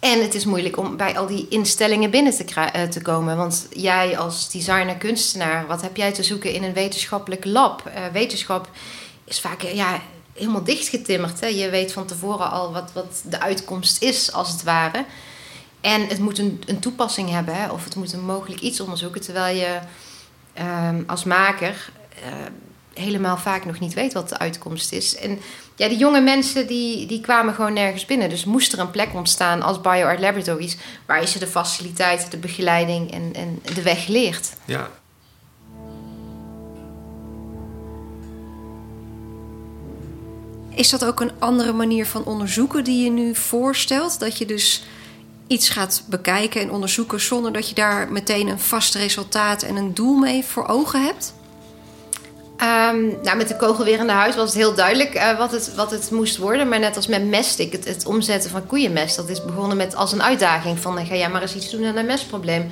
en 0.00 0.22
het 0.22 0.34
is 0.34 0.44
moeilijk 0.44 0.76
om 0.76 0.96
bij 0.96 1.18
al 1.18 1.26
die 1.26 1.46
instellingen 1.48 2.10
binnen 2.10 2.36
te, 2.36 2.44
eh, 2.72 3.02
komen. 3.02 3.36
Want 3.36 3.66
jij 3.70 4.18
als 4.18 4.50
designer, 4.50 4.96
kunstenaar, 4.96 5.66
wat 5.66 5.82
heb 5.82 5.96
jij 5.96 6.12
te 6.12 6.22
zoeken 6.22 6.52
in 6.52 6.62
een 6.62 6.72
wetenschappelijk 6.72 7.44
lab? 7.44 7.90
Wetenschap 8.12 8.68
is 9.24 9.40
vaak 9.40 9.62
ja, 9.62 10.00
helemaal 10.34 10.64
dichtgetimmerd. 10.64 11.40
Hè? 11.40 11.46
Je 11.46 11.70
weet 11.70 11.92
van 11.92 12.06
tevoren 12.06 12.50
al 12.50 12.72
wat, 12.72 12.92
wat 12.92 13.22
de 13.24 13.40
uitkomst 13.40 14.02
is, 14.02 14.32
als 14.32 14.50
het 14.50 14.62
ware. 14.62 15.04
En 15.80 16.06
het 16.06 16.18
moet 16.18 16.38
een, 16.38 16.78
toepassing 16.80 17.30
hebben, 17.30 17.54
hè? 17.54 17.70
of 17.70 17.84
het 17.84 17.96
moet 17.96 18.12
een 18.12 18.24
mogelijk 18.24 18.60
iets 18.60 18.80
onderzoeken. 18.80 19.20
Terwijl 19.20 19.56
je 19.56 19.78
ehm, 20.54 21.02
als 21.06 21.24
maker 21.24 21.90
eh, 22.24 22.32
helemaal 22.94 23.36
vaak 23.36 23.64
nog 23.64 23.78
niet 23.78 23.94
weet 23.94 24.12
wat 24.12 24.28
de 24.28 24.38
uitkomst 24.38 24.92
is. 24.92 25.16
En 25.16 25.38
ja, 25.76 25.88
die 25.88 25.98
jonge 25.98 26.20
mensen 26.20 26.66
die, 26.66 27.06
die 27.06 27.20
kwamen 27.20 27.54
gewoon 27.54 27.72
nergens 27.72 28.04
binnen. 28.04 28.28
Dus 28.28 28.44
moest 28.44 28.72
er 28.72 28.78
een 28.78 28.90
plek 28.90 29.14
ontstaan 29.14 29.62
als 29.62 29.80
BioArt 29.80 30.20
Laboratories... 30.20 30.76
waar 31.06 31.20
je 31.20 31.26
ze 31.26 31.38
de 31.38 31.46
faciliteiten, 31.46 32.30
de 32.30 32.36
begeleiding 32.36 33.12
en, 33.12 33.32
en 33.34 33.62
de 33.74 33.82
weg 33.82 34.06
leert. 34.06 34.52
Ja. 34.64 34.90
Is 40.74 40.90
dat 40.90 41.04
ook 41.04 41.20
een 41.20 41.32
andere 41.38 41.72
manier 41.72 42.06
van 42.06 42.24
onderzoeken 42.24 42.84
die 42.84 43.04
je 43.04 43.10
nu 43.10 43.34
voorstelt? 43.34 44.20
Dat 44.20 44.38
je 44.38 44.46
dus 44.46 44.84
iets 45.46 45.68
gaat 45.68 46.04
bekijken 46.06 46.60
en 46.60 46.70
onderzoeken 46.70 47.20
zonder 47.20 47.52
dat 47.52 47.68
je 47.68 47.74
daar 47.74 48.12
meteen 48.12 48.48
een 48.48 48.60
vast 48.60 48.94
resultaat 48.94 49.62
en 49.62 49.76
een 49.76 49.94
doel 49.94 50.16
mee 50.16 50.44
voor 50.44 50.66
ogen 50.66 51.02
hebt? 51.04 51.34
Ehm, 52.56 53.06
nou, 53.22 53.36
met 53.36 53.48
de 53.48 53.56
kogelwerende 53.56 54.12
huid 54.12 54.34
was 54.34 54.48
het 54.48 54.56
heel 54.56 54.74
duidelijk 54.74 55.14
eh, 55.14 55.38
wat, 55.38 55.52
het, 55.52 55.74
wat 55.74 55.90
het 55.90 56.10
moest 56.10 56.36
worden. 56.36 56.68
Maar 56.68 56.78
net 56.78 56.96
als 56.96 57.06
met 57.06 57.26
mestik, 57.26 57.72
het, 57.72 57.84
het 57.84 58.06
omzetten 58.06 58.50
van 58.50 58.66
koeienmest... 58.66 59.16
dat 59.16 59.28
is 59.28 59.44
begonnen 59.44 59.76
met 59.76 59.94
als 59.96 60.12
een 60.12 60.22
uitdaging 60.22 60.78
van... 60.78 60.98
eh, 60.98 61.06
ga 61.06 61.14
jij 61.14 61.30
maar 61.30 61.42
eens 61.42 61.54
iets 61.54 61.70
doen 61.70 61.84
aan 61.84 61.96
een 61.96 62.06
mestprobleem. 62.06 62.70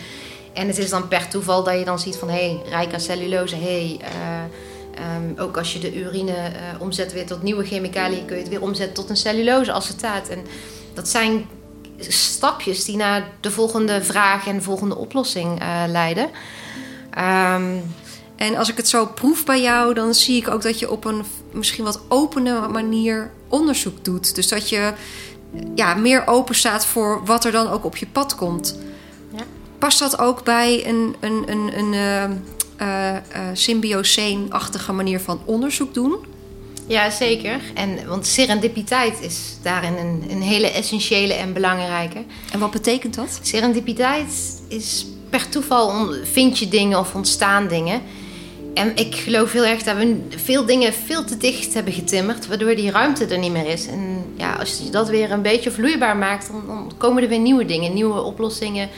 En 0.53 0.67
het 0.67 0.79
is 0.79 0.91
dan 0.91 1.09
per 1.09 1.29
toeval 1.29 1.65
dat 1.65 1.79
je 1.79 1.85
dan 1.85 1.99
ziet 1.99 2.17
van... 2.17 2.29
hé, 2.29 2.35
hey, 2.35 2.62
rijk 2.69 2.93
aan 2.93 3.01
cellulose, 3.01 3.57
hé... 3.57 3.61
Hey, 3.62 3.99
eh, 4.01 4.72
ehm, 5.03 5.41
ook 5.41 5.57
als 5.57 5.73
je 5.73 5.79
de 5.79 6.01
urine 6.01 6.33
eh, 6.33 6.53
omzet 6.79 7.12
weer 7.12 7.27
tot 7.27 7.43
nieuwe 7.43 7.65
chemicaliën... 7.65 8.25
kun 8.25 8.37
je 8.37 8.43
het 8.43 8.51
weer 8.51 8.62
omzetten 8.62 8.95
tot 8.95 9.11
een 9.11 9.17
cellulose-acetaat. 9.17 10.29
En 10.29 10.38
dat 10.95 11.09
zijn 11.09 11.47
stapjes 11.99 12.85
die 12.85 12.97
naar 12.97 13.29
de 13.41 13.51
volgende 13.51 14.03
vraag 14.03 14.47
en 14.47 14.57
de 14.57 14.62
volgende 14.62 14.97
oplossing 14.97 15.61
eh, 15.61 15.83
leiden. 15.87 16.31
Ehm, 17.11 17.77
En 18.37 18.57
als 18.57 18.69
ik 18.69 18.77
het 18.77 18.88
zo 18.88 19.07
proef 19.07 19.45
bij 19.45 19.61
jou, 19.61 19.95
dan 19.95 20.15
zie 20.15 20.37
ik 20.37 20.49
ook 20.49 20.62
dat 20.62 20.79
je 20.79 20.91
op 20.91 21.05
een 21.05 21.25
misschien 21.53 21.85
wat 21.85 22.01
opene 22.09 22.69
manier 22.69 23.31
onderzoek 23.49 24.05
doet. 24.05 24.35
Dus 24.35 24.49
dat 24.49 24.69
je 24.69 24.93
ja, 25.75 25.95
meer 25.95 26.27
open 26.27 26.55
staat 26.55 26.87
voor 26.87 27.25
wat 27.25 27.45
er 27.45 27.53
dan 27.53 27.69
ook 27.69 27.85
op 27.85 27.97
je 27.97 28.07
pad 28.07 28.35
komt. 28.35 28.79
Ja. 29.37 29.43
Past 29.79 29.99
dat 29.99 30.19
ook 30.19 30.45
bij 30.45 30.87
een, 30.87 31.17
een, 31.21 31.45
een, 31.47 31.79
een 31.79 31.93
eh, 31.95 32.37
eh, 32.83 33.42
symbioseen-achtige 33.53 34.92
manier 34.92 35.21
van 35.21 35.40
onderzoek 35.45 35.95
doen? 35.95 36.16
Ja, 36.87 37.11
zeker. 37.11 37.61
En, 37.75 37.99
want 38.07 38.27
serendipiteit 38.27 39.21
is 39.21 39.57
daarin 39.62 39.97
een, 39.97 40.25
een 40.31 40.42
hele 40.42 40.71
essentiële 40.71 41.33
en 41.33 41.53
belangrijke. 41.53 42.25
En 42.53 42.59
wat 42.59 42.71
betekent 42.71 43.14
dat? 43.14 43.38
Serendipiteit 43.42 44.62
is 44.68 45.07
per 45.31 45.49
toeval 45.49 45.87
on- 45.88 46.14
vind 46.25 46.59
je 46.59 46.68
dingen 46.68 46.99
of 46.99 47.14
ontstaan 47.14 47.68
dingen. 47.68 48.01
En 48.75 48.97
ik 48.97 49.14
geloof 49.14 49.53
heel 49.53 49.64
erg 49.64 49.83
dat 49.83 49.97
we 49.97 50.16
veel 50.37 50.64
dingen 50.64 50.92
veel 50.92 51.25
te 51.25 51.37
dicht 51.37 51.75
hebben 51.75 51.92
getimmerd, 51.92 52.47
waardoor 52.47 52.75
die 52.75 52.90
ruimte 52.90 53.27
er 53.27 53.38
niet 53.38 53.53
meer 53.53 53.66
is. 53.66 53.87
En 53.87 54.25
ja, 54.37 54.53
als 54.53 54.79
je 54.85 54.90
dat 54.90 55.09
weer 55.09 55.31
een 55.31 55.42
beetje 55.42 55.71
vloeibaar 55.71 56.16
maakt, 56.16 56.47
dan, 56.53 56.62
dan 56.66 56.92
komen 56.97 57.23
er 57.23 57.29
weer 57.29 57.38
nieuwe 57.38 57.64
dingen, 57.64 57.95
nieuwe 57.95 58.21
oplossingen, 58.21 58.88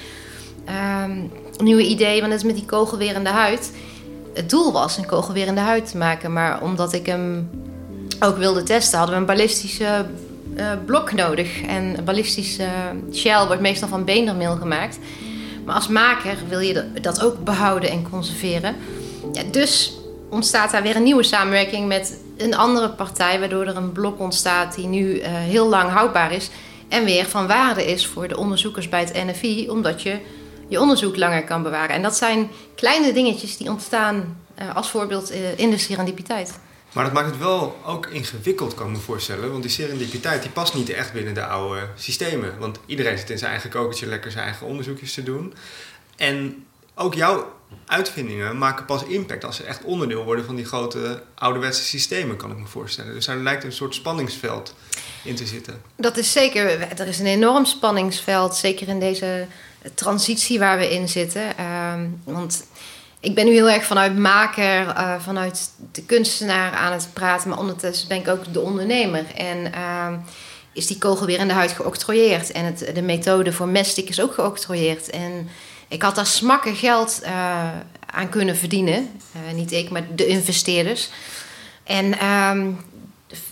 ehm, 0.65 1.11
nieuwe 1.57 1.87
ideeën. 1.87 2.21
Want 2.21 2.33
net 2.33 2.45
met 2.45 2.55
die 2.55 2.65
kogelwerende 2.65 3.31
huid. 3.31 3.73
Het 4.35 4.51
doel 4.51 4.73
was 4.73 4.97
een 4.97 5.07
kogelwerende 5.07 5.61
huid 5.61 5.91
te 5.91 5.97
maken, 5.97 6.33
maar 6.33 6.63
omdat 6.63 6.93
ik 6.93 7.07
hem 7.07 7.51
ook 8.21 8.37
wilde 8.37 8.63
testen, 8.63 8.99
hadden 8.99 9.15
we 9.15 9.21
een 9.21 9.27
ballistische 9.27 10.07
eh, 10.57 10.71
blok 10.87 11.13
nodig. 11.13 11.63
En 11.63 11.99
een 11.99 12.05
ballistische 12.05 12.69
shell 13.13 13.47
wordt 13.47 13.63
meestal 13.63 13.89
van 13.89 14.05
beendermeel 14.05 14.57
gemaakt. 14.57 14.99
Maar 15.65 15.75
als 15.75 15.89
maker 15.89 16.37
wil 16.49 16.59
je 16.59 16.85
dat 17.01 17.23
ook 17.23 17.45
behouden 17.45 17.91
en 17.91 18.11
conserveren. 18.11 18.77
Ja, 19.33 19.43
dus 19.51 19.99
ontstaat 20.31 20.71
daar 20.71 20.83
weer 20.83 20.97
een 20.97 21.03
nieuwe 21.03 21.23
samenwerking 21.23 21.89
met 21.89 22.19
een 22.37 22.55
andere 22.55 22.89
partij, 22.89 23.39
waardoor 23.39 23.67
er 23.67 23.77
een 23.77 23.93
blok 23.93 24.21
ontstaat 24.21 24.75
die 24.75 24.87
nu 24.87 25.19
eh, 25.19 25.33
heel 25.33 25.69
lang 25.69 25.91
houdbaar 25.91 26.33
is. 26.33 26.51
En 26.89 27.05
weer 27.05 27.25
van 27.25 27.47
waarde 27.47 27.87
is 27.87 28.07
voor 28.07 28.29
de 28.29 28.37
onderzoekers 28.37 28.89
bij 28.89 29.01
het 29.01 29.25
NFI, 29.27 29.69
omdat 29.71 30.03
je 30.03 30.19
je 30.75 30.81
onderzoek 30.81 31.17
langer 31.17 31.45
kan 31.45 31.63
bewaren. 31.63 31.95
En 31.95 32.03
dat 32.03 32.17
zijn 32.17 32.51
kleine 32.75 33.13
dingetjes 33.13 33.57
die 33.57 33.71
ontstaan 33.71 34.37
eh, 34.55 34.77
als 34.77 34.91
voorbeeld 34.91 35.31
eh, 35.31 35.59
in 35.59 35.71
de 35.71 35.79
serendipiteit. 35.79 36.59
Maar 36.93 37.05
dat 37.05 37.13
maakt 37.13 37.27
het 37.27 37.39
wel 37.39 37.77
ook 37.87 38.07
ingewikkeld, 38.07 38.75
kan 38.75 38.87
ik 38.87 38.93
me 38.93 38.99
voorstellen. 38.99 39.51
Want 39.51 39.63
die 39.63 39.73
serendipiteit 39.73 40.43
die 40.43 40.51
past 40.51 40.75
niet 40.75 40.91
echt 40.91 41.13
binnen 41.13 41.35
de 41.35 41.47
oude 41.47 41.89
systemen. 41.95 42.59
Want 42.59 42.79
iedereen 42.87 43.19
zit 43.19 43.31
in 43.31 43.39
zijn 43.39 43.51
eigen 43.51 43.71
kokertje 43.71 44.07
lekker 44.07 44.31
zijn 44.31 44.45
eigen 44.45 44.67
onderzoekjes 44.67 45.15
te 45.15 45.23
doen. 45.23 45.55
En 46.17 46.67
ook 46.95 47.15
jouw 47.15 47.53
uitvindingen 47.87 48.59
maken 48.59 48.85
pas 48.85 49.05
impact 49.05 49.45
als 49.45 49.57
ze 49.57 49.63
echt 49.63 49.85
onderdeel 49.85 50.25
worden 50.25 50.45
van 50.45 50.55
die 50.55 50.65
grote 50.65 51.23
ouderwetse 51.35 51.85
systemen, 51.85 52.37
kan 52.37 52.51
ik 52.51 52.59
me 52.59 52.67
voorstellen. 52.67 53.15
Dus 53.15 53.27
daar 53.27 53.37
lijkt 53.37 53.65
een 53.65 53.73
soort 53.73 53.95
spanningsveld 53.95 54.75
in 55.25 55.35
te 55.35 55.47
zitten. 55.47 55.83
Dat 55.97 56.17
is 56.17 56.33
zeker. 56.33 56.81
Er 56.81 57.07
is 57.07 57.19
een 57.19 57.27
enorm 57.27 57.65
spanningsveld, 57.65 58.57
zeker 58.57 58.89
in 58.89 59.01
deze 59.01 59.47
transitie 59.95 60.59
waar 60.59 60.79
we 60.79 60.95
in 60.95 61.09
zitten. 61.09 61.57
Ehm, 61.57 62.07
want 62.25 62.65
ik 63.21 63.35
ben 63.35 63.45
nu 63.45 63.53
heel 63.53 63.71
erg 63.71 63.85
vanuit 63.85 64.17
maker, 64.17 64.89
eh, 64.89 65.15
vanuit 65.21 65.71
de 65.93 66.05
kunstenaar 66.05 66.73
aan 66.73 66.93
het 66.93 67.09
praten, 67.13 67.49
maar 67.49 67.59
ondertussen 67.59 68.09
ben 68.09 68.19
ik 68.19 68.29
ook 68.29 68.53
de 68.53 68.61
ondernemer. 68.61 69.25
En 69.37 69.73
ehm, 69.73 70.15
is 70.73 70.87
die 70.87 70.99
kogel 70.99 71.27
weer 71.27 71.39
in 71.39 71.49
de 71.49 71.55
huid 71.55 71.73
geoctrooieerd. 71.73 72.53
En 72.53 72.65
het, 72.65 72.91
de 72.95 73.03
methode 73.03 73.53
voor 73.53 73.69
mestik 73.69 74.09
is 74.09 74.21
ook 74.21 74.35
geoctrooieerd. 74.35 75.11
En 75.11 75.49
ik 75.89 76.03
had 76.03 76.15
daar 76.15 76.27
smakken 76.27 76.77
geld 76.77 77.21
eh, 77.23 77.69
aan 78.07 78.29
kunnen 78.29 78.57
verdienen. 78.57 79.21
Eh, 79.33 79.55
niet 79.55 79.73
ik, 79.73 79.91
maar 79.91 80.07
de 80.15 80.27
investeerders. 80.27 81.09
En 81.85 82.19
ehm, 82.19 82.71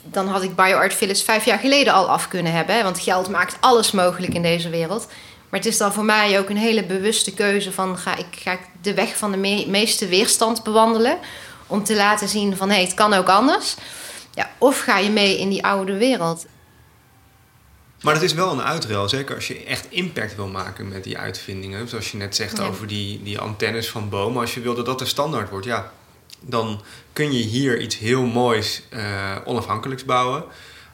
dan 0.03 0.29
had 0.29 0.43
ik 0.43 0.57
BioArt 0.57 0.95
Village 0.95 1.25
vijf 1.25 1.45
jaar 1.45 1.59
geleden 1.59 1.93
al 1.93 2.09
af 2.09 2.29
kunnen 2.29 2.53
hebben. 2.53 2.83
Want 2.83 3.01
geld 3.01 3.29
maakt 3.29 3.57
alles 3.61 3.91
mogelijk 3.91 4.35
in 4.35 4.43
deze 4.43 4.69
wereld. 4.69 5.09
Maar 5.53 5.61
het 5.61 5.69
is 5.71 5.79
dan 5.79 5.93
voor 5.93 6.05
mij 6.05 6.39
ook 6.39 6.49
een 6.49 6.57
hele 6.57 6.85
bewuste 6.85 7.35
keuze 7.35 7.73
van... 7.73 7.99
ga 7.99 8.17
ik, 8.17 8.27
ga 8.31 8.53
ik 8.53 8.61
de 8.83 8.95
weg 8.95 9.17
van 9.17 9.31
de 9.31 9.37
me- 9.37 9.67
meeste 9.69 10.09
weerstand 10.09 10.63
bewandelen... 10.63 11.19
om 11.67 11.85
te 11.85 11.95
laten 11.95 12.29
zien 12.29 12.57
van 12.57 12.69
hé, 12.69 12.75
hey, 12.75 12.85
het 12.85 12.95
kan 12.95 13.13
ook 13.13 13.29
anders. 13.29 13.75
Ja, 14.35 14.51
of 14.59 14.81
ga 14.81 14.99
je 14.99 15.11
mee 15.11 15.39
in 15.39 15.49
die 15.49 15.65
oude 15.65 15.97
wereld. 15.99 16.47
Maar 18.01 18.15
het 18.15 18.23
is 18.23 18.33
wel 18.35 18.53
een 18.53 18.63
uitruil, 18.63 19.09
zeker 19.09 19.35
als 19.35 19.47
je 19.49 19.65
echt 19.65 19.87
impact 19.91 20.37
wil 20.37 20.47
maken 20.49 20.89
met 20.89 21.05
die 21.05 21.19
uitvindingen. 21.19 21.89
Zoals 21.89 22.11
je 22.11 22.17
net 22.17 22.37
zegt 22.37 22.57
Ja. 22.57 22.65
over 22.67 22.87
die, 22.87 23.23
die 23.23 23.39
antennes 23.39 23.89
van 23.91 24.09
bomen. 24.09 24.41
Als 24.41 24.55
je 24.55 24.61
wil 24.61 24.75
dat 24.75 24.87
dat 24.87 24.99
de 24.99 25.05
standaard 25.05 25.51
wordt, 25.51 25.67
ja, 25.67 25.93
dan 26.41 26.83
kun 27.13 27.33
je 27.33 27.43
hier 27.43 27.81
iets 27.81 27.99
heel 27.99 28.23
moois 28.23 28.83
eh, 28.91 29.37
onafhankelijks 29.45 30.05
bouwen. 30.05 30.45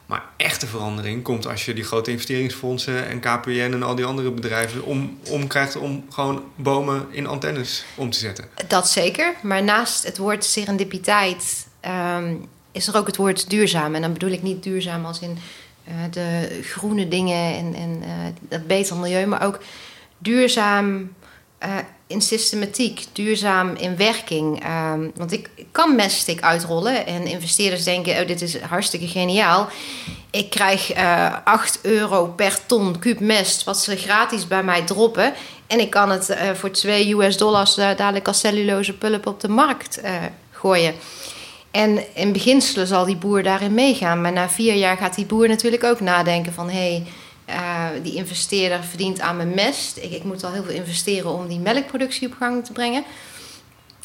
Maar 0.09 0.23
echte 0.37 0.67
verandering 0.67 1.23
komt 1.23 1.47
als 1.47 1.65
je 1.65 1.73
die 1.73 1.83
grote 1.83 2.11
investeringsfondsen 2.11 3.07
en 3.07 3.19
KPN 3.19 3.49
en 3.73 3.83
al 3.83 3.95
die 3.95 4.05
andere 4.05 4.31
bedrijven 4.31 4.83
om, 4.83 5.19
om 5.29 5.47
krijgt 5.47 5.75
om 5.75 6.05
gewoon 6.09 6.43
bomen 6.55 7.07
in 7.09 7.27
antennes 7.27 7.85
om 7.95 8.09
te 8.09 8.17
zetten. 8.17 8.45
Dat 8.67 8.89
zeker. 8.89 9.33
Maar 9.41 9.63
naast 9.63 10.03
het 10.03 10.17
woord 10.17 10.45
serendipiteit 10.45 11.67
ehm, 11.79 12.35
is 12.71 12.87
er 12.87 12.97
ook 12.97 13.07
het 13.07 13.15
woord 13.15 13.49
duurzaam. 13.49 13.95
En 13.95 14.01
dan 14.01 14.13
bedoel 14.13 14.29
ik 14.29 14.41
niet 14.41 14.63
duurzaam 14.63 15.05
als 15.05 15.19
in 15.19 15.37
eh, 15.83 15.93
de 16.11 16.59
groene 16.63 17.07
dingen 17.07 17.55
en, 17.55 17.73
en 17.73 18.01
eh, 18.03 18.09
dat 18.39 18.67
beter 18.67 18.95
milieu, 18.95 19.25
maar 19.25 19.45
ook 19.45 19.59
duurzaam 20.17 21.13
eh, 21.59 21.75
in 22.07 22.21
systematiek, 22.21 23.05
duurzaam 23.13 23.75
in 23.75 23.97
werking. 23.97 24.63
Ehm, 24.63 25.09
want 25.15 25.31
ik 25.31 25.49
kan 25.71 25.95
messtick 25.95 26.41
uitrollen 26.41 27.05
en 27.05 27.25
investeerders 27.25 27.83
denken: 27.83 28.21
oh, 28.21 28.27
dit 28.27 28.41
is 28.41 28.59
hartstikke 28.61 29.07
geniaal. 29.07 29.67
Ik 30.31 30.49
krijg 30.49 30.91
eh 30.91 31.35
8 31.43 31.79
euro 31.81 32.25
per 32.25 32.65
ton 32.65 32.99
kuub 32.99 33.19
wat 33.65 33.79
ze 33.79 33.95
gratis 33.95 34.47
bij 34.47 34.63
mij 34.63 34.81
droppen. 34.81 35.33
En 35.67 35.79
ik 35.79 35.89
kan 35.89 36.09
het 36.09 36.29
eh, 36.29 36.49
voor 36.53 36.71
2 36.71 37.15
US 37.15 37.37
dollars 37.37 37.75
dadelijk 37.75 38.27
als 38.27 38.39
cellulose 38.39 38.93
pulp 38.93 39.27
op 39.27 39.39
de 39.39 39.49
markt 39.49 40.01
gooien. 40.51 40.93
En 41.71 42.15
in 42.15 42.31
beginselen 42.31 42.87
zal 42.87 43.05
die 43.05 43.15
boer 43.15 43.43
daarin 43.43 43.73
meegaan. 43.73 44.21
Maar 44.21 44.31
na 44.31 44.49
vier 44.49 44.75
jaar 44.75 44.97
gaat 44.97 45.15
die 45.15 45.25
boer 45.25 45.47
natuurlijk 45.47 45.83
ook 45.83 45.99
nadenken 45.99 46.53
van... 46.53 46.69
hé, 46.69 46.77
hey, 46.77 47.05
eh, 47.49 47.85
die 48.03 48.13
investeerder 48.15 48.83
verdient 48.83 49.19
aan 49.19 49.35
mijn 49.37 49.53
mest. 49.53 49.97
Ik, 49.97 50.11
ik 50.11 50.23
moet 50.23 50.43
al 50.43 50.51
heel 50.51 50.63
veel 50.63 50.73
investeren 50.75 51.31
om 51.31 51.47
die 51.47 51.59
melkproductie 51.59 52.27
op 52.27 52.33
gang 52.39 52.65
te 52.65 52.71
brengen. 52.71 53.03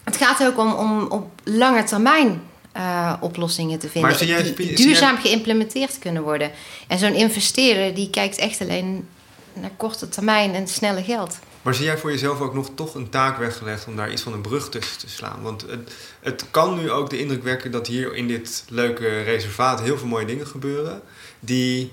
Het 0.05 0.17
gaat 0.17 0.45
ook 0.47 0.59
om, 0.59 0.73
om 0.73 1.07
op 1.07 1.31
lange 1.45 1.85
termijn 1.85 2.43
eh, 2.73 3.13
oplossingen 3.21 3.79
te 3.79 3.89
vinden. 3.89 4.11
Maar 4.11 4.19
zie 4.19 4.29
jij- 4.29 4.43
die, 4.43 4.55
die 4.55 4.67
zie 4.67 4.77
jij- 4.77 4.87
duurzaam 4.87 5.17
geïmplementeerd 5.19 5.99
kunnen 5.99 6.23
worden. 6.23 6.51
En 6.89 6.99
zo'n 6.99 7.15
investeerder 7.15 7.95
die 7.95 8.11
kijkt 8.11 8.39
echt 8.39 8.61
alleen 8.61 9.09
naar 9.53 9.71
korte 9.77 10.09
termijn 10.09 10.55
en 10.55 10.69
snelle 10.69 11.03
geld. 11.03 11.39
Maar 11.63 11.75
zie 11.75 11.85
jij 11.85 11.99
voor 11.99 12.11
jezelf 12.11 12.41
ook 12.41 12.55
nog 12.55 12.71
toch 12.75 12.95
een 12.95 13.09
taak 13.09 13.39
weggelegd 13.39 13.87
om 13.87 13.97
daar 13.97 14.13
iets 14.13 14.23
van 14.23 14.33
een 14.33 14.41
brug 14.41 14.69
tussen 14.69 14.99
te 14.99 15.09
slaan? 15.09 15.43
Want 15.43 15.61
het, 15.63 15.93
het 16.21 16.45
kan 16.51 16.79
nu 16.79 16.91
ook 16.91 17.11
de 17.11 17.19
indruk 17.19 17.43
wekken 17.43 17.71
dat 17.71 17.87
hier 17.87 18.15
in 18.15 18.29
dit 18.29 18.65
leuke 18.69 19.23
reservaat 19.23 19.81
heel 19.81 19.99
veel 19.99 20.07
mooie 20.09 20.27
dingen 20.27 20.47
gebeuren. 20.47 21.03
Die 21.41 21.93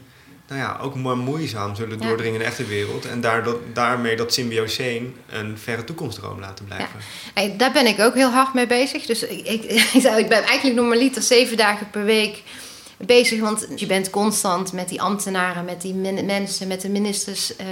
nou 0.52 0.64
ja, 0.64 0.78
ook 0.82 0.96
maar 0.96 1.18
moeizaam 1.18 1.76
zullen 1.76 2.00
Ja. 2.00 2.08
doordringen 2.08 2.34
in 2.34 2.40
de 2.40 2.46
echte 2.46 2.66
wereld. 2.66 3.06
En 3.06 3.22
daar, 3.22 3.44
dat, 3.44 3.58
daarmee 3.74 4.16
dat 4.16 4.34
symbioseen 4.34 5.16
een 5.30 5.58
verre 5.58 5.84
toekomstdroom 5.84 6.40
laten 6.40 6.66
blijven. 6.66 7.58
Daar 7.58 7.72
ben 7.72 7.88
ik 7.88 8.00
ook 8.00 8.14
heel 8.14 8.30
hard 8.30 8.54
mee 8.54 8.68
bezig. 8.68 9.06
Dus 9.06 9.24
ik, 9.24 9.46
ik, 9.46 9.64
ik 10.24 10.30
ben 10.30 10.44
eigenlijk 10.44 10.76
normaliter 10.76 11.22
zeven 11.22 11.58
dagen 11.58 11.90
per 11.90 12.04
week 12.04 12.44
bezig. 12.98 13.40
Want 13.40 13.68
je 13.76 13.86
bent 13.86 14.10
constant 14.10 14.74
met 14.74 14.90
die 14.90 15.02
ambtenaren, 15.02 15.66
met 15.66 15.82
die 15.82 15.94
mensen, 15.94 16.68
met 16.68 16.82
de 16.82 16.90
ministers 16.90 17.56
eh, 17.56 17.66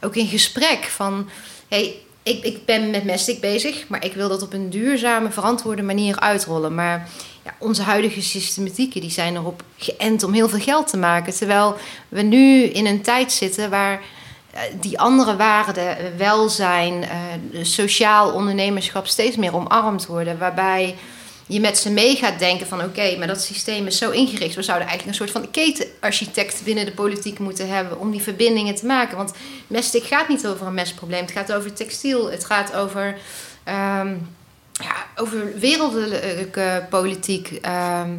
ook 0.00 0.16
in 0.16 0.26
gesprek. 0.26 0.84
Van, 0.84 1.28
hey, 1.68 1.94
ik, 2.22 2.44
ik 2.44 2.64
ben 2.64 2.90
met 2.90 3.04
mestik 3.04 3.40
bezig, 3.40 3.88
maar 3.88 4.04
ik 4.04 4.12
wil 4.12 4.28
dat 4.28 4.42
op 4.42 4.52
een 4.52 4.70
duurzame, 4.70 5.30
verantwoorde 5.30 5.82
manier 5.82 6.20
uitrollen. 6.20 6.74
Maar 6.74 7.08
ja, 7.44 7.54
onze 7.58 7.82
huidige 7.82 8.22
systematieken 8.22 9.00
die 9.00 9.10
zijn 9.10 9.36
erop 9.36 9.62
geënt 9.76 10.22
om 10.22 10.32
heel 10.32 10.48
veel 10.48 10.60
geld 10.60 10.88
te 10.88 10.96
maken. 10.96 11.34
Terwijl 11.34 11.76
we 12.08 12.22
nu 12.22 12.62
in 12.62 12.86
een 12.86 13.02
tijd 13.02 13.32
zitten 13.32 13.70
waar 13.70 14.02
eh, 14.52 14.60
die 14.80 14.98
andere 14.98 15.36
waarden, 15.36 15.98
eh, 15.98 16.04
welzijn, 16.16 17.04
eh, 17.04 17.18
sociaal 17.62 18.32
ondernemerschap 18.32 19.06
steeds 19.06 19.36
meer 19.36 19.54
omarmd 19.54 20.06
worden. 20.06 20.38
Waarbij 20.38 20.96
je 21.46 21.60
met 21.60 21.78
ze 21.78 21.90
mee 21.90 22.16
gaat 22.16 22.38
denken 22.38 22.66
van 22.66 22.82
oké, 22.82 23.16
maar 23.18 23.26
dat 23.26 23.42
systeem 23.42 23.86
is 23.86 23.98
zo 23.98 24.10
ingericht. 24.10 24.54
We 24.54 24.62
zouden 24.62 24.88
eigenlijk 24.88 25.18
een 25.18 25.26
soort 25.26 25.42
van 25.42 25.50
ketenarchitect 25.50 26.64
binnen 26.64 26.84
de 26.84 26.92
politiek 26.92 27.38
moeten 27.38 27.68
hebben 27.68 27.98
om 27.98 28.10
die 28.10 28.22
verbindingen 28.22 28.74
te 28.74 28.86
maken. 28.86 29.16
Want 29.16 29.32
mestik 29.66 30.04
gaat 30.04 30.28
niet 30.28 30.46
over 30.46 30.66
een 30.66 30.74
mestprobleem. 30.74 31.20
Het 31.20 31.32
gaat 31.32 31.52
over 31.52 31.72
textiel. 31.72 32.30
Het 32.30 32.44
gaat 32.44 32.74
over, 32.74 33.18
ehm, 33.64 34.14
ja, 34.82 35.06
over 35.16 35.58
wereldlijke 35.58 36.86
politiek. 36.90 37.48
ehm, 37.62 38.10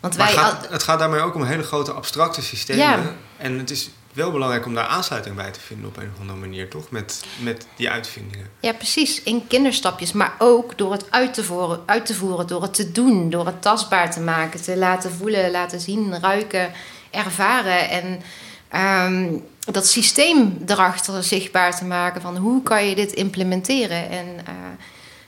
want 0.00 0.16
Maar 0.16 0.26
wij 0.26 0.36
het 0.36 0.44
al- 0.44 0.50
gaat, 0.50 0.68
het 0.70 0.82
gaat 0.82 0.98
daarmee 0.98 1.20
ook 1.20 1.34
om 1.34 1.44
hele 1.44 1.62
grote 1.62 1.92
abstracte 1.92 2.42
systemen. 2.42 2.82
Ja. 2.84 2.98
En 3.36 3.58
het 3.58 3.70
is 3.70 3.90
wel 4.12 4.30
belangrijk 4.30 4.66
om 4.66 4.74
daar 4.74 4.86
aansluiting 4.86 5.36
bij 5.36 5.50
te 5.50 5.60
vinden 5.60 5.86
op 5.88 5.96
een 5.96 6.10
of 6.14 6.20
andere 6.20 6.38
manier, 6.38 6.68
toch? 6.70 6.90
Met, 6.90 7.24
met 7.42 7.66
die 7.76 7.90
uitvindingen. 7.90 8.50
Ja, 8.60 8.72
precies. 8.72 9.22
In 9.22 9.46
kinderstapjes. 9.46 10.12
Maar 10.12 10.32
ook 10.38 10.78
door 10.78 10.92
het 10.92 11.10
uit 11.10 11.34
te, 11.34 11.44
voeren, 11.44 11.80
uit 11.86 12.06
te 12.06 12.14
voeren, 12.14 12.46
door 12.46 12.62
het 12.62 12.74
te 12.74 12.92
doen, 12.92 13.30
door 13.30 13.46
het 13.46 13.62
tastbaar 13.62 14.10
te 14.10 14.20
maken, 14.20 14.62
te 14.62 14.76
laten 14.76 15.12
voelen, 15.12 15.50
laten 15.50 15.80
zien, 15.80 16.20
ruiken, 16.20 16.72
ervaren. 17.10 17.88
En 17.90 18.20
ehm, 18.68 19.38
dat 19.72 19.86
systeem 19.88 20.62
erachter 20.66 21.22
zichtbaar 21.24 21.76
te 21.76 21.84
maken 21.84 22.20
van 22.20 22.36
hoe 22.36 22.62
kan 22.62 22.86
je 22.86 22.94
dit 22.94 23.12
implementeren. 23.12 24.10
En 24.10 24.26
eh, 24.46 24.52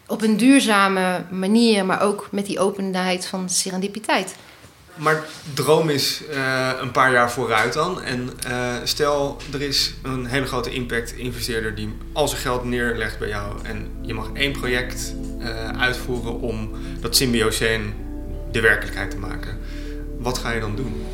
op 0.08 0.22
een 0.22 0.36
duurzame 0.36 1.24
manier, 1.30 1.84
maar 1.84 2.02
ook 2.02 2.28
met 2.30 2.46
die 2.46 2.58
openheid 2.58 3.26
van 3.26 3.48
serendipiteit. 3.48 4.36
Maar 4.98 5.24
droom 5.54 5.88
is 5.88 6.22
eh, 6.30 6.70
een 6.80 6.90
paar 6.90 7.12
jaar 7.12 7.30
vooruit 7.30 7.72
dan. 7.72 8.02
En 8.02 8.30
eh, 8.46 8.74
stel, 8.84 9.36
er 9.52 9.62
is 9.62 9.94
een 10.02 10.26
hele 10.26 10.46
grote 10.46 10.70
impact-investeerder 10.70 11.74
die 11.74 11.96
al 12.12 12.28
zijn 12.28 12.40
geld 12.40 12.64
neerlegt 12.64 13.18
bij 13.18 13.28
jou. 13.28 13.54
En 13.62 13.90
je 14.02 14.14
mag 14.14 14.30
één 14.32 14.52
project 14.52 15.14
eh, 15.40 15.68
uitvoeren 15.68 16.40
om 16.40 16.70
dat 17.00 17.16
symbioseen 17.16 17.94
de 18.52 18.60
werkelijkheid 18.60 19.10
te 19.10 19.18
maken. 19.18 19.58
Wat 20.18 20.38
ga 20.38 20.50
je 20.50 20.60
dan 20.60 20.76
doen? 20.76 21.06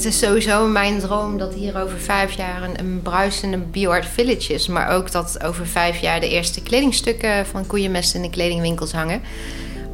Het 0.00 0.08
is 0.08 0.18
sowieso 0.18 0.66
mijn 0.66 0.98
droom 0.98 1.38
dat 1.38 1.54
hier 1.54 1.82
over 1.82 1.98
vijf 1.98 2.32
jaar 2.32 2.62
een, 2.62 3.02
bruisende 3.02 3.58
BioArt 3.58 4.06
Village 4.06 4.52
is. 4.52 4.66
Maar 4.66 4.88
ook 4.88 5.12
dat 5.12 5.42
over 5.42 5.66
vijf 5.66 6.00
jaar 6.00 6.20
de 6.20 6.28
eerste 6.28 6.62
kledingstukken 6.62 7.46
van 7.46 7.66
koeienmest 7.66 8.14
in 8.14 8.22
de 8.22 8.30
kledingwinkels 8.30 8.92
hangen. 8.92 9.22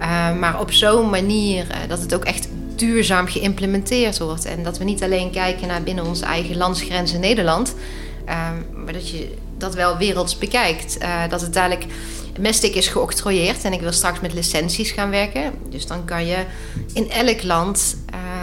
Uh, 0.00 0.38
maar 0.38 0.60
op 0.60 0.72
zo'n 0.72 1.10
manier 1.10 1.66
uh, 1.70 1.76
dat 1.88 2.00
het 2.00 2.14
ook 2.14 2.24
echt 2.24 2.48
duurzaam 2.74 3.26
geïmplementeerd 3.26 4.18
wordt. 4.18 4.44
En 4.44 4.62
dat 4.62 4.78
we 4.78 4.84
niet 4.84 5.02
alleen 5.02 5.30
kijken 5.30 5.68
naar 5.68 5.82
binnen 5.82 6.06
onze 6.06 6.24
eigen 6.24 6.56
landsgrenzen 6.56 7.20
Nederland. 7.20 7.74
Uh, 8.28 8.48
maar 8.84 8.92
dat 8.92 9.10
je 9.10 9.34
dat 9.58 9.74
wel 9.74 9.96
werelds 9.96 10.38
bekijkt. 10.38 10.98
Uh, 11.02 11.28
dat 11.28 11.40
het 11.40 11.52
dadelijk... 11.52 11.84
Mestic 12.40 12.74
is 12.74 12.88
geoctrooieerd 12.88 13.64
en 13.64 13.72
ik 13.72 13.80
wil 13.80 13.92
straks 13.92 14.20
met 14.20 14.32
licenties 14.32 14.90
gaan 14.90 15.10
werken. 15.10 15.52
Dus 15.70 15.86
dan 15.86 16.04
kan 16.04 16.26
je 16.26 16.36
in 16.92 17.10
elk 17.10 17.42
land 17.42 17.96
ehm, 18.10 18.35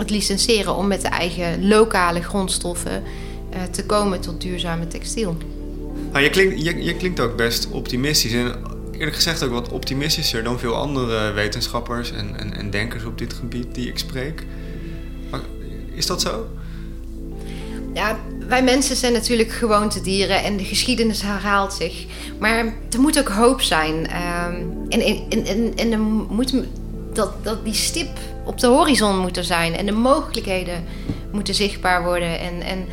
het 0.00 0.10
licenseren 0.10 0.76
om 0.76 0.86
met 0.86 1.00
de 1.00 1.08
eigen 1.08 1.68
lokale 1.68 2.22
grondstoffen 2.22 3.02
uh, 3.54 3.62
te 3.62 3.86
komen 3.86 4.20
tot 4.20 4.40
duurzame 4.40 4.86
textiel. 4.86 5.36
Nou, 6.12 6.24
je, 6.24 6.30
klinkt, 6.30 6.62
je, 6.62 6.82
je 6.82 6.94
klinkt 6.94 7.20
ook 7.20 7.36
best 7.36 7.68
optimistisch. 7.70 8.32
En 8.32 8.54
eerlijk 8.92 9.14
gezegd 9.14 9.42
ook 9.42 9.50
wat 9.50 9.68
optimistischer 9.68 10.42
dan 10.42 10.58
veel 10.58 10.74
andere 10.74 11.32
wetenschappers 11.32 12.12
en, 12.12 12.38
en, 12.38 12.56
en 12.56 12.70
denkers 12.70 13.04
op 13.04 13.18
dit 13.18 13.32
gebied 13.32 13.74
die 13.74 13.88
ik 13.88 13.98
spreek. 13.98 14.46
Maar 15.30 15.40
is 15.94 16.06
dat 16.06 16.20
zo? 16.20 16.46
Ja, 17.94 18.18
wij 18.48 18.62
mensen 18.62 18.96
zijn 18.96 19.12
natuurlijk 19.12 19.50
gewoontedieren 19.50 20.42
en 20.42 20.56
de 20.56 20.64
geschiedenis 20.64 21.22
herhaalt 21.22 21.72
zich. 21.72 22.04
Maar 22.38 22.64
er 22.90 23.00
moet 23.00 23.18
ook 23.18 23.28
hoop 23.28 23.60
zijn. 23.60 24.06
En, 24.88 25.00
en, 25.00 25.46
en, 25.46 25.72
en 25.76 25.92
er 25.92 25.98
moet 26.28 26.54
dat, 27.12 27.44
dat 27.44 27.64
die 27.64 27.74
stip 27.74 28.18
op 28.44 28.58
de 28.58 28.66
horizon 28.66 29.18
moet 29.18 29.36
er 29.36 29.44
zijn. 29.44 29.76
En 29.76 29.86
de 29.86 29.92
mogelijkheden 29.92 30.84
moeten 31.32 31.54
zichtbaar 31.54 32.04
worden. 32.04 32.40
En, 32.40 32.62
en 32.62 32.86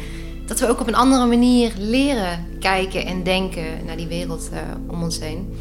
dat 0.45 0.59
we 0.59 0.67
ook 0.67 0.79
op 0.79 0.87
een 0.87 0.95
andere 0.95 1.25
manier 1.25 1.71
leren 1.77 2.47
kijken 2.59 3.05
en 3.05 3.23
denken 3.23 3.85
naar 3.85 3.97
die 3.97 4.07
wereld 4.07 4.49
uh, 4.53 4.59
om 4.87 5.03
ons 5.03 5.19
heen. 5.19 5.55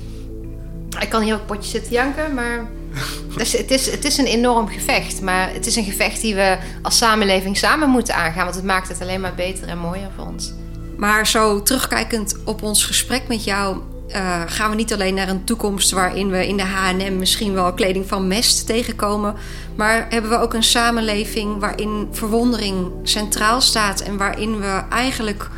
Ik 1.00 1.08
kan 1.08 1.22
hier 1.22 1.34
ook 1.34 1.46
potje 1.46 1.70
zitten 1.70 1.92
janken, 1.92 2.34
maar 2.34 2.66
dus 3.36 3.52
het, 3.52 3.70
is, 3.70 3.90
het 3.90 4.04
is 4.04 4.18
een 4.18 4.26
enorm 4.26 4.68
gevecht. 4.68 5.20
Maar 5.20 5.52
het 5.52 5.66
is 5.66 5.76
een 5.76 5.84
gevecht 5.84 6.20
die 6.20 6.34
we 6.34 6.58
als 6.82 6.96
samenleving 6.96 7.56
samen 7.56 7.88
moeten 7.88 8.14
aangaan. 8.14 8.44
Want 8.44 8.56
het 8.56 8.64
maakt 8.64 8.88
het 8.88 9.00
alleen 9.00 9.20
maar 9.20 9.34
beter 9.34 9.68
en 9.68 9.78
mooier 9.78 10.10
voor 10.16 10.26
ons. 10.26 10.52
Maar 10.96 11.26
zo 11.26 11.62
terugkijkend 11.62 12.36
op 12.44 12.62
ons 12.62 12.84
gesprek 12.84 13.28
met 13.28 13.44
jou... 13.44 13.78
eh, 14.08 14.42
gaan 14.46 14.70
we 14.70 14.76
niet 14.76 14.92
alleen 14.92 15.14
naar 15.14 15.28
een 15.28 15.44
toekomst 15.44 15.90
waarin 15.90 16.30
we 16.30 16.46
in 16.46 16.56
de 16.56 16.64
HM 16.64 17.16
misschien 17.18 17.52
wel 17.52 17.74
kleding 17.74 18.06
van 18.06 18.26
mest 18.26 18.66
tegenkomen, 18.66 19.34
maar 19.74 20.06
hebben 20.10 20.30
we 20.30 20.38
ook 20.38 20.54
een 20.54 20.62
samenleving 20.62 21.60
waarin 21.60 22.08
verwondering 22.10 22.92
centraal 23.02 23.60
staat 23.60 24.00
en 24.00 24.16
waarin 24.16 24.60
we 24.60 24.82
eigenlijk 24.90 25.50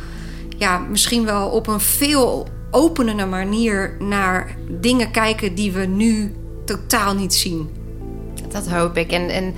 ja, 0.57 0.77
misschien 0.77 1.25
wel 1.25 1.49
op 1.49 1.67
een 1.67 1.79
veel 1.79 2.47
openende 2.71 3.25
manier 3.25 3.95
naar 3.99 4.55
dingen 4.69 5.11
kijken 5.11 5.55
die 5.55 5.71
we 5.71 5.85
nu 5.85 6.35
totaal 6.65 7.13
niet 7.13 7.33
zien. 7.33 7.69
Dat 8.51 8.67
hoop 8.67 8.97
ik. 8.97 9.11
En, 9.11 9.29
en 9.29 9.53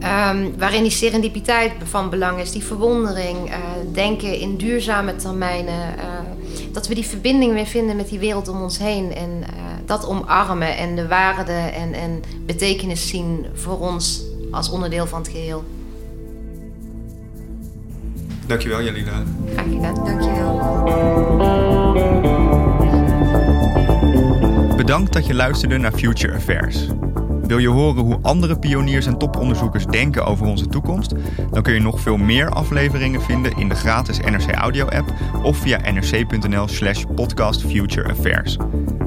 ehm, 0.00 0.50
waarin 0.58 0.82
die 0.82 0.90
serendipiteit 0.90 1.72
van 1.84 2.10
belang 2.10 2.40
is, 2.40 2.52
die 2.52 2.64
verwondering, 2.64 3.50
uh, 3.50 3.56
denken 3.92 4.38
in 4.38 4.56
duurzame 4.56 5.16
termijnen. 5.16 5.94
Uh, 5.98 6.04
dat 6.74 6.86
we 6.88 6.94
die 6.94 7.06
verbinding 7.06 7.52
weer 7.52 7.66
vinden 7.66 7.96
met 7.96 8.08
die 8.08 8.18
wereld 8.18 8.48
om 8.48 8.62
ons 8.62 8.78
heen. 8.78 9.14
En 9.14 9.30
uh, 9.30 9.46
dat 9.86 10.06
omarmen 10.06 10.76
en 10.76 10.96
de 10.96 11.08
waarde 11.08 11.52
en, 11.52 11.92
en 11.92 12.22
betekenis 12.46 13.08
zien 13.08 13.46
voor 13.54 13.78
ons 13.78 14.22
als 14.50 14.70
onderdeel 14.70 15.06
van 15.06 15.18
het 15.18 15.28
geheel. 15.28 15.64
Dankjewel, 18.46 18.82
Jalila. 18.82 19.22
Graag 19.52 19.64
gedaan. 19.64 19.94
Dankjewel. 19.94 20.62
Bedankt 24.76 25.12
dat 25.12 25.26
je 25.26 25.34
luisterde 25.34 25.78
naar 25.78 25.92
Future 25.92 26.34
Affairs. 26.34 26.86
Wil 27.46 27.58
je 27.58 27.68
horen 27.68 28.02
hoe 28.02 28.18
andere 28.22 28.58
pioniers 28.58 29.06
en 29.06 29.18
toponderzoekers 29.18 29.86
denken 29.86 30.26
over 30.26 30.46
onze 30.46 30.66
toekomst? 30.66 31.14
Dan 31.50 31.62
kun 31.62 31.74
je 31.74 31.80
nog 31.80 32.00
veel 32.00 32.16
meer 32.16 32.50
afleveringen 32.50 33.22
vinden 33.22 33.56
in 33.56 33.68
de 33.68 33.74
gratis 33.74 34.18
NRC 34.18 34.50
Audio 34.50 34.86
app 34.86 35.12
of 35.42 35.56
via 35.56 35.90
nrc.nl/slash 35.90 37.04
podcast 37.14 37.66
Future 37.66 38.10
Affairs. 38.10 38.56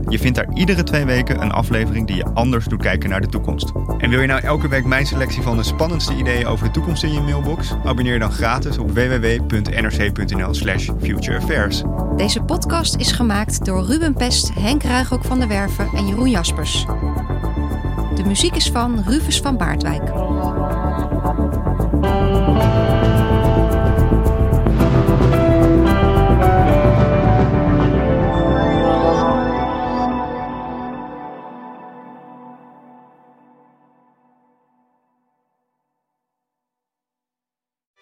Je 0.09 0.19
vindt 0.19 0.37
daar 0.37 0.53
iedere 0.53 0.83
twee 0.83 1.05
weken 1.05 1.41
een 1.41 1.51
aflevering 1.51 2.07
die 2.07 2.15
je 2.15 2.25
anders 2.33 2.65
doet 2.65 2.81
kijken 2.81 3.09
naar 3.09 3.21
de 3.21 3.27
toekomst. 3.27 3.71
En 3.97 4.09
wil 4.09 4.21
je 4.21 4.27
nou 4.27 4.41
elke 4.41 4.67
week 4.67 4.85
mijn 4.85 5.05
selectie 5.05 5.41
van 5.41 5.57
de 5.57 5.63
spannendste 5.63 6.15
ideeën 6.15 6.45
over 6.45 6.65
de 6.65 6.71
toekomst 6.71 7.03
in 7.03 7.13
je 7.13 7.21
mailbox? 7.21 7.73
Abonneer 7.85 8.19
dan 8.19 8.31
gratis 8.31 8.77
op 8.77 8.91
www.nrc.nl/slash 8.91 10.89
futureaffairs. 11.01 11.83
Deze 12.15 12.41
podcast 12.41 12.95
is 12.95 13.11
gemaakt 13.11 13.65
door 13.65 13.85
Ruben 13.85 14.13
Pest, 14.13 14.53
Henk 14.53 14.83
Ruigrok 14.83 15.23
van 15.23 15.39
der 15.39 15.47
Werven 15.47 15.89
en 15.93 16.07
Jeroen 16.07 16.29
Jaspers. 16.29 16.85
De 18.17 18.23
muziek 18.25 18.55
is 18.55 18.69
van 18.69 19.03
Rufus 19.05 19.39
van 19.39 19.57
Baardwijk. 19.57 20.03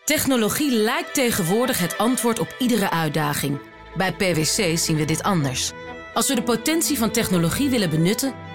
Technologie 0.06 0.72
lijkt 0.72 1.14
tegenwoordig 1.14 1.80
het 1.80 1.98
antwoord 1.98 2.40
op 2.40 2.56
iedere 2.60 2.90
uitdaging. 2.90 3.60
Bij 3.96 4.14
PwC 4.14 4.78
zien 4.78 4.96
we 4.96 5.06
dit 5.06 5.24
anders. 5.24 5.72
Als 6.14 6.28
we 6.28 6.36
de 6.36 6.44
potentie 6.44 6.98
van 6.98 7.12
technologie 7.12 7.70
willen 7.70 7.90
benutten, 7.90 8.34